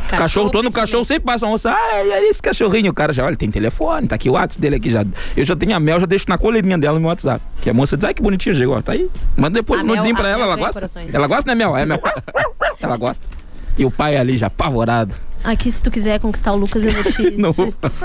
Cachorro, 0.08 0.50
todo 0.50 0.70
cachorro 0.70 1.04
sempre 1.04 1.24
passa 1.24 1.44
uma 1.44 1.52
moça, 1.52 1.70
ah, 1.70 1.94
aí 1.94 2.28
esse 2.28 2.40
cachorrinho, 2.40 2.92
o 2.92 2.94
cara 2.94 3.12
já, 3.12 3.24
olha, 3.24 3.36
tem 3.36 3.50
telefone, 3.50 4.06
tá 4.06 4.14
aqui 4.14 4.30
o 4.30 4.34
WhatsApp 4.34 4.60
dele 4.60 4.76
aqui 4.76 4.88
já. 4.88 5.04
Eu 5.36 5.44
já 5.44 5.56
tenho 5.56 5.74
a 5.74 5.80
Mel, 5.80 5.98
já 5.98 6.06
deixo 6.06 6.26
na 6.28 6.38
coleirinha 6.38 6.78
dela 6.78 6.94
no 6.94 7.00
meu 7.00 7.08
WhatsApp. 7.08 7.44
Que 7.60 7.70
a 7.70 7.74
moça 7.74 7.96
diz, 7.96 8.04
ai 8.04 8.14
que 8.14 8.22
bonitinho, 8.22 8.54
chegou, 8.54 8.80
tá 8.80 8.92
aí. 8.92 9.10
Manda 9.36 9.58
depois 9.58 9.82
um 9.82 9.86
nudezinho 9.86 10.14
pra 10.14 10.28
ela, 10.28 10.44
ela 10.44 10.56
gosta. 10.56 10.88
Ela 11.12 11.26
gosta, 11.26 11.50
né, 11.50 11.54
Mel? 11.56 11.76
É, 11.76 11.84
Mel. 11.84 12.00
ela 12.80 12.96
gosta. 12.96 13.26
E 13.78 13.84
o 13.84 13.90
pai 13.90 14.16
ali 14.16 14.36
já 14.36 14.46
apavorado. 14.46 15.14
Aqui, 15.44 15.70
se 15.70 15.80
tu 15.80 15.92
quiser 15.92 16.18
conquistar 16.18 16.52
o 16.52 16.56
Lucas, 16.56 16.82
eu 16.82 16.90
vou 16.90 17.04
te, 17.04 17.30
Não. 17.38 17.54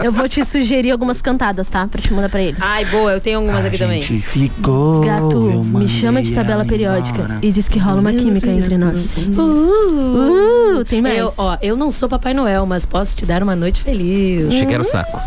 eu 0.04 0.12
vou 0.12 0.30
te 0.30 0.46
sugerir 0.46 0.92
algumas 0.92 1.24
cantadas, 1.24 1.68
tá? 1.70 1.88
Pra 1.88 2.00
te 2.00 2.14
mandar 2.14 2.30
pra 2.30 2.40
ele. 2.40 2.56
Ai, 2.60 2.86
boa, 2.86 3.12
eu 3.12 3.20
tenho 3.20 3.40
algumas 3.40 3.66
aqui 3.66 3.80
também. 3.80 4.02
ficou. 4.04 5.02
Gato, 5.04 5.64
me 5.64 5.88
chama 5.88 6.22
de 6.22 6.34
tabela 6.34 6.64
periódica 6.64 7.40
e 7.42 7.52
diz 7.52 7.68
que 7.68 7.80
rola 7.80 8.00
uma 8.00 8.14
química 8.14 8.48
entre 8.48 8.78
nós. 8.78 9.16
Uh, 9.18 10.80
uh, 10.82 10.86
tem 10.86 11.02
mais. 11.02 11.18
Eu, 11.18 11.34
ó, 11.36 11.58
eu 11.64 11.76
não 11.76 11.90
sou 11.90 12.08
Papai 12.08 12.34
Noel, 12.34 12.66
mas 12.68 12.86
posso 12.86 13.16
te 13.16 13.26
dar 13.26 13.42
uma 13.42 13.56
noite 13.56 13.82
feliz. 13.82 14.48
Achei 14.48 14.66
que 14.68 14.74
era 14.74 14.84
o 14.84 14.86
saco. 14.86 15.20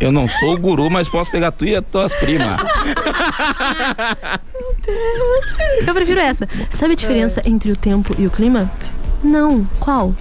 Eu 0.00 0.10
não 0.10 0.28
sou 0.28 0.54
o 0.54 0.58
guru, 0.58 0.90
mas 0.90 1.08
posso 1.08 1.30
pegar 1.30 1.52
tu 1.52 1.64
e 1.64 1.76
as 1.76 1.84
tuas 1.84 2.14
primas. 2.14 2.60
Eu 5.86 5.94
prefiro 5.94 6.20
essa. 6.20 6.48
Sabe 6.70 6.94
a 6.94 6.96
diferença 6.96 7.42
entre 7.44 7.70
o 7.70 7.76
tempo 7.76 8.14
e 8.18 8.26
o 8.26 8.30
clima? 8.30 8.70
Não. 9.22 9.64
Qual? 9.78 10.14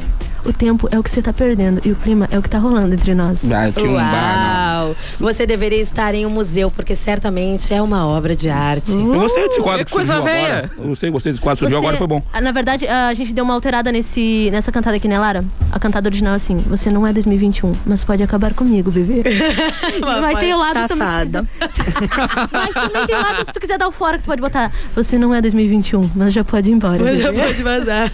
O 0.46 0.52
tempo 0.54 0.88
é 0.92 0.98
o 0.98 1.04
que 1.04 1.10
você 1.10 1.22
tá 1.22 1.32
perdendo 1.32 1.82
e 1.86 1.92
o 1.92 1.96
clima 1.96 2.28
é 2.32 2.38
o 2.38 2.42
que 2.42 2.50
tá 2.50 2.58
rolando 2.58 2.94
entre 2.94 3.14
nós. 3.14 3.42
Ah, 3.52 3.72
tinha 3.72 3.89
um 3.89 3.96
bar, 3.96 4.82
Uau! 4.84 4.96
Você 5.20 5.46
deveria 5.46 5.80
estar 5.80 6.16
em 6.16 6.26
um 6.26 6.30
museu, 6.30 6.72
porque 6.72 6.96
certamente 6.96 7.74
é 7.74 7.82
uma 7.82 8.08
obra 8.08 8.36
de 8.36 8.50
arte. 8.50 8.92
Eu 8.92 9.06
gostei 9.14 9.48
desse 9.48 9.62
quadro 9.62 9.82
É 9.82 9.86
que 9.86 9.92
coisa 9.92 10.16
agora. 10.16 10.70
Eu 10.78 10.84
gostei, 10.86 11.10
gostei 11.12 11.32
desse 11.32 11.42
quadro, 11.42 11.60
surgiu 11.60 11.78
Você- 11.78 11.86
agora 11.86 11.98
foi 11.98 12.08
bom. 12.08 12.24
Ah, 12.34 12.42
Na 12.42 12.52
verdade, 12.52 12.88
a 12.88 13.14
gente 13.14 13.34
deu 13.34 13.44
uma 13.44 13.54
alterada 13.54 13.92
nesse, 13.92 14.50
nessa 14.52 14.72
cantada 14.72 14.96
aqui, 14.98 15.08
né, 15.08 15.20
Lara? 15.20 15.46
A 15.72 15.80
cantada 15.80 16.08
original 16.10 16.34
é 16.34 16.38
assim: 16.38 16.58
Você 16.58 16.89
não 16.89 17.06
é 17.06 17.14
2021, 17.14 17.74
mas 17.86 18.04
pode 18.04 18.24
acabar 18.24 18.54
comigo, 18.54 18.89
bebê. 18.92 19.24
mas 20.22 20.39
tem 20.39 20.54
o 20.54 20.58
lado 20.58 20.88
também. 20.88 21.08
Safada. 21.08 21.48
mas 22.52 22.74
também 22.74 23.06
tem 23.06 23.16
o 23.16 23.22
lado, 23.22 23.46
se 23.46 23.54
tu 23.54 23.60
quiser 23.60 23.78
dar 23.78 23.88
o 23.88 23.92
fora, 23.92 24.18
que 24.18 24.24
tu 24.24 24.28
pode 24.28 24.42
botar. 24.42 24.72
Você 24.96 25.18
não 25.18 25.34
é 25.34 25.42
2021, 25.42 26.10
mas 26.16 26.34
já 26.34 26.44
pode 26.44 26.70
ir 26.70 26.74
embora. 26.74 26.98
Mas 27.04 27.20
já 27.20 27.32
bebê." 27.32 27.46
pode 27.48 27.64
vazar. 27.64 28.12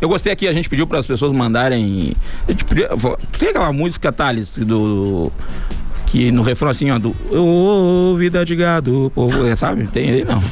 Eu 0.00 0.08
gostei 0.08 0.32
aqui, 0.32 0.46
a 0.46 0.52
gente 0.52 0.68
pediu 0.68 0.86
para 0.86 0.98
as 0.98 1.06
pessoas 1.06 1.32
mandarem. 1.32 1.69
Tu 3.32 3.38
tem 3.38 3.48
aquela 3.48 3.72
música, 3.72 4.12
Thales, 4.12 4.58
do. 4.58 5.32
Que 6.10 6.32
no 6.32 6.42
refrão 6.42 6.70
assim, 6.70 6.90
ó, 6.90 6.98
do. 6.98 7.14
Ô, 7.30 8.16
vida 8.16 8.44
de 8.44 8.56
gado, 8.56 9.12
povo. 9.14 9.46
é, 9.46 9.54
Sabe? 9.54 9.86
Tem 9.86 10.10
aí, 10.10 10.24
não. 10.24 10.42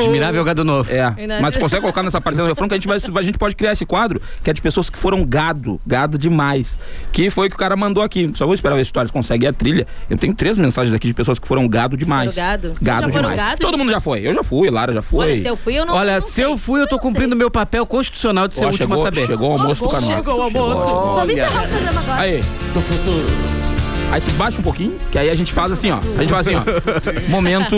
Admirável 0.00 0.42
gado 0.44 0.64
novo. 0.64 0.90
É. 0.90 1.14
Mas 1.42 1.54
tu 1.54 1.60
consegue 1.60 1.82
colocar 1.82 2.02
nessa 2.02 2.20
parcela 2.22 2.48
do 2.48 2.52
refrão 2.52 2.66
que 2.66 2.74
a 2.74 2.78
gente, 2.78 2.88
vai, 2.88 2.96
a 2.96 3.22
gente 3.22 3.36
pode 3.36 3.54
criar 3.54 3.72
esse 3.72 3.84
quadro, 3.84 4.18
que 4.42 4.48
é 4.48 4.52
de 4.52 4.62
pessoas 4.62 4.88
que 4.88 4.98
foram 4.98 5.24
gado, 5.26 5.78
gado 5.86 6.16
demais. 6.16 6.80
Que 7.12 7.28
foi 7.28 7.48
o 7.48 7.50
que 7.50 7.56
o 7.56 7.58
cara 7.58 7.76
mandou 7.76 8.02
aqui. 8.02 8.30
Só 8.34 8.46
vou 8.46 8.54
esperar 8.54 8.76
ver 8.76 8.84
se 8.86 8.90
o 8.90 8.94
Thales 8.94 9.10
consegue 9.10 9.46
a 9.46 9.52
trilha. 9.52 9.86
Eu 10.08 10.16
tenho 10.16 10.32
três 10.34 10.56
mensagens 10.56 10.94
aqui 10.94 11.06
de 11.08 11.12
pessoas 11.14 11.38
que 11.38 11.46
foram 11.46 11.68
gado 11.68 11.94
demais. 11.94 12.32
Foram 12.34 12.46
gado? 12.46 12.68
Vocês 12.68 12.78
Gado 12.80 13.02
já 13.02 13.12
foram 13.12 13.30
demais. 13.30 13.36
gado? 13.50 13.60
Todo 13.60 13.76
mundo 13.76 13.90
já 13.90 14.00
foi. 14.00 14.26
Eu 14.26 14.32
já 14.32 14.42
fui, 14.42 14.70
Lara 14.70 14.92
já 14.92 15.02
foi. 15.02 15.26
Olha, 15.26 15.40
se 15.42 15.46
eu 15.46 15.56
fui, 15.56 15.74
eu 15.78 15.84
não 15.84 15.94
Olha, 15.94 16.14
não 16.14 16.20
se 16.22 16.32
sei. 16.32 16.44
eu 16.46 16.56
fui, 16.56 16.80
eu 16.80 16.88
tô 16.88 16.98
cumprindo 16.98 17.36
meu 17.36 17.50
papel 17.50 17.84
constitucional 17.84 18.48
de 18.48 18.54
ser 18.54 18.64
Ó, 18.64 18.68
o 18.68 18.70
último 18.70 18.88
chegou, 18.88 19.02
a 19.02 19.06
saber. 19.06 19.26
Chegou 19.26 19.48
o 19.50 19.52
almoço 19.52 19.84
do 19.84 19.90
Carnosa. 19.90 20.14
Chegou 20.14 20.38
o 20.38 20.42
almoço. 20.42 20.80
Vamos 20.80 21.32
encerrar 21.34 21.64
o 21.64 21.68
programa 21.68 22.00
agora. 22.00 22.20
Aí. 22.22 22.42
Do 22.72 22.80
futuro. 22.80 23.77
Aí 24.10 24.20
tu 24.22 24.30
baixa 24.32 24.58
um 24.58 24.62
pouquinho, 24.62 24.96
que 25.12 25.18
aí 25.18 25.28
a 25.28 25.34
gente 25.34 25.52
faz 25.52 25.70
assim, 25.70 25.90
ó. 25.90 25.98
A 25.98 26.20
gente 26.22 26.30
faz 26.30 26.46
assim, 26.46 26.56
ó. 26.56 26.62
Momento 27.30 27.76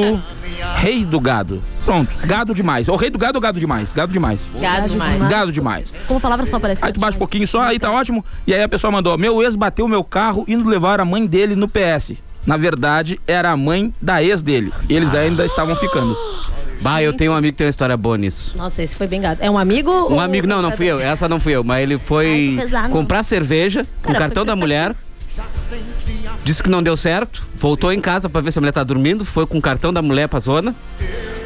rei 0.77 1.05
do 1.05 1.19
gado. 1.19 1.63
Pronto, 1.85 2.09
gado 2.25 2.55
demais. 2.55 2.87
O 2.89 2.95
rei 2.97 3.11
do 3.11 3.19
gado 3.19 3.37
ou 3.37 3.43
gado 3.43 3.59
demais? 3.59 3.93
Gado 3.93 4.13
demais. 4.13 4.41
Gado 4.61 4.89
demais. 4.89 5.29
Gado 5.29 5.53
demais. 5.53 5.95
Como 6.07 6.21
palavra 6.21 6.47
só 6.47 6.61
parece. 6.61 6.85
Aí 6.85 6.93
tu 6.93 7.01
baixa 7.01 7.17
um 7.17 7.19
pouquinho 7.19 7.47
só, 7.47 7.63
aí 7.63 7.79
tá 7.79 7.91
ótimo. 7.91 8.25
E 8.47 8.55
aí 8.55 8.63
a 8.63 8.69
pessoa 8.69 8.91
mandou: 8.91 9.19
Meu 9.19 9.43
ex 9.43 9.57
bateu 9.57 9.89
meu 9.89 10.05
carro 10.05 10.45
indo 10.47 10.69
levar 10.69 11.01
a 11.01 11.05
mãe 11.05 11.27
dele 11.27 11.57
no 11.57 11.67
PS. 11.69 12.13
Na 12.47 12.57
verdade, 12.57 13.21
era 13.27 13.51
a 13.51 13.57
mãe 13.57 13.93
da 14.01 14.23
ex 14.23 14.41
dele. 14.41 14.73
Eles 14.89 15.15
ainda 15.15 15.45
estavam 15.45 15.75
ficando. 15.77 16.17
Bah, 16.81 17.03
eu 17.03 17.13
tenho 17.13 17.33
um 17.33 17.35
amigo 17.37 17.53
que 17.53 17.59
tem 17.59 17.67
uma 17.67 17.71
história 17.71 17.95
boa 17.97 18.17
nisso. 18.17 18.55
Nossa, 18.57 18.83
esse 18.83 18.97
foi 18.97 19.07
bem 19.07 19.21
gato. 19.21 19.39
É 19.43 19.51
um 19.51 19.59
amigo? 19.59 19.91
Um 19.91 20.15
ou- 20.15 20.21
amigo, 20.21 20.47
não, 20.47 20.63
não 20.63 20.73
fui 20.73 20.87
eu. 20.87 20.99
Essa 20.99 21.29
não 21.29 21.39
fui 21.39 21.55
eu, 21.55 21.63
mas 21.63 21.83
ele 21.83 21.99
foi 21.99 22.27
Ai, 22.27 22.57
que 22.57 22.57
pesado. 22.63 22.89
comprar 22.91 23.23
cerveja 23.23 23.85
com 24.03 24.11
o 24.11 24.13
Cara, 24.15 24.19
cartão 24.27 24.45
foi 24.45 24.47
da 24.47 24.57
mulher. 24.57 24.95
Disse 26.45 26.63
que 26.63 26.69
não 26.69 26.83
deu 26.83 26.97
certo, 26.97 27.47
voltou 27.55 27.93
em 27.93 28.01
casa 28.01 28.29
pra 28.29 28.41
ver 28.41 28.53
se 28.53 28.59
a 28.59 28.63
mulher 28.63 28.73
tá 28.73 28.83
dormindo, 28.83 29.25
foi 29.25 29.47
com 29.47 29.59
o 29.59 29.63
cartão 29.63 29.93
da 29.93 30.03
mulher 30.03 30.29
pra 30.29 30.41
zona, 30.41 30.75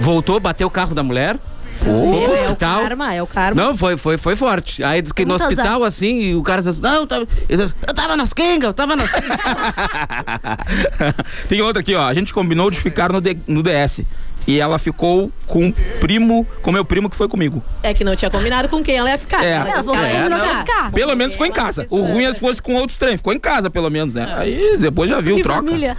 voltou, 0.01 0.41
bateu 0.41 0.67
o 0.67 0.71
carro 0.71 0.95
da 0.95 1.03
mulher, 1.03 1.39
foi 1.81 1.93
pro 1.93 2.35
É 2.35 2.41
o 2.41 2.45
hospital. 2.45 2.81
karma, 2.83 3.15
é 3.15 3.23
o 3.23 3.27
karma. 3.27 3.63
Não, 3.63 3.77
foi, 3.77 3.97
foi, 3.97 4.17
foi 4.17 4.37
forte. 4.37 4.83
Aí 4.83 5.03
disse 5.03 5.13
que 5.13 5.25
no 5.25 5.35
hospital, 5.35 5.85
assim, 5.85 6.21
e 6.21 6.35
o 6.35 6.43
cara 6.43 6.63
disse, 6.63 6.81
não, 6.81 7.07
tava, 7.07 7.27
eu 7.49 7.59
eu 7.87 7.95
tava 7.95 8.17
nas 8.17 8.33
quengas, 8.33 8.69
eu 8.69 8.75
tava 8.75 8.97
nas 8.97 9.11
quengas. 9.11 9.37
Tem 11.49 11.61
outra 11.61 11.81
aqui, 11.81 11.95
ó. 11.95 12.07
A 12.07 12.15
gente 12.15 12.33
combinou 12.33 12.71
de 12.71 12.81
ficar 12.81 13.13
no, 13.13 13.21
D- 13.21 13.37
no 13.47 13.63
DS. 13.63 14.01
E 14.47 14.61
ela 14.61 14.79
ficou 14.79 15.31
com 15.47 15.69
o 15.69 15.73
primo, 16.01 16.47
com 16.63 16.71
meu 16.71 16.85
primo 16.85 17.09
que 17.09 17.17
foi 17.17 17.29
comigo. 17.29 17.63
É 17.83 17.95
que 17.95 18.05
não 18.05 18.15
tinha 18.15 18.31
combinado 18.31 18.69
com 18.69 18.83
quem 18.83 18.97
ela 18.97 19.11
ia 19.11 19.19
ficar. 19.19 19.43
É. 19.45 19.53
Ela 19.53 19.65
ter 19.65 19.79
ela 20.15 20.39
trocar. 20.39 20.59
ficar. 20.59 20.93
Pelo 20.93 21.17
menos 21.17 21.35
ficou 21.35 21.47
em 21.47 21.53
casa. 21.53 21.87
O 21.91 22.01
ruim 22.03 22.25
é 22.25 22.33
se 22.33 22.41
fosse 22.41 22.61
com 22.61 22.75
outros 22.75 22.99
trem. 22.99 23.17
Ficou 23.17 23.33
em 23.33 23.39
casa, 23.39 23.71
pelo 23.71 23.91
menos, 23.91 24.15
né? 24.15 24.33
Aí 24.37 24.77
depois 24.79 25.09
já 25.09 25.21
viu, 25.21 25.37
Que 25.37 25.43
troca. 25.43 25.63
família. 25.63 25.97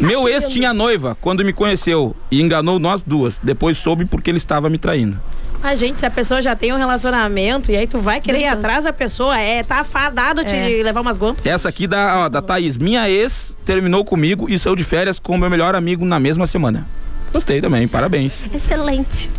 Meu 0.00 0.28
ex 0.28 0.48
tinha 0.48 0.72
noiva 0.72 1.16
quando 1.20 1.44
me 1.44 1.52
conheceu 1.52 2.14
e 2.30 2.40
enganou 2.40 2.78
nós 2.78 3.02
duas. 3.02 3.38
Depois 3.42 3.76
soube 3.78 4.04
porque 4.04 4.30
ele 4.30 4.38
estava 4.38 4.70
me 4.70 4.78
traindo. 4.78 5.18
Mas, 5.62 5.78
gente, 5.78 6.00
se 6.00 6.06
a 6.06 6.10
pessoa 6.10 6.40
já 6.40 6.56
tem 6.56 6.72
um 6.72 6.78
relacionamento 6.78 7.70
e 7.70 7.76
aí 7.76 7.86
tu 7.86 7.98
vai 7.98 8.18
querer 8.18 8.40
ir 8.40 8.46
atrás 8.46 8.84
da 8.84 8.94
pessoa, 8.94 9.38
é, 9.38 9.62
tá 9.62 9.84
fadado 9.84 10.42
de 10.42 10.54
É. 10.54 10.82
levar 10.82 11.02
umas 11.02 11.18
guampas. 11.18 11.44
Essa 11.44 11.68
aqui 11.68 11.86
da, 11.86 12.20
ó, 12.24 12.28
da 12.30 12.40
Thaís. 12.40 12.78
Minha 12.78 13.10
ex 13.10 13.54
terminou 13.66 14.02
comigo 14.02 14.48
e 14.48 14.58
saiu 14.58 14.74
de 14.74 14.84
férias 14.84 15.18
com 15.18 15.34
o 15.34 15.38
meu 15.38 15.50
melhor 15.50 15.74
amigo 15.74 16.02
na 16.04 16.18
mesma 16.18 16.46
semana. 16.46 16.86
Gostei 17.32 17.60
também, 17.60 17.86
parabéns. 17.86 18.32
Excelente. 18.52 19.30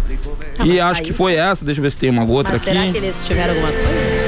e 0.63 0.79
acho 0.79 1.01
que 1.01 1.13
foi 1.13 1.35
essa, 1.35 1.65
deixa 1.65 1.79
eu 1.79 1.83
ver 1.83 1.91
se 1.91 1.97
tem 1.97 2.09
uma 2.09 2.23
outra 2.23 2.53
Mas 2.53 2.61
aqui. 2.61 2.71
será 2.71 2.91
que 2.91 2.97
eles 2.97 3.15
tiveram 3.25 3.53
alguma 3.53 3.71
coisa? 3.71 4.20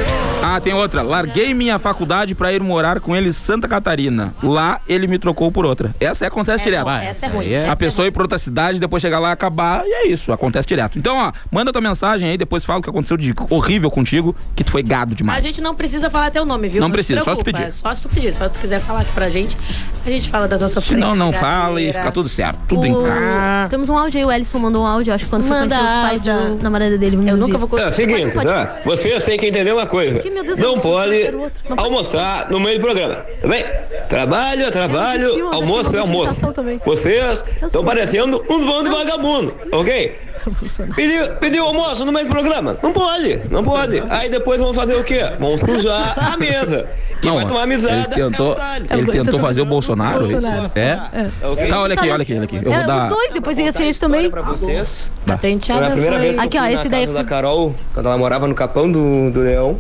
Ah, 0.44 0.60
tem 0.60 0.74
outra. 0.74 1.02
Larguei 1.02 1.54
minha 1.54 1.80
faculdade 1.80 2.36
pra 2.36 2.52
ir 2.52 2.62
morar 2.62 3.00
com 3.00 3.16
ele 3.16 3.30
em 3.30 3.32
Santa 3.34 3.68
Catarina. 3.68 4.34
Lá 4.44 4.80
ele 4.88 5.08
me 5.08 5.18
trocou 5.18 5.52
por 5.52 5.66
outra. 5.66 5.96
Essa 6.00 6.28
acontece 6.28 6.62
É, 6.62 6.66
direto. 6.66 6.86
não, 6.86 6.94
essa 6.96 7.26
é 7.26 7.30
ruim. 7.30 7.46
A 7.48 7.58
Essa 7.60 7.72
é 7.72 7.76
pessoa 7.76 8.08
ir 8.08 8.12
pra 8.12 8.24
outra 8.24 8.38
cidade, 8.38 8.80
depois 8.80 9.02
chegar 9.02 9.20
lá 9.20 9.32
acabar, 9.32 9.84
e 9.86 9.92
é 9.92 10.08
isso, 10.08 10.32
acontece 10.32 10.68
direto. 10.68 10.98
Então, 10.98 11.18
ó, 11.18 11.32
manda 11.52 11.72
tua 11.72 11.82
mensagem 11.82 12.30
aí, 12.30 12.38
depois 12.38 12.66
fala 12.66 12.80
o 12.80 12.82
que 12.82 12.90
aconteceu 12.90 13.16
de 13.18 13.34
horrível 13.50 13.90
contigo, 13.90 14.36
que 14.56 14.64
tu 14.64 14.72
foi 14.72 14.84
gado 14.84 15.14
A 15.14 15.16
demais. 15.16 15.44
gente 15.44 15.62
não 15.62 15.74
precisa 15.76 16.10
falar 16.10 16.30
teu 16.32 16.46
nome, 16.46 16.68
viu? 16.70 16.82
Não 16.82 16.90
te 16.90 16.94
precisa, 16.94 17.24
só 17.24 17.36
se 17.36 17.44
pedir. 17.44 17.64
é 17.64 17.72
Só 17.72 17.94
se 17.94 18.02
tu 18.02 18.10
pedir, 18.10 18.34
só 18.34 18.46
se 18.46 18.52
tu 18.52 18.60
quiser 18.60 18.80
falar 18.82 19.02
aqui 19.02 19.12
pra 19.14 19.30
gente, 19.30 19.58
a 20.06 20.10
gente 20.10 20.30
fala 20.30 20.48
da 20.48 20.58
nossa 20.58 20.82
Se 20.82 20.96
não, 20.96 21.16
não 21.16 21.30
frente, 21.32 21.42
fala 21.42 21.82
e 21.82 21.94
fica 21.94 22.12
tudo 22.12 22.28
certo. 22.30 22.60
Tudo 22.68 22.86
em 22.86 22.94
O- 22.96 23.04
casa. 23.04 23.70
Temos 23.70 23.88
um 23.90 23.98
áudio 23.98 24.20
aí, 24.20 24.26
o 24.26 24.32
Ellison 24.32 24.60
mandou 24.60 24.84
um 24.84 24.86
áudio, 24.88 25.14
acho 25.14 25.24
que 25.26 25.30
quando 25.30 25.44
foi 25.48 25.58
Manda 25.58 25.76
conhecer 25.76 25.96
os 25.96 26.02
pais 26.04 26.22
da 26.22 26.50
namorada 26.62 26.98
dele. 26.98 27.16
Vamos 27.16 27.28
Eu 27.32 27.38
ouvir. 27.38 27.54
nunca 27.54 27.58
vou 27.66 27.80
É 27.80 27.88
o 27.88 27.94
seguinte, 27.94 28.32
tá? 28.32 28.78
Vocês 28.86 29.24
têm 29.24 29.38
que 29.38 29.46
entender 29.48 29.72
uma 29.72 29.86
coisa. 29.86 30.20
Que, 30.20 30.30
meu 30.34 30.44
Deus, 30.44 30.60
não 30.60 30.74
vou 30.78 30.92
pode. 30.92 31.32
Não 31.32 31.40
pode. 31.78 31.82
almoçar 31.84 32.50
no 32.50 32.60
meio 32.60 32.78
do 32.80 32.82
programa, 32.86 33.16
tá 33.42 33.48
bem? 33.48 33.64
Trabalho 34.10 34.64
é 34.64 34.72
trabalho, 34.72 35.50
almoço 35.54 35.96
é 35.96 36.00
almoço. 36.00 36.52
também. 36.54 36.82
Vocês 36.86 37.44
estão 37.66 37.84
parecendo 37.86 38.44
uns 38.50 38.66
bandos 38.66 38.84
de 38.84 38.90
vagabundo, 39.04 39.56
ok? 39.72 40.16
Pediu, 40.96 41.30
pediu 41.40 41.66
almoço 41.66 42.04
no 42.04 42.12
meio 42.12 42.26
do 42.28 42.32
programa? 42.32 42.78
Não 42.84 42.92
pode, 42.92 43.42
não 43.50 43.64
pode. 43.64 44.04
Aí 44.10 44.30
depois 44.30 44.60
vão 44.60 44.74
fazer 44.74 44.96
o 44.96 45.04
quê? 45.04 45.22
Vão 45.40 45.58
sujar 45.58 46.34
a 46.34 46.36
mesa. 46.38 46.86
Quem 47.22 47.32
Não, 47.32 47.38
vai 47.38 47.48
tomar 47.48 47.64
ele 47.64 47.74
amizade 47.76 48.10
tentou, 48.16 48.54
é 48.90 48.98
ele 48.98 49.10
tentou 49.10 49.40
fazer 49.40 49.62
o 49.62 49.66
Bolsonaro. 49.66 50.20
Bolsonaro. 50.28 50.66
isso? 50.66 50.78
É? 50.78 51.00
Ok? 51.48 51.68
Tá, 51.68 51.80
olha 51.80 51.94
aqui, 51.94 52.10
olha 52.10 52.22
aqui, 52.22 52.34
olha 52.34 52.44
aqui. 52.44 52.56
Eu 52.58 52.64
vou 52.64 52.74
É, 52.74 52.84
dar. 52.86 53.04
os 53.04 53.16
dois, 53.16 53.32
depois 53.34 53.58
ia 53.58 53.72
ser 53.72 53.84
esse 53.84 54.00
também. 54.02 54.30
Pra 54.30 54.42
vocês. 54.42 55.14
A 55.26 55.38
Foi 55.38 55.50
a 55.54 55.92
primeira 55.92 56.16
foi... 56.18 56.20
vez 56.20 56.36
que 56.38 56.42
Aqui, 56.44 56.58
eu 56.58 56.62
ó, 56.62 56.66
fui 56.66 56.74
esse 56.74 56.84
na 56.84 56.90
daí 56.90 57.00
casa 57.06 57.14
foi- 57.14 57.24
da 57.24 57.30
Carol, 57.30 57.76
quando 57.94 58.06
ela 58.08 58.18
morava 58.18 58.46
no 58.46 58.54
Capão 58.54 58.92
do, 58.92 59.32
do 59.32 59.40
Leão. 59.40 59.80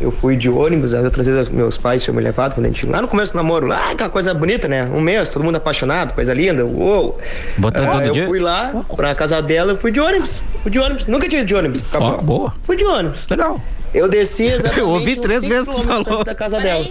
Eu 0.00 0.10
fui 0.10 0.34
de 0.34 0.48
ônibus, 0.48 0.94
aí 0.94 1.04
outras 1.04 1.26
vezes 1.26 1.50
meus 1.50 1.76
pais 1.76 2.02
tinham 2.02 2.14
me 2.16 2.22
levado 2.22 2.54
quando 2.54 2.64
a 2.64 2.68
gente. 2.70 2.86
Lá 2.86 3.02
no 3.02 3.08
começo 3.08 3.32
do 3.32 3.36
namoro, 3.36 3.66
lá 3.66 3.90
aquela 3.90 4.08
coisa 4.08 4.32
bonita, 4.32 4.66
né? 4.66 4.84
Um 4.84 5.00
mês, 5.00 5.30
todo 5.32 5.42
mundo 5.44 5.56
apaixonado, 5.56 6.14
coisa 6.14 6.32
linda, 6.32 6.64
uou! 6.64 7.20
Botando 7.58 7.88
Ah, 7.88 7.92
todo 7.92 8.02
eu 8.04 8.12
dia? 8.14 8.26
fui 8.26 8.38
lá 8.40 8.84
pra 8.96 9.14
casa 9.14 9.42
dela, 9.42 9.72
eu 9.72 9.76
fui 9.76 9.92
de 9.92 10.00
ônibus. 10.00 10.40
Fui 10.62 10.70
de 10.70 10.78
ônibus. 10.78 11.04
Nunca 11.06 11.28
tinha 11.28 11.42
ido 11.42 11.48
de 11.48 11.54
ônibus. 11.54 11.82
Ó, 11.92 11.98
Capão. 11.98 12.22
boa. 12.22 12.54
Fui 12.64 12.76
de 12.76 12.84
ônibus. 12.84 13.26
Legal. 13.28 13.60
Eu 13.92 14.08
desci 14.08 14.44
exatamente. 14.48 14.80
Eu 14.80 14.88
ouvi 14.88 15.16
três 15.16 15.42
vezes 15.42 15.68
que 15.68 15.82
falou. 15.82 16.24
da 16.24 16.34
casa 16.34 16.58
dela. 16.60 16.86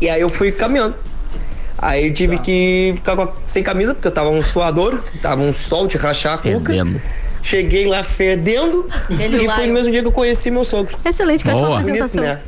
E 0.00 0.10
aí 0.10 0.20
eu 0.20 0.28
fui 0.28 0.52
caminhando. 0.52 0.94
Aí 1.78 2.06
eu 2.06 2.14
tive 2.14 2.38
que 2.38 2.92
ficar 2.96 3.16
sem 3.46 3.62
camisa, 3.62 3.94
porque 3.94 4.06
eu 4.06 4.12
tava 4.12 4.28
um 4.30 4.42
suador, 4.42 5.00
tava 5.20 5.40
um 5.40 5.52
sol 5.52 5.86
de 5.86 5.96
rachar 5.96 6.34
a 6.34 6.38
cuca. 6.38 6.72
Fedendo. 6.72 7.00
Cheguei 7.42 7.86
lá 7.86 8.02
fedendo 8.04 8.88
Ele 9.10 9.42
e 9.42 9.46
lá, 9.46 9.54
foi 9.56 9.64
eu- 9.64 9.68
no 9.68 9.74
mesmo 9.74 9.90
dia 9.90 10.00
que 10.00 10.06
eu 10.08 10.12
conheci 10.12 10.50
meu 10.50 10.64
sogro. 10.64 10.96
Excelente, 11.04 11.44
que 11.44 11.50
Boa. 11.50 11.80
Bonito, 11.80 12.04
apresentação. 12.04 12.22
né? 12.22 12.38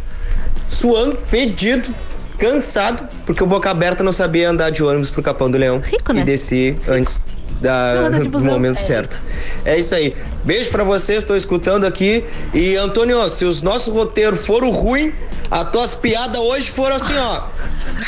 Suando, 0.66 1.16
fedido, 1.16 1.92
cansado, 2.38 3.07
porque 3.26 3.42
o 3.42 3.47
boca 3.47 3.70
aberta 3.70 4.03
não 4.05 4.12
sabia 4.12 4.49
andar 4.49 4.70
de 4.70 4.82
ônibus 4.82 5.11
pro 5.11 5.22
Capão 5.22 5.51
do 5.51 5.59
Leão. 5.59 5.80
Rico, 5.80 6.12
né? 6.12 6.20
E 6.20 6.24
desci 6.24 6.76
antes 6.88 7.26
da, 7.61 8.09
do 8.09 8.40
momento 8.40 8.78
É. 8.78 8.80
certo. 8.82 9.20
É 9.64 9.76
isso 9.78 9.95
aí. 9.95 10.14
Beijo 10.45 10.70
pra 10.70 10.84
vocês, 10.84 11.22
tô 11.24 11.34
escutando 11.34 11.84
aqui. 11.84 12.24
E 12.53 12.76
Antônio, 12.76 13.26
se 13.28 13.45
os 13.45 13.62
nossos 13.62 13.92
roteiros 13.95 14.45
foram 14.47 14.70
ruins, 14.70 15.14
as 15.51 15.64
tuas 15.70 15.95
piadas 15.95 16.40
hoje 16.40 16.70
foram 16.70 16.97
assim, 16.97 17.14
ó. 17.16 17.42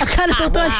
A 0.00 0.06
cara 0.06 0.32
do 0.34 0.44
Antônio. 0.44 0.72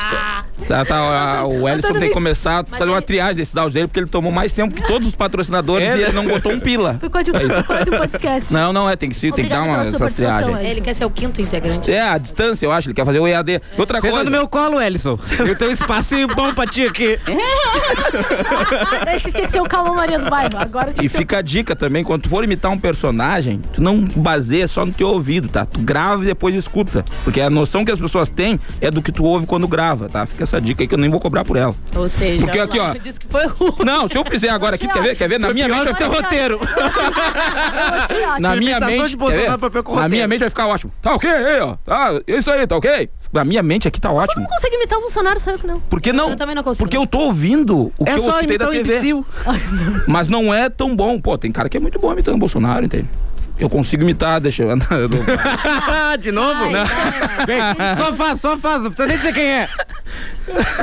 Tá, 0.67 0.85
tá, 0.85 0.97
a- 0.97 1.47
o 1.47 1.69
Ellison 1.69 1.93
tem 1.93 2.09
que 2.09 2.15
começar 2.15 2.61
a 2.61 2.65
fazer 2.65 2.91
uma 2.91 2.97
ele- 2.99 3.07
triagem 3.07 3.37
desses 3.37 3.57
áudios 3.57 3.75
dele, 3.75 3.87
porque 3.87 4.01
ele 4.01 4.09
tomou 4.09 4.33
mais 4.33 4.53
tempo 4.53 4.75
que 4.75 4.83
todos 4.87 5.07
os 5.07 5.15
patrocinadores 5.15 5.87
É, 5.87 5.97
e 5.99 6.03
ele 6.03 6.13
não 6.13 6.27
botou 6.27 6.51
um 6.51 6.59
pila. 6.59 6.97
Foi 6.99 7.09
quase, 7.09 7.31
É 7.31 7.63
quase 7.63 7.91
um 7.91 7.99
podcast. 7.99 8.53
Não, 8.53 8.73
não 8.73 8.91
é, 8.91 8.97
tem 8.97 9.09
que, 9.11 9.15
se- 9.15 9.31
tem 9.33 9.45
que 9.45 9.51
dar 9.51 9.63
uma 9.63 9.85
triagens. 10.11 10.49
Ellison. 10.49 10.59
Ele 10.59 10.81
quer 10.81 10.95
ser 10.95 11.05
o 11.05 11.11
quinto 11.11 11.41
integrante. 11.41 11.93
É, 11.93 12.01
a 12.01 12.19
distância, 12.19 12.67
eu 12.67 12.73
acho, 12.73 12.89
ele 12.89 12.95
quer 12.95 13.05
fazer 13.05 13.21
o 13.21 13.29
EAD. 13.29 13.61
Outra 13.79 14.01
Senta 14.01 14.11
coisa. 14.13 14.25
no 14.25 14.31
meu 14.31 14.49
colo, 14.49 14.81
Ellison. 14.81 15.19
Eu 15.39 15.55
tenho 15.57 15.71
um 15.71 15.75
espacinho 15.75 16.27
bom 16.29 16.53
pra 16.53 16.67
ti 16.67 16.85
aqui. 16.87 17.19
Esse 19.15 19.31
tinha 19.33 19.47
que 19.47 19.53
ser 19.53 19.61
o 19.61 19.65
Calma 19.69 19.95
Maria 19.95 20.19
do 20.19 20.29
Bairro. 20.29 20.57
Agora 20.59 20.93
tinha 20.93 21.05
E 21.05 21.09
que 21.09 21.13
ser 21.13 21.19
fica 21.19 21.39
a 21.39 21.43
dica 21.47 21.77
também, 21.77 22.03
quando 22.03 22.23
tu 22.23 22.29
for 22.29 22.43
imitar 22.43 22.73
um 22.73 22.79
personagem, 22.79 23.63
tu 23.73 23.81
não 23.81 24.01
baseia 24.01 24.67
só 24.67 24.85
no 24.85 24.93
teu 24.93 25.09
ouvido, 25.09 25.49
tá? 25.49 25.65
Tu 25.65 25.79
grava 25.81 26.25
e 26.25 26.27
depois 26.27 26.55
escuta. 26.55 27.05
Porque 27.23 27.41
a 27.41 27.49
noção 27.49 27.85
que 27.85 27.93
as 27.93 27.99
pessoas 27.99 28.29
têm 28.29 28.59
é 28.81 28.91
do 28.91 29.01
que 29.01 29.13
tu 29.13 29.25
ouve 29.25 29.47
quando 29.47 29.69
grava, 29.69 30.09
tá? 30.09 30.27
Fica 30.27 30.43
essa 30.43 30.61
dica 30.61 30.83
aí 30.83 30.89
que 30.89 30.95
eu 30.95 30.99
nem 30.99 31.09
vou 31.09 31.21
cobrar 31.21 31.45
por 31.45 31.57
ela. 31.57 31.75
Ou 31.95 32.09
seja, 32.09 32.43
Porque 32.45 32.59
aqui, 32.59 32.79
ó. 32.81 32.93
disse 32.95 33.21
que 33.21 33.27
foi 33.29 33.47
ruim. 33.47 33.77
Não, 33.85 34.09
se 34.09 34.19
eu 34.19 34.25
fizer 34.25 34.49
agora 34.49 34.75
aqui, 34.75 34.89
quer 34.89 35.03
ver? 35.03 35.17
Quer 35.17 35.29
ver? 35.29 35.39
Na 35.39 35.53
minha 35.55 35.69
mente 35.69 35.85
vai 35.85 35.95
ficar 35.95 36.07
roteiro. 36.09 36.61
Na 38.41 38.57
minha 38.57 38.81
mente, 38.81 39.17
na 39.17 40.09
minha 40.09 40.29
mente 40.29 40.41
vai 40.41 40.51
ficar 40.51 40.67
ótimo. 40.67 40.93
Tá 41.01 41.15
ok, 41.15 41.31
aí, 41.31 41.61
ó. 41.61 41.77
Tá, 41.85 42.21
isso 42.27 42.51
aí, 42.51 42.67
tá 42.67 42.77
ok? 42.77 43.09
Na 43.37 43.45
minha 43.45 43.63
mente 43.63 43.87
aqui 43.87 44.01
tá 44.01 44.11
ótimo. 44.11 44.43
Não 44.43 44.49
consegue 44.49 44.77
imitar 44.77 44.99
o 44.99 45.03
Bolsonaro, 45.03 45.39
sabe 45.39 45.59
que 45.59 45.67
não. 45.67 45.79
Por 45.79 46.01
que 46.01 46.11
não? 46.11 46.31
Eu 46.31 46.37
também 46.37 46.55
não 46.55 46.63
consigo. 46.63 46.85
Porque 46.85 46.97
eu 46.97 47.07
tô 47.07 47.19
ouvindo 47.19 47.93
o 47.99 48.05
que 48.05 48.11
É 48.11 48.15
eu 48.15 48.19
só 48.21 48.41
escutei 48.41 48.57
da 48.57 48.69
um 48.69 48.71
TV. 48.71 49.13
Mas 50.09 50.27
não 50.27 50.55
é 50.55 50.71
tão 50.71 50.97
bom. 50.97 51.21
Pô, 51.21 51.37
tem 51.37 51.53
cara 51.53 51.69
que 51.69 51.77
é 51.77 51.81
muito 51.81 51.99
bom 51.99 52.11
imitando 52.11 52.37
o 52.37 52.39
Bolsonaro, 52.39 52.87
entende? 52.87 53.07
Eu 53.59 53.71
consigo 53.71 54.03
imitar, 54.03 54.41
deixa 54.41 54.63
eu. 54.63 54.69
De 56.21 56.31
novo? 56.33 56.65
Ai, 56.65 56.71
Não. 56.73 56.81
não. 56.81 57.47
Vem, 57.47 57.61
só 57.97 58.13
faz, 58.13 58.41
só 58.41 58.57
faz. 58.57 58.83
Não 58.83 58.91
precisa 58.91 59.09
nem 59.09 59.17
dizer 59.17 59.33
quem 59.35 59.47
é. 59.47 59.69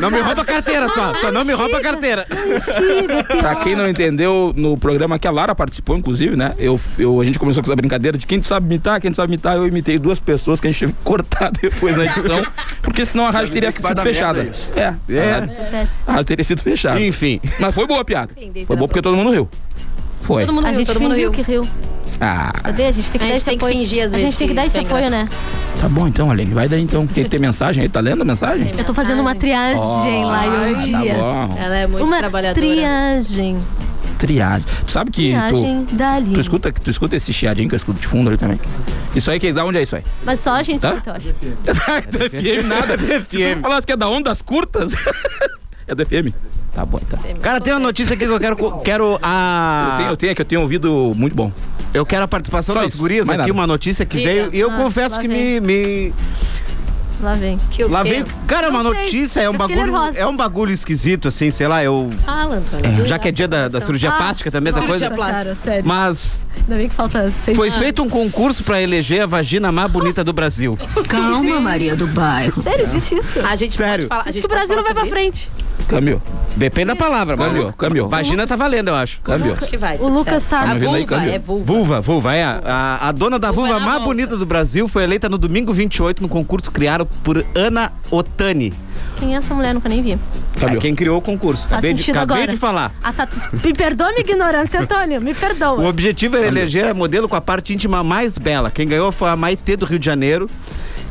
Não 0.01 0.09
me 0.11 0.19
rouba 0.19 0.41
a 0.41 0.45
carteira 0.45 0.89
só. 0.89 1.13
Só 1.15 1.31
não 1.31 1.45
me 1.45 1.53
rouba 1.53 1.77
a 1.77 1.81
carteira. 1.81 2.25
pra 3.39 3.55
quem 3.57 3.75
não 3.75 3.87
entendeu, 3.87 4.53
no 4.55 4.77
programa 4.77 5.17
que 5.19 5.27
a 5.27 5.31
Lara 5.31 5.53
participou, 5.55 5.95
inclusive, 5.97 6.35
né? 6.35 6.53
Eu, 6.57 6.79
eu, 6.97 7.21
a 7.21 7.23
gente 7.25 7.39
começou 7.39 7.63
com 7.63 7.69
essa 7.69 7.75
brincadeira 7.75 8.17
de 8.17 8.25
quem 8.25 8.39
tu 8.39 8.47
sabe 8.47 8.65
imitar, 8.65 8.99
quem 8.99 9.11
tu 9.11 9.15
sabe 9.15 9.33
imitar. 9.33 9.55
Eu 9.55 9.67
imitei 9.67 9.97
duas 9.99 10.19
pessoas 10.19 10.59
que 10.59 10.67
a 10.67 10.71
gente 10.71 10.79
teve 10.79 10.93
que 10.93 11.01
cortar 11.03 11.51
depois 11.51 11.95
na 11.95 12.05
edição. 12.05 12.41
Porque 12.81 13.05
senão 13.05 13.25
a 13.25 13.31
rádio 13.31 13.53
teria 13.53 13.71
sido 13.71 14.01
fechada. 14.01 14.43
isso. 14.43 14.69
É, 14.75 14.93
É. 15.09 15.85
a 16.07 16.11
rádio 16.11 16.25
teria 16.25 16.43
sido 16.43 16.61
fechada. 16.61 16.99
Enfim. 16.99 17.39
Mas 17.59 17.73
foi 17.73 17.87
boa 17.87 18.01
a 18.01 18.05
piada. 18.05 18.31
Foi 18.65 18.75
boa 18.75 18.87
porque 18.87 19.01
todo 19.01 19.15
mundo 19.15 19.31
riu. 19.31 19.49
Foi. 20.21 20.45
Todo 20.45 20.53
mundo 20.53 20.65
A 20.65 20.69
riu, 20.69 20.79
gente 20.79 20.87
todo 20.87 20.99
mundo 21.01 21.15
riu. 21.15 21.31
que 21.31 21.41
riu. 21.41 21.67
Ah, 22.21 22.51
Cadê? 22.63 22.85
A 22.87 22.91
gente 22.91 23.09
tem 23.11 23.11
que 23.11 23.17
A 23.17 23.19
dar 23.19 23.25
gente 23.27 23.35
esse 23.37 23.45
tem 23.45 23.57
que 23.57 23.65
apoio. 23.65 23.77
fingir, 23.79 23.99
às 24.03 24.13
A 24.13 24.17
vezes, 24.17 24.25
gente 24.25 24.37
tem 24.37 24.47
que 24.47 24.53
dar 24.53 24.65
esse 24.65 24.77
apoio, 24.77 25.09
né? 25.09 25.27
tá 25.79 25.89
bom 25.89 26.07
então, 26.07 26.31
Aline. 26.31 26.53
Vai 26.53 26.69
daí 26.69 26.81
então. 26.81 27.05
Tem 27.07 27.23
que 27.23 27.29
ter 27.29 27.39
mensagem 27.39 27.83
aí. 27.83 27.89
Tá 27.89 27.99
lendo 27.99 28.21
a 28.21 28.25
mensagem? 28.25 28.71
Eu 28.77 28.83
tô 28.83 28.93
fazendo 28.93 29.19
uma 29.21 29.35
triagem, 29.35 29.81
Lion 30.23 30.73
Tá 30.91 31.01
Dias. 31.01 31.17
bom. 31.17 31.57
Ela 31.59 31.77
é 31.77 31.87
muito 31.87 32.05
Uma 32.05 32.17
trabalhadora. 32.19 32.65
triagem. 32.65 33.57
Triagem. 34.17 34.65
Tu 34.85 34.91
sabe 34.91 35.11
que 35.11 35.29
Triagem 35.31 35.85
tu, 35.85 35.95
da 35.95 36.11
Aline. 36.13 36.33
tu 36.33 36.39
escuta, 36.39 36.71
tu 36.71 36.89
escuta 36.89 37.15
esse 37.15 37.33
chiadinho 37.33 37.67
que 37.67 37.75
eu 37.75 37.77
escuto 37.77 37.99
de 37.99 38.07
fundo 38.07 38.29
ali 38.29 38.37
também. 38.37 38.59
Isso 39.13 39.29
aí 39.29 39.39
que 39.39 39.51
da 39.51 39.65
onde 39.65 39.79
é 39.79 39.81
isso 39.83 39.95
aí? 39.95 40.03
Mas 40.23 40.39
só 40.39 40.51
a 40.53 40.63
gente 40.63 40.79
Tá? 40.79 40.89
escuta, 40.93 41.09
eu 41.09 41.15
acho. 41.15 41.27
do 42.09 42.19
FM 42.29 42.65
nada. 42.67 42.97
Se 43.27 43.55
tu 43.55 43.61
falasse 43.61 43.85
que 43.85 43.91
é 43.91 43.97
da 43.97 44.07
ondas 44.09 44.41
curtas, 44.41 44.93
é 45.87 45.95
do 45.95 46.05
FM. 46.05 46.33
Tá 46.73 46.85
bom, 46.85 46.99
então. 47.01 47.19
Cara, 47.41 47.61
tem 47.61 47.73
uma 47.73 47.79
notícia 47.79 48.13
aqui 48.15 48.25
que 48.25 48.31
eu 48.31 48.39
quero. 48.39 48.55
Quero 48.81 49.19
a. 49.21 49.89
Eu 49.91 49.97
tenho, 49.97 50.09
eu 50.09 50.17
tenho, 50.17 50.31
é 50.31 50.35
que 50.35 50.41
eu 50.41 50.45
tenho 50.45 50.61
ouvido 50.61 51.13
muito 51.15 51.35
bom. 51.35 51.51
Eu 51.93 52.05
quero 52.05 52.23
a 52.23 52.27
participação 52.27 52.73
Só 52.73 52.81
das 52.81 52.89
isso, 52.89 52.97
gurias 52.97 53.29
aqui, 53.29 53.37
nada. 53.37 53.51
uma 53.51 53.67
notícia 53.67 54.05
que 54.05 54.17
Diga. 54.17 54.29
veio. 54.29 54.49
E 54.55 54.59
eu 54.59 54.71
Ah, 54.71 54.75
confesso 54.77 55.19
que 55.19 55.27
vem. 55.27 55.59
me. 55.61 56.07
me 56.07 56.13
Lá 57.23 57.35
vem. 57.35 57.57
Que 57.71 57.83
o 57.85 57.89
lá 57.89 58.03
quê? 58.03 58.09
vem. 58.09 58.25
Cara, 58.45 58.67
é 58.67 58.69
uma 58.69 58.81
sei. 58.83 58.91
notícia, 58.93 59.39
é 59.41 59.49
um 59.49 59.53
bagulho. 59.57 59.77
nervosa. 59.83 60.17
É 60.19 60.27
um 60.27 60.35
bagulho 60.35 60.71
esquisito, 60.73 61.29
assim, 61.29 61.49
sei 61.51 61.67
lá, 61.67 61.81
eu. 61.83 62.09
Fala, 62.25 62.57
Antônio. 62.57 63.07
Já 63.07 63.17
que 63.17 63.29
é 63.29 63.31
dia 63.31 63.47
da, 63.47 63.67
da 63.69 63.79
cirurgia 63.81 64.09
Ah, 64.09 64.17
plástica 64.17 64.51
também, 64.51 64.71
essa 64.71 64.81
cirurgia 64.81 65.09
coisa. 65.09 65.15
plástica. 65.15 65.43
Cara, 65.45 65.57
sério. 65.63 65.83
Mas 65.87 66.43
Ainda 66.57 66.75
bem 66.75 66.89
que 66.89 66.95
falta 66.95 67.31
seis 67.43 67.57
foi 67.57 67.69
feito 67.71 68.01
um 68.03 68.09
concurso 68.09 68.63
pra 68.63 68.81
eleger 68.81 69.21
a 69.21 69.25
vagina 69.25 69.71
mais 69.71 69.89
bonita 69.91 70.23
do 70.23 70.33
Brasil. 70.33 70.77
Calma, 71.07 71.59
Maria 71.59 71.95
do 71.95 72.07
Bairro. 72.07 72.61
Sério, 72.61 72.85
existe 72.85 73.15
isso? 73.15 73.39
A 73.45 73.55
gente 73.55 73.75
Sério. 73.75 74.07
pode 74.07 74.07
falar. 74.07 74.23
A 74.23 74.31
gente 74.31 74.41
que 74.41 74.45
o 74.45 74.49
Brasil 74.49 74.75
não 74.75 74.83
vai 74.83 74.93
pra 74.93 75.05
frente. 75.05 75.49
Câmbio, 75.87 76.21
Depende 76.55 76.87
da 76.87 76.95
palavra, 76.95 77.35
câmbio, 77.35 77.61
mano. 77.63 77.73
câmbio. 77.73 78.07
Vagina 78.09 78.45
tá 78.45 78.55
valendo, 78.55 78.89
eu 78.89 78.95
acho. 78.95 79.19
Vai, 79.79 79.97
O 79.97 80.07
Lucas 80.07 80.43
tá- 80.45 80.63
Tá 80.63 80.71
A 80.71 80.75
vulva, 80.77 81.03
câmbio? 81.05 81.31
é 81.31 81.39
vulva. 81.39 81.65
Vulva, 81.65 82.01
vulva, 82.01 82.35
é. 82.35 82.43
A, 82.43 83.09
a 83.09 83.11
dona 83.11 83.39
da 83.39 83.51
Vulva 83.51 83.69
vulva 83.71 83.79
na 83.79 83.85
mais 83.85 83.97
mão. 83.99 84.07
bonita 84.09 84.37
do 84.37 84.45
Brasil 84.45 84.87
foi 84.87 85.03
eleita 85.03 85.27
no 85.27 85.37
domingo 85.37 85.73
28 85.73 86.21
no 86.21 86.29
concurso 86.29 86.69
criado 86.71 87.05
por 87.23 87.43
Ana 87.55 87.91
Otani. 88.11 88.71
Quem 89.17 89.33
é 89.35 89.37
essa 89.39 89.53
mulher? 89.53 89.73
Nunca 89.73 89.89
nem 89.89 90.01
vi. 90.01 90.11
É 90.61 90.75
quem 90.77 90.93
criou 90.93 91.17
o 91.17 91.21
concurso. 91.21 91.63
Faz 91.67 91.79
Acabei, 91.79 91.93
de, 91.93 92.11
acabei 92.11 92.35
agora. 92.37 92.51
de 92.51 92.57
falar. 92.57 92.93
Ah, 93.03 93.11
tá. 93.11 93.27
Me 93.63 93.73
perdoa 93.73 94.09
minha 94.09 94.19
ignorância, 94.21 94.79
Antônio. 94.79 95.19
Me 95.21 95.31
O 95.31 95.35
perdoa. 95.35 95.87
objetivo 95.87 96.37
era 96.37 96.47
eleger 96.47 96.85
a 96.89 96.93
modelo 96.93 97.27
com 97.27 97.35
a 97.35 97.41
parte 97.41 97.73
íntima 97.73 98.03
mais 98.03 98.37
bela. 98.37 98.69
Quem 98.69 98.87
ganhou 98.87 99.11
foi 99.11 99.29
a 99.29 99.35
Maitê 99.35 99.75
do 99.75 99.85
Rio 99.85 99.97
de 99.99 100.05
Janeiro, 100.05 100.49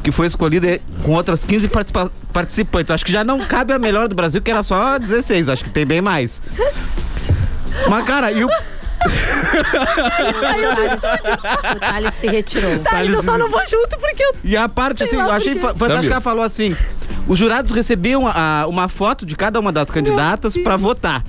que 0.03 0.11
foi 0.11 0.26
escolhida 0.26 0.80
com 1.05 1.12
outras 1.12 1.44
15 1.44 1.68
participa- 1.68 2.11
participantes. 2.32 2.90
Acho 2.90 3.05
que 3.05 3.12
já 3.12 3.22
não 3.24 3.38
cabe 3.46 3.72
a 3.72 3.78
melhor 3.78 4.09
do 4.09 4.14
Brasil, 4.14 4.40
que 4.42 4.50
era 4.50 4.62
só 4.62 4.98
16. 4.98 5.48
Acho 5.48 5.64
que 5.64 5.70
tem 5.70 5.86
bem 5.86 6.00
mais. 6.00 6.42
Mas, 7.88 8.05
cara, 8.05 8.30
e 8.32 8.44
o. 8.44 8.48
O 11.74 11.80
Thales 11.80 12.14
se 12.14 12.26
retirou. 12.26 12.78
Tá, 12.80 13.05
eu 13.05 13.22
só 13.22 13.36
não 13.38 13.48
vou 13.48 13.61
junto 13.66 13.98
porque 13.98 14.22
eu. 14.22 14.34
E 14.44 14.57
a 14.57 14.68
parte, 14.68 15.03
assim, 15.05 15.16
eu 15.16 15.30
achei 15.30 15.55
quê. 15.55 15.61
fa- 15.61 15.74
fantástico 15.74 16.07
que 16.07 16.12
ela 16.12 16.20
falou 16.20 16.44
assim: 16.44 16.76
os 17.26 17.38
jurados 17.38 17.74
recebiam 17.74 18.26
a- 18.26 18.66
uma 18.68 18.88
foto 18.88 19.24
de 19.26 19.34
cada 19.36 19.59
uma 19.61 19.72
das 19.72 19.90
candidatas 19.90 20.57
pra 20.57 20.76
votar. 20.76 21.24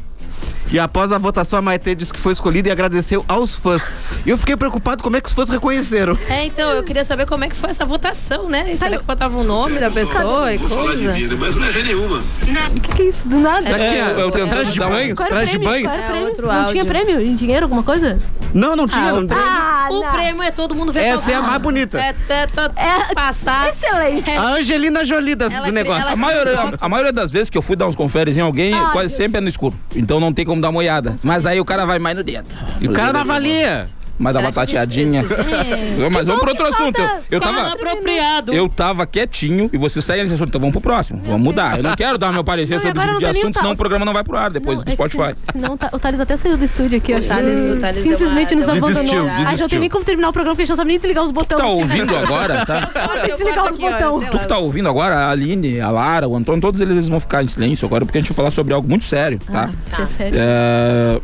E 0.72 0.80
após 0.80 1.11
a 1.11 1.18
votação, 1.18 1.59
a 1.59 1.61
Maitê 1.61 1.93
disse 1.93 2.11
que 2.11 2.20
foi 2.20 2.34
escolhida 2.34 2.70
e 2.70 2.72
agradeceu 2.72 3.24
aos 3.28 3.55
fãs. 3.55 3.91
E 4.26 4.30
eu 4.30 4.38
fiquei 4.38 4.55
preocupado 4.55 5.03
como 5.03 5.16
é 5.16 5.22
que 5.22 5.28
os 5.28 5.34
fãs 5.34 5.49
reconheceram. 5.49 6.18
É, 6.30 6.45
então, 6.45 6.70
eu 6.72 6.84
queria 6.84 7.03
saber 7.03 7.26
como 7.26 7.43
é 7.43 7.49
que 7.49 7.55
foi 7.55 7.70
essa 7.70 7.86
votação, 7.86 8.49
né? 8.49 8.76
Será 8.76 8.97
que 8.97 9.03
botava 9.03 9.38
o 9.38 9.43
nome 9.43 9.80
da 9.80 9.91
pessoa 9.91 10.53
e 10.53 10.59
coisa? 10.59 11.14
mas 11.38 11.55
não 11.55 11.66
é 11.66 11.84
nenhuma. 11.84 12.18
O 12.20 12.80
que, 12.82 12.95
que 12.95 13.01
é 13.01 13.05
isso? 13.05 13.28
Do 13.28 13.39
nada? 13.39 13.64
Que 13.64 13.88
tinha 13.88 14.05
eu 14.09 14.32
tenho 14.32 14.47
traje 14.47 14.72
de 14.74 14.80
banho? 14.80 15.16
Traje 15.16 15.51
de 15.51 15.59
prêmio? 15.59 15.89
banho? 15.89 15.89
É 15.89 16.41
não 16.41 16.72
tinha 16.72 16.86
prêmio? 16.86 17.22
Em 17.22 17.36
dinheiro, 17.36 17.66
alguma 17.66 17.84
coisa? 17.84 18.18
Não, 18.53 18.76
não 18.76 18.88
tinha. 18.88 19.11
Ah, 19.32 19.88
não 19.89 19.99
o, 19.99 20.11
prêmio 20.11 20.43
é 20.43 20.51
todo 20.51 20.76
mundo 20.76 20.93
ver 20.93 21.01
Essa 21.01 21.32
é 21.32 21.36
a 21.36 21.41
mais 21.41 21.61
bonita. 21.61 21.99
É, 21.99 22.16
é, 22.30 22.43
é, 22.76 23.14
passar. 23.16 23.70
Excelente. 23.70 24.30
A 24.30 24.53
Angelina 24.53 25.03
Jolie 25.03 25.36
das- 25.36 25.51
Ela 25.51 25.66
do 25.68 25.72
negócio. 25.72 26.03
ela 26.03 26.11
A 26.11 26.16
maioria, 26.16 26.74
a 26.80 26.89
maioria 26.89 27.11
das 27.11 27.32
vezes 27.32 27.49
que 27.49 27.57
eu 27.57 27.61
fui 27.61 27.76
dar 27.76 27.88
uns 27.88 27.95
conferes 27.95 28.38
em 28.38 28.41
alguém, 28.41 28.74
quase 28.91 29.07
Deus. 29.07 29.14
sempre 29.14 29.38
é 29.39 29.41
no 29.41 29.49
escuro. 29.49 29.76
Então 29.95 30.20
não 30.20 30.32
tem 30.32 30.45
como 30.45 30.53
dar 30.62 30.70
uma 30.70 30.80
olhada. 30.80 31.16
Mas 31.24 31.45
aí 31.45 31.60
o 31.60 31.66
cara 31.66 31.86
vai 31.86 31.99
mais 31.99 32.16
no 32.16 32.24
dedo. 32.24 32.47
E 32.80 32.88
o 32.88 32.93
cara 32.93 33.14
na 33.14 33.24
valia. 33.24 33.88
Mas 34.18 34.34
dá 34.36 34.39
uma 34.41 34.51
Será 34.51 34.66
que 34.66 34.78
a 34.78 34.80
tateadinha. 34.82 35.24
Mas 36.11 36.26
vamos 36.26 36.41
para 36.41 36.49
outro 36.51 36.68
assunto. 36.68 37.01
Eu, 37.32 37.41
tava. 37.41 37.74
apropriado. 37.74 38.53
Eu 38.53 38.70
tava 38.70 39.05
quietinho 39.07 39.70
e 39.74 39.78
você 39.78 40.01
saiu 40.01 40.24
nesse 40.24 40.36
assunto, 40.36 40.49
então 40.49 40.61
vamos 40.61 40.74
pro 40.74 40.82
próximo. 40.82 41.20
Vamos 41.24 41.41
mudar. 41.41 41.78
Eu 41.78 41.84
não 41.84 41.95
quero 41.95 42.18
dar 42.18 42.32
meu 42.32 42.43
parecer 42.43 42.76
Não, 42.76 42.82
sobre 42.84 42.99
esse 42.99 43.07
tipo 43.07 43.20
de 43.20 43.26
assunto, 43.26 43.55
o 43.55 43.57
senão 43.59 43.72
o 43.72 43.76
programa 43.76 44.05
não 44.05 44.14
vai 44.14 44.24
pro 44.24 44.38
ar 44.38 44.51
depois 44.51 44.78
Não, 44.78 44.84
do 44.86 44.89
é 44.89 44.93
Spotify. 44.93 45.34
se- 45.36 45.51
senão 45.53 45.76
tá- 45.76 45.89
o 45.91 45.99
Thales 45.99 46.20
até 46.20 46.38
saiu 46.38 46.55
do 46.57 46.64
estúdio 46.64 46.97
aqui, 46.99 47.11
eu 47.11 47.18
acho. 47.18 47.28
Thales- 47.28 47.76
o 47.76 47.80
Thales 47.80 48.03
Simplesmente 48.03 48.53
uma- 48.53 48.59
nos 48.61 48.68
uma- 48.70 48.78
abandonou. 48.78 48.93
Desistiu, 49.03 49.24
Ah, 49.24 49.28
já 49.30 49.36
não 49.38 49.43
desistiu. 49.45 49.70
tem 49.70 49.80
nem 49.80 49.89
como 49.89 50.05
terminar 50.05 50.30
o 50.30 50.34
programa, 50.34 50.55
porque 50.55 50.61
a 50.61 50.66
gente 50.66 50.70
não 50.70 50.78
sabe 50.78 50.88
nem 50.89 50.97
desligar 50.99 51.24
os 51.24 51.32
botões. 51.32 51.59
Tá 51.59 51.68
ouvindo 51.68 52.16
agora, 52.18 52.66
tá? 52.66 52.91
Desligar 53.26 53.66
os 53.72 53.78
botões. 53.80 54.30
Tu 54.30 54.39
que 54.39 54.47
tá 54.47 54.57
ouvindo 54.59 54.88
agora, 54.89 55.16
a 55.16 55.32
Aline, 55.32 55.82
a 55.82 55.89
Lara, 55.89 56.28
o 56.28 56.36
Antônio, 56.36 56.61
todos 56.61 56.80
eles 56.80 57.09
vão 57.09 57.20
ficar 57.20 57.43
em 57.43 57.47
silêncio 57.47 57.86
agora, 57.88 58.05
porque 58.05 58.20
a 58.20 58.22
gente 58.22 58.30
vai 58.30 58.36
falar 58.36 58.51
sobre 58.51 58.74
algo 58.74 58.88
muito 58.88 59.03
sério, 59.05 59.39
tá? 59.51 59.70
Isso 59.88 60.01
é 60.01 60.07
sério. 60.07 60.39
É, 60.39 61.20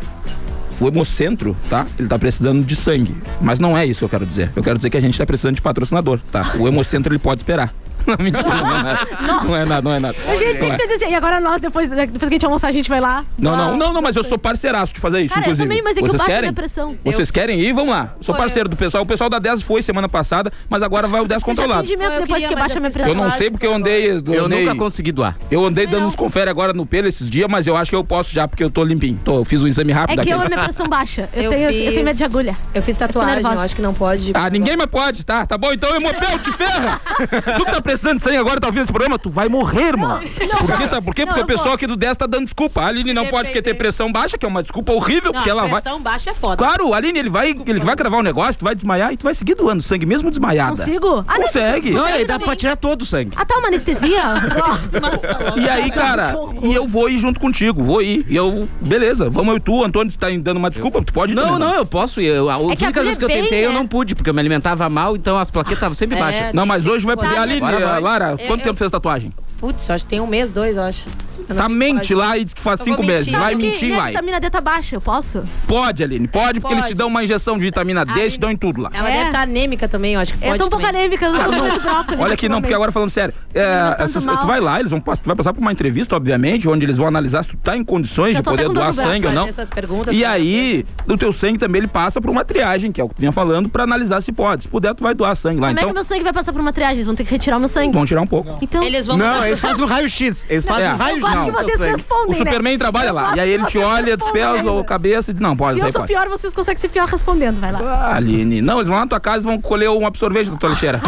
O 0.80 0.88
Hemocentro, 0.88 1.56
tá? 1.70 1.86
Ele 1.98 2.08
tá 2.08 2.18
precisando 2.18 2.64
de 2.64 2.76
sangue. 2.76 3.16
Mas 3.42 3.60
não 3.60 3.78
é 3.78 3.86
isso 3.86 4.00
que 4.00 4.06
eu 4.06 4.10
quero 4.10 4.26
dizer. 4.26 4.52
Eu 4.56 4.64
quero 4.64 4.78
dizer 4.78 4.90
que 4.90 4.98
a 4.98 5.02
gente 5.02 5.18
tá 5.18 5.26
precisando 5.26 5.56
de 5.56 5.62
patrocinador, 5.62 6.20
tá? 6.32 6.54
O 6.58 6.68
Hemocentro, 6.68 7.12
ele 7.12 7.20
pode 7.20 7.42
esperar. 7.42 7.74
Não, 8.10 8.24
mentira, 8.26 8.44
não 8.50 8.76
é 8.76 8.84
nada. 8.84 9.08
Não 9.46 9.56
é 9.58 9.66
nada, 9.66 9.82
não 9.82 9.94
é 9.94 10.00
nada. 10.00 10.16
A 10.28 10.36
gente 10.36 10.44
Não 10.60 10.66
é. 10.68 10.70
sempre 10.72 10.88
tem 10.88 10.96
assim, 10.96 11.10
e 11.12 11.16
agora 11.16 11.40
nós, 11.40 11.62
depois, 11.62 11.90
depois 11.90 12.20
que 12.20 12.26
a 12.26 12.30
gente 12.30 12.46
almoçar, 12.46 12.68
a 12.68 12.72
gente 12.72 12.90
vai 12.90 13.00
lá. 13.00 13.24
Não, 13.38 13.56
não, 13.56 13.78
não, 13.78 13.94
não, 13.94 14.02
mas 14.02 14.16
eu 14.16 14.24
sou 14.24 14.38
parceiraço 14.38 14.94
de 14.94 15.00
fazer 15.00 15.22
isso, 15.22 15.34
Cara, 15.34 15.48
eu 15.48 15.54
inclusive. 15.54 15.68
também, 15.68 15.82
mas 15.84 15.98
é 15.98 16.00
que 16.00 16.06
eu 16.06 16.10
Vocês 16.10 16.18
baixo 16.20 16.32
a 16.32 16.36
querem? 16.36 16.50
minha 16.50 16.54
pressão. 16.54 16.98
Vocês 17.06 17.32
querem 17.32 17.60
ir? 17.60 17.74
Vamos 17.74 17.92
lá. 17.94 18.14
Sou 18.22 18.34
parceiro 18.36 18.68
do 18.70 18.76
pessoal. 18.76 19.04
O 19.04 19.06
pessoal 19.06 19.30
da 19.30 19.40
10 19.40 19.62
foi 19.64 19.82
semana 19.82 20.10
passada, 20.10 20.52
mas 20.70 20.82
agora 20.82 21.08
vai 21.08 21.22
o 21.22 21.28
10 21.28 21.42
Você 21.42 21.52
já 21.52 21.56
controlado. 21.56 21.80
atendimento 21.82 22.14
Eu 22.14 22.22
depois 22.22 22.32
queria, 22.42 22.48
que 22.50 22.56
baixa 22.56 22.74
a 22.74 22.78
eu 22.78 22.82
minha 22.82 22.92
pressão. 22.92 23.12
Eu 23.12 23.16
não 23.16 23.32
sei 23.32 23.50
porque 23.52 23.68
eu 23.68 23.74
andei. 23.74 24.12
Eu, 24.12 24.24
Eu 24.34 24.46
andei, 24.46 24.66
nunca 24.66 24.76
consegui 24.78 25.12
doar. 25.12 25.38
eu 25.52 25.64
andei 25.66 25.86
dando 25.88 26.06
uns 26.06 26.16
confere 26.16 26.50
agora 26.50 26.74
no 26.74 26.86
pelo 26.86 27.08
esses 27.08 27.30
dias, 27.30 27.48
mas 27.50 27.68
eu 27.68 27.78
acho 27.78 27.90
que 27.92 27.96
eu 27.96 28.04
posso 28.04 28.34
já, 28.34 28.48
porque 28.48 28.64
eu 28.64 28.70
tô 28.72 28.84
limpinho. 28.84 29.20
Tô, 29.24 29.38
eu 29.40 29.46
fiz 29.46 29.64
um 29.64 29.68
exame 29.68 29.92
É 29.92 29.96
rápido 29.96 30.22
que 30.24 30.30
eu, 30.30 30.38
aqui. 30.38 30.46
a 30.46 30.50
minha 30.56 30.64
pressão 30.66 30.88
baixa. 30.88 31.30
Eu, 31.34 31.44
Eu 31.44 31.50
tenho, 31.52 31.70
eu 31.70 31.92
tenho 31.94 32.06
medo 32.06 32.18
de 32.18 32.24
agulha. 32.24 32.56
Eu 32.74 32.82
fiz 32.82 32.98
tatuagem, 32.98 33.44
eu 33.44 33.60
acho 33.60 33.76
que 33.76 33.82
não 33.82 33.94
pode. 33.94 34.32
Ah, 34.34 34.50
ninguém 34.50 34.76
mais 34.76 34.90
pode, 34.90 35.26
tá? 35.26 35.46
Tá 35.46 35.58
bom, 35.58 35.72
então, 35.72 35.96
Hemopel, 35.96 36.40
te 36.40 36.52
ferra! 36.52 37.00
tu 37.58 37.66
que 37.66 37.72
tá 37.72 37.82
de 38.02 38.24
sangue 38.24 38.38
agora, 38.38 38.60
tá 38.60 38.68
ouvindo 38.68 38.84
esse 38.84 38.92
programa, 38.92 39.18
tu 39.20 39.30
vai 39.30 39.48
morrer, 39.48 39.88
irmão. 39.90 40.20
Por 40.20 40.78
quê? 40.78 40.88
Sabe 40.88 41.06
por 41.06 41.16
quê? 41.16 41.26
Não, 41.26 41.34
Porque 41.34 41.44
o 41.44 41.58
pessoal 41.58 41.74
aqui 41.76 41.86
do 41.88 41.96
10 41.96 42.18
tá 42.18 42.26
dando 42.26 42.46
desculpa. 42.46 42.82
A 42.82 42.88
Aline 42.88 43.14
não 43.14 43.26
pode 43.28 43.50
porque 43.50 43.62
ter 43.62 43.74
pressão 43.74 44.12
baixa, 44.12 44.38
que 44.38 44.46
é 44.46 44.50
uma 44.50 44.62
desculpa 44.62 44.92
horrível, 44.94 45.32
Não, 45.32 45.34
porque 45.34 45.50
ela 45.50 45.68
vai. 45.68 45.82
pressão 45.82 46.02
baixa 46.02 46.32
é 46.32 46.34
foda. 46.34 46.58
Claro, 46.58 46.94
Aline, 46.94 47.20
ele 47.20 47.30
vai, 47.30 47.56
ele 47.66 47.80
vai 47.80 47.96
gravar 47.96 48.18
um 48.18 48.24
negócio, 48.24 48.56
tu 48.56 48.66
vai 48.66 48.76
desmaiar 48.76 49.14
e 49.14 49.18
tu 49.18 49.24
vai 49.24 49.34
seguir 49.36 49.56
doando 49.56 49.82
sangue, 49.82 50.06
mesmo 50.06 50.30
desmaiada. 50.30 50.78
Consigo? 50.78 51.24
Ah, 51.28 51.38
não, 51.38 51.46
Consegue. 51.46 51.92
Não, 51.92 52.04
aí 52.06 52.26
dá 52.26 52.40
pra 52.40 52.56
tirar 52.56 52.76
todo 52.76 53.02
o 53.02 53.06
sangue. 53.06 53.32
Ah, 53.36 53.46
tá 53.46 53.58
uma 53.58 53.68
anestesia? 53.68 54.20
E 55.56 55.68
aí, 55.68 55.92
cara, 55.92 56.36
e 56.62 56.74
eu 56.74 56.88
vou 56.88 57.10
ir 57.10 57.18
junto 57.18 57.40
contigo, 57.40 57.84
vou 57.84 58.02
ir. 58.02 58.26
E 58.30 58.36
eu, 58.36 58.68
beleza, 58.82 59.30
vamos 59.30 59.50
eu 59.54 59.58
e 59.58 59.60
tu, 59.60 59.84
Antônio 59.84 60.12
tá 60.18 60.28
dando 60.30 60.58
uma 60.58 60.70
desculpa, 60.70 61.02
tu 61.04 61.14
pode 61.14 61.34
ir 61.34 61.36
Não, 61.36 61.44
também, 61.44 61.60
não, 61.60 61.76
eu 61.76 61.86
posso 61.86 62.22
ir. 62.22 62.28
Eu, 62.28 62.50
a 62.50 62.56
que 62.76 62.84
a 62.84 62.88
única 62.88 63.04
vez 63.04 63.18
que 63.18 63.24
eu 63.26 63.30
é 63.30 63.34
tentei, 63.34 63.66
eu 63.66 63.72
não 63.74 63.82
né? 63.82 63.88
pude, 63.90 64.16
porque 64.16 64.30
eu 64.30 64.34
me 64.34 64.40
alimentava 64.40 64.88
mal, 64.90 65.16
então 65.16 65.38
as 65.38 65.50
plaquetas 65.52 65.78
estavam 65.78 65.96
sempre 65.96 66.18
É, 66.18 66.20
baixas. 66.20 66.54
Não, 66.54 66.66
mas 66.66 66.86
hoje 66.88 67.06
vai 67.06 67.16
poder. 67.16 67.36
Tá, 67.36 67.42
Aline. 67.42 67.60
Lara, 67.86 68.32
Eu- 68.32 68.48
quanto 68.48 68.62
eu- 68.62 68.66
tempo 68.66 68.78
fez 68.78 68.92
tatuagem? 68.92 69.32
Putz, 69.60 69.88
eu 69.90 69.96
acho 69.96 70.04
que 70.06 70.10
tem 70.10 70.20
um 70.20 70.28
mês, 70.28 70.54
dois, 70.54 70.76
eu 70.78 70.84
acho. 70.84 71.08
Tá 71.56 71.70
mente 71.70 72.14
lá 72.16 72.38
e 72.38 72.46
diz 72.46 72.54
que 72.54 72.62
faz 72.62 72.80
Eu 72.80 72.86
cinco 72.86 73.04
meses. 73.04 73.32
Vai 73.32 73.56
mentir, 73.56 73.96
vai. 73.96 74.12
vitamina 74.12 74.40
D 74.40 74.50
tá 74.50 74.62
baixa, 74.62 74.96
eu 74.96 75.02
posso? 75.02 75.42
Pode, 75.68 76.04
Aline, 76.04 76.28
pode, 76.28 76.60
porque 76.60 76.74
eles 76.74 76.86
te 76.86 76.88
pode. 76.90 76.96
dão 76.98 77.08
uma 77.08 77.24
injeção 77.24 77.58
de 77.58 77.66
vitamina 77.66 78.06
D, 78.06 78.30
te 78.30 78.40
dão 78.40 78.52
em 78.52 78.56
tudo 78.58 78.82
lá. 78.82 78.90
Ela 78.94 79.10
É. 79.10 79.14
deve 79.14 79.26
estar 79.28 79.42
anêmica 79.42 79.88
também, 79.88 80.14
eu 80.14 80.20
acho 80.20 80.34
que 80.34 80.40
pode 80.40 80.52
eu 80.52 80.58
tô 80.58 80.66
um 80.66 80.70
pouco 80.70 80.86
anêmica, 80.86 81.26
eu 81.26 81.32
não 81.34 81.44
tô 81.44 81.52
comendo 81.52 81.80
brócolis. 81.82 82.20
Olha 82.20 82.34
aqui, 82.34 82.50
não, 82.50 82.62
porque 82.62 82.74
agora 82.74 82.92
falando 82.92 83.10
sério. 83.10 83.34
É, 83.54 83.96
essas- 84.00 84.24
tu 84.24 84.46
vai 84.48 84.60
lá, 84.60 84.80
eles 84.80 84.92
vão, 84.92 85.00
tu 85.02 85.12
vai 85.26 85.36
passar 85.36 85.54
por 85.54 85.62
uma 85.62 85.72
entrevista, 85.72 86.16
obviamente, 86.16 86.68
onde 86.70 86.86
eles 86.86 86.98
vão 86.98 87.08
analisar 87.08 87.44
se 87.44 87.50
tu 87.52 87.58
tá 87.58 87.76
em 87.76 87.84
condições 87.84 88.36
de 88.36 88.44
poder 88.44 88.70
doar 88.70 88.94
sangue 88.94 89.26
ou 89.26 89.32
não. 89.34 89.48
fazer 89.48 89.62
essas 89.62 89.70
perguntas 89.70 90.16
E 90.16 90.24
aí, 90.26 90.86
o 91.08 91.18
teu 91.18 91.32
sangue 91.34 91.58
também 91.58 91.80
ele 91.80 91.88
passa 91.88 92.22
por 92.22 92.30
uma 92.30 92.46
triagem, 92.46 92.92
que 92.92 93.00
é 93.02 93.04
o 93.04 93.10
que 93.10 93.16
tu 93.16 93.20
vinha 93.20 93.32
falando, 93.32 93.70
pra 93.70 93.84
analisar 93.84 94.22
se 94.22 94.32
pode. 94.32 94.64
Se 94.64 94.68
puder, 94.68 94.94
tu 94.94 95.04
vai 95.04 95.14
doar 95.14 95.36
sangue 95.36 95.60
lá. 95.60 95.68
Como 95.68 95.80
é 95.80 95.82
então, 95.82 95.90
que 95.90 95.96
meu 95.96 96.04
sangue 96.04 96.24
vai 96.24 96.34
passar 96.34 96.52
por 96.52 96.62
uma 96.62 96.72
triagem? 96.74 96.98
Eles 96.98 97.06
vão 97.08 97.16
ter 97.16 97.24
que 97.24 97.32
retirar 97.32 97.58
o 97.58 97.60
meu 97.60 97.70
sangue. 97.70 97.94
vão 97.94 98.06
tirar 98.06 98.22
um 98.22 98.28
pouco. 98.28 98.58
Então, 98.62 98.84
Eles 98.84 99.08
vão 99.08 99.18
Não, 99.18 99.46
eles 99.46 99.60
fazem 99.60 99.84
um 99.84 99.88
raio-x. 99.88 100.46
Eles 100.50 100.66
fazem 100.66 100.86
É. 100.86 100.94
um 100.94 100.98
raio-x. 100.98 101.22
Gosto 101.46 101.66
que 101.66 101.78
vocês 101.78 101.92
respondem, 101.92 102.32
O 102.32 102.34
Superman 102.38 102.74
né? 102.74 102.78
trabalha 102.80 103.10
Eu 103.10 103.14
lá. 103.14 103.36
E 103.36 103.40
aí 103.40 103.50
ele 103.50 103.66
te 103.66 103.78
olha, 103.80 104.16
despesa 104.18 104.64
né? 104.64 104.80
a 104.80 104.84
cabeça 104.84 105.32
e 105.32 105.34
diz, 105.34 105.42
não, 105.42 105.56
pode, 105.56 105.80
Se 105.80 105.86
eu 105.86 105.92
sou 105.92 106.02
pode. 106.02 106.14
pior, 106.14 106.28
vocês 106.30 106.54
conseguem 106.54 106.80
ser 106.80 106.90
pior 106.90 107.08
respondendo. 107.08 107.60
Vai 107.60 107.72
lá. 107.72 107.80
Ah, 107.82 108.16
Aline, 108.16 108.62
não, 108.62 108.78
eles 108.78 108.88
vão 108.88 108.98
lá 108.98 109.04
na 109.06 109.10
tua 109.10 109.20
casa 109.20 109.40
e 109.40 109.46
vão 109.46 109.60
colher 109.62 109.90
um 109.90 110.06
absorvente 110.06 110.50
da 110.50 110.58
tua 110.58 110.70
lixeira. 110.70 111.00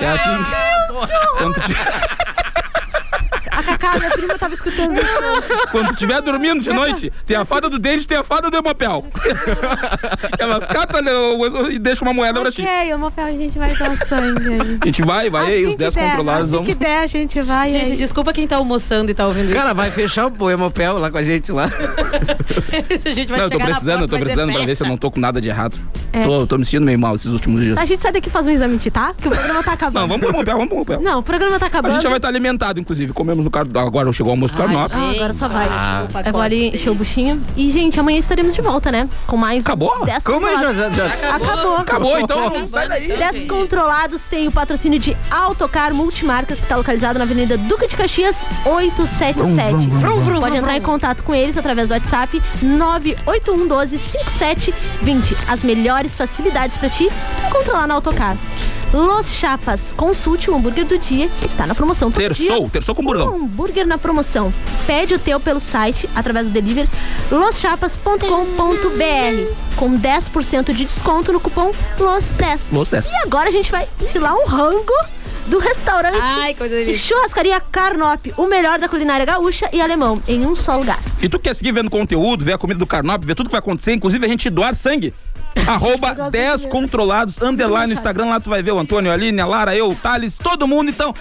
É 0.00 0.08
assim. 0.08 0.44
Quando 1.38 1.54
tu, 1.54 1.70
A 3.86 3.90
Cacá, 3.90 3.98
minha 3.98 4.10
prima, 4.10 4.38
tava 4.38 4.54
escutando 4.54 4.98
isso. 4.98 5.06
quando 5.70 5.90
estiver 5.90 6.20
dormindo 6.20 6.62
de 6.62 6.72
noite, 6.72 7.12
tem 7.24 7.36
a 7.36 7.44
fada 7.44 7.68
do 7.70 7.78
dente, 7.78 8.06
tem 8.06 8.16
a 8.16 8.24
fada 8.24 8.50
do 8.50 8.56
hemopel. 8.56 9.04
Ela 10.38 10.60
cata 10.60 11.00
né, 11.00 11.12
e 11.70 11.78
deixa 11.78 12.04
uma 12.04 12.12
moeda 12.12 12.40
pra 12.40 12.50
ti. 12.50 12.62
Ok, 12.62 12.94
vou 12.96 13.12
a 13.16 13.30
gente 13.30 13.58
vai 13.58 13.74
dar 13.76 13.96
sangue 13.96 14.48
aí. 14.48 14.78
A 14.80 14.86
gente 14.86 15.02
vai, 15.02 15.30
vai, 15.30 15.46
aí, 15.46 15.56
Assim 15.56 15.64
os 15.66 15.70
que 15.72 15.78
10 15.78 15.94
der, 15.94 16.08
controlados 16.08 16.46
assim 16.46 16.56
vão. 16.56 16.64
que 16.64 16.74
der, 16.74 16.98
a 16.98 17.06
gente 17.06 17.40
vai. 17.40 17.70
Gente, 17.70 17.90
aí. 17.92 17.96
desculpa 17.96 18.32
quem 18.32 18.46
tá 18.46 18.56
almoçando 18.56 19.10
e 19.10 19.14
tá 19.14 19.26
ouvindo 19.26 19.52
Cara, 19.52 19.72
vai 19.72 19.90
fechar 19.90 20.26
o 20.26 20.50
hemopel 20.50 20.98
lá 20.98 21.10
com 21.10 21.18
a 21.18 21.22
gente 21.22 21.52
lá. 21.52 21.66
isso. 21.66 23.08
a 23.08 23.12
gente 23.12 23.28
vai 23.28 23.38
Não, 23.38 23.46
eu 23.46 23.50
tô 23.50 23.58
precisando, 23.58 24.02
eu 24.02 24.08
tô 24.08 24.18
precisando 24.18 24.52
pra 24.52 24.62
ver 24.64 24.74
se 24.74 24.82
eu 24.82 24.88
não 24.88 24.96
tô 24.96 25.10
com 25.10 25.20
nada 25.20 25.40
de 25.40 25.48
errado. 25.48 25.76
É. 26.12 26.24
Tô, 26.24 26.46
tô 26.46 26.58
me 26.58 26.64
sentindo 26.64 26.84
meio 26.86 26.98
mal 26.98 27.14
esses 27.14 27.32
últimos 27.32 27.62
dias. 27.62 27.78
A 27.78 27.84
gente 27.84 28.02
sai 28.02 28.12
daqui 28.12 28.28
e 28.28 28.32
faz 28.32 28.46
um 28.46 28.50
exame, 28.50 28.78
tá? 28.90 29.12
Porque 29.14 29.28
o 29.28 29.30
programa 29.30 29.62
tá 29.62 29.72
acabando. 29.72 30.00
Não, 30.00 30.08
vamos 30.08 30.20
pro 30.26 30.34
hemopel, 30.34 30.54
vamos 30.54 30.68
pro 30.68 30.76
hemopel. 30.76 31.00
Não, 31.00 31.18
o 31.18 31.22
programa 31.22 31.58
tá 31.58 31.66
A 31.66 31.68
acabando. 31.68 31.94
gente 31.94 32.02
já 32.02 32.08
vai 32.08 32.18
estar 32.18 32.28
alimentado, 32.28 32.80
inclusive. 32.80 33.12
Comemos 33.12 33.44
no 33.44 33.50
carro. 33.50 33.68
Agora 33.78 34.12
chegou 34.12 34.30
o 34.30 34.34
almoço 34.34 34.54
do 34.54 34.58
Carnop. 34.58 34.90
Ah, 34.94 35.10
agora 35.10 35.32
só 35.34 35.48
vai. 35.48 35.66
Ah. 35.68 36.06
Eu 36.24 36.32
vou 36.32 36.40
ali 36.40 36.68
encher 36.68 36.90
o 36.90 36.94
buchinho. 36.94 37.42
E, 37.56 37.70
gente, 37.70 37.98
amanhã 37.98 38.18
estaremos 38.18 38.54
de 38.54 38.62
volta, 38.62 38.90
né? 38.90 39.08
Com 39.26 39.36
mais 39.36 39.64
um 39.64 39.66
Acabou? 39.66 40.04
10 40.04 40.22
Como 40.24 40.40
já, 40.46 40.52
controlados. 40.52 40.96
já, 40.96 41.08
já. 41.08 41.36
Acabou. 41.36 41.76
Acabou, 41.76 42.18
então 42.20 42.66
sai 42.66 42.88
daí. 42.88 43.08
Descontrolados 43.08 44.24
tem 44.26 44.48
o 44.48 44.52
patrocínio 44.52 44.98
de 44.98 45.16
Autocar 45.30 45.92
Multimarcas, 45.92 46.58
que 46.58 46.64
está 46.64 46.76
localizado 46.76 47.18
na 47.18 47.24
Avenida 47.24 47.56
Duque 47.56 47.86
de 47.86 47.96
Caxias, 47.96 48.44
877. 48.64 50.40
Pode 50.40 50.56
entrar 50.56 50.76
em 50.76 50.80
contato 50.82 51.22
com 51.22 51.34
eles 51.34 51.56
através 51.56 51.88
do 51.88 51.92
WhatsApp 51.94 52.42
981 52.62 53.66
12 53.68 53.98
5720. 53.98 55.36
As 55.48 55.62
melhores 55.62 56.16
facilidades 56.16 56.76
para 56.76 56.88
ti, 56.88 57.08
tu 57.08 57.46
encontra 57.48 57.72
lá 57.74 57.86
na 57.86 57.94
Autocar. 57.94 58.36
Los 58.92 59.30
Chapas, 59.32 59.92
consulte 59.96 60.50
o 60.50 60.54
hambúrguer 60.54 60.86
do 60.86 60.98
dia, 60.98 61.28
que 61.40 61.48
tá 61.48 61.66
na 61.66 61.74
promoção. 61.74 62.10
Todo 62.10 62.22
Terçou, 62.22 62.60
dia, 62.60 62.68
terçou 62.70 62.94
com 62.94 63.02
um 63.02 63.04
burgão. 63.04 63.34
hambúrguer 63.34 63.86
na 63.86 63.98
promoção. 63.98 64.52
Pede 64.86 65.14
o 65.14 65.18
teu 65.18 65.40
pelo 65.40 65.60
site, 65.60 66.08
através 66.14 66.46
do 66.46 66.52
delivery, 66.52 66.88
loschapas.com.br, 67.30 69.76
com 69.76 69.98
10% 69.98 70.72
de 70.72 70.84
desconto 70.84 71.32
no 71.32 71.40
cupom 71.40 71.72
LOS10. 71.98 72.60
Los 72.72 72.88
10. 72.90 73.06
E 73.10 73.14
agora 73.26 73.48
a 73.48 73.52
gente 73.52 73.70
vai 73.70 73.86
filar 74.12 74.34
um 74.34 74.46
rango 74.46 74.92
do 75.46 75.58
restaurante 75.60 76.18
Ai, 76.20 76.54
coisa 76.54 76.74
e 76.74 76.84
delícia. 76.86 77.06
churrascaria 77.14 77.60
Carnop, 77.60 78.26
o 78.36 78.46
melhor 78.46 78.80
da 78.80 78.88
culinária 78.88 79.24
gaúcha 79.24 79.68
e 79.72 79.80
alemão, 79.80 80.16
em 80.26 80.44
um 80.44 80.56
só 80.56 80.76
lugar. 80.76 81.00
E 81.22 81.28
tu 81.28 81.38
quer 81.38 81.54
seguir 81.54 81.70
vendo 81.72 81.88
conteúdo, 81.90 82.44
ver 82.44 82.54
a 82.54 82.58
comida 82.58 82.78
do 82.78 82.86
Carnop, 82.86 83.22
ver 83.24 83.34
tudo 83.36 83.46
que 83.46 83.52
vai 83.52 83.60
acontecer, 83.60 83.92
inclusive 83.92 84.24
a 84.24 84.28
gente 84.28 84.50
doar 84.50 84.74
sangue. 84.74 85.14
Arroba 85.66 86.12
gosta 86.14 86.30
10 86.30 86.60
de- 86.62 86.68
controlados, 86.68 87.40
underline 87.40 87.86
no 87.88 87.92
Instagram, 87.94 88.26
lá 88.26 88.40
tu 88.40 88.50
vai 88.50 88.62
ver 88.62 88.72
o 88.72 88.78
Antônio, 88.78 89.10
a 89.10 89.14
Aline, 89.14 89.40
a 89.40 89.46
Lara, 89.46 89.74
eu, 89.76 89.90
o 89.90 89.94
Thales, 89.94 90.36
todo 90.36 90.66
mundo. 90.66 90.90
Então, 90.90 91.14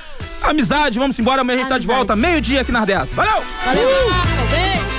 amizade, 0.44 0.98
vamos 1.00 1.18
embora, 1.20 1.42
amanhã 1.42 1.60
a 1.60 1.62
gente 1.62 1.70
tá 1.70 1.78
de 1.78 1.88
volta, 1.88 2.16
meio-dia 2.16 2.62
aqui 2.62 2.72
nas 2.72 2.86
10. 2.86 3.10
Valeu! 3.14 3.44
Valeu! 3.66 3.90
Beijo. 4.50 4.95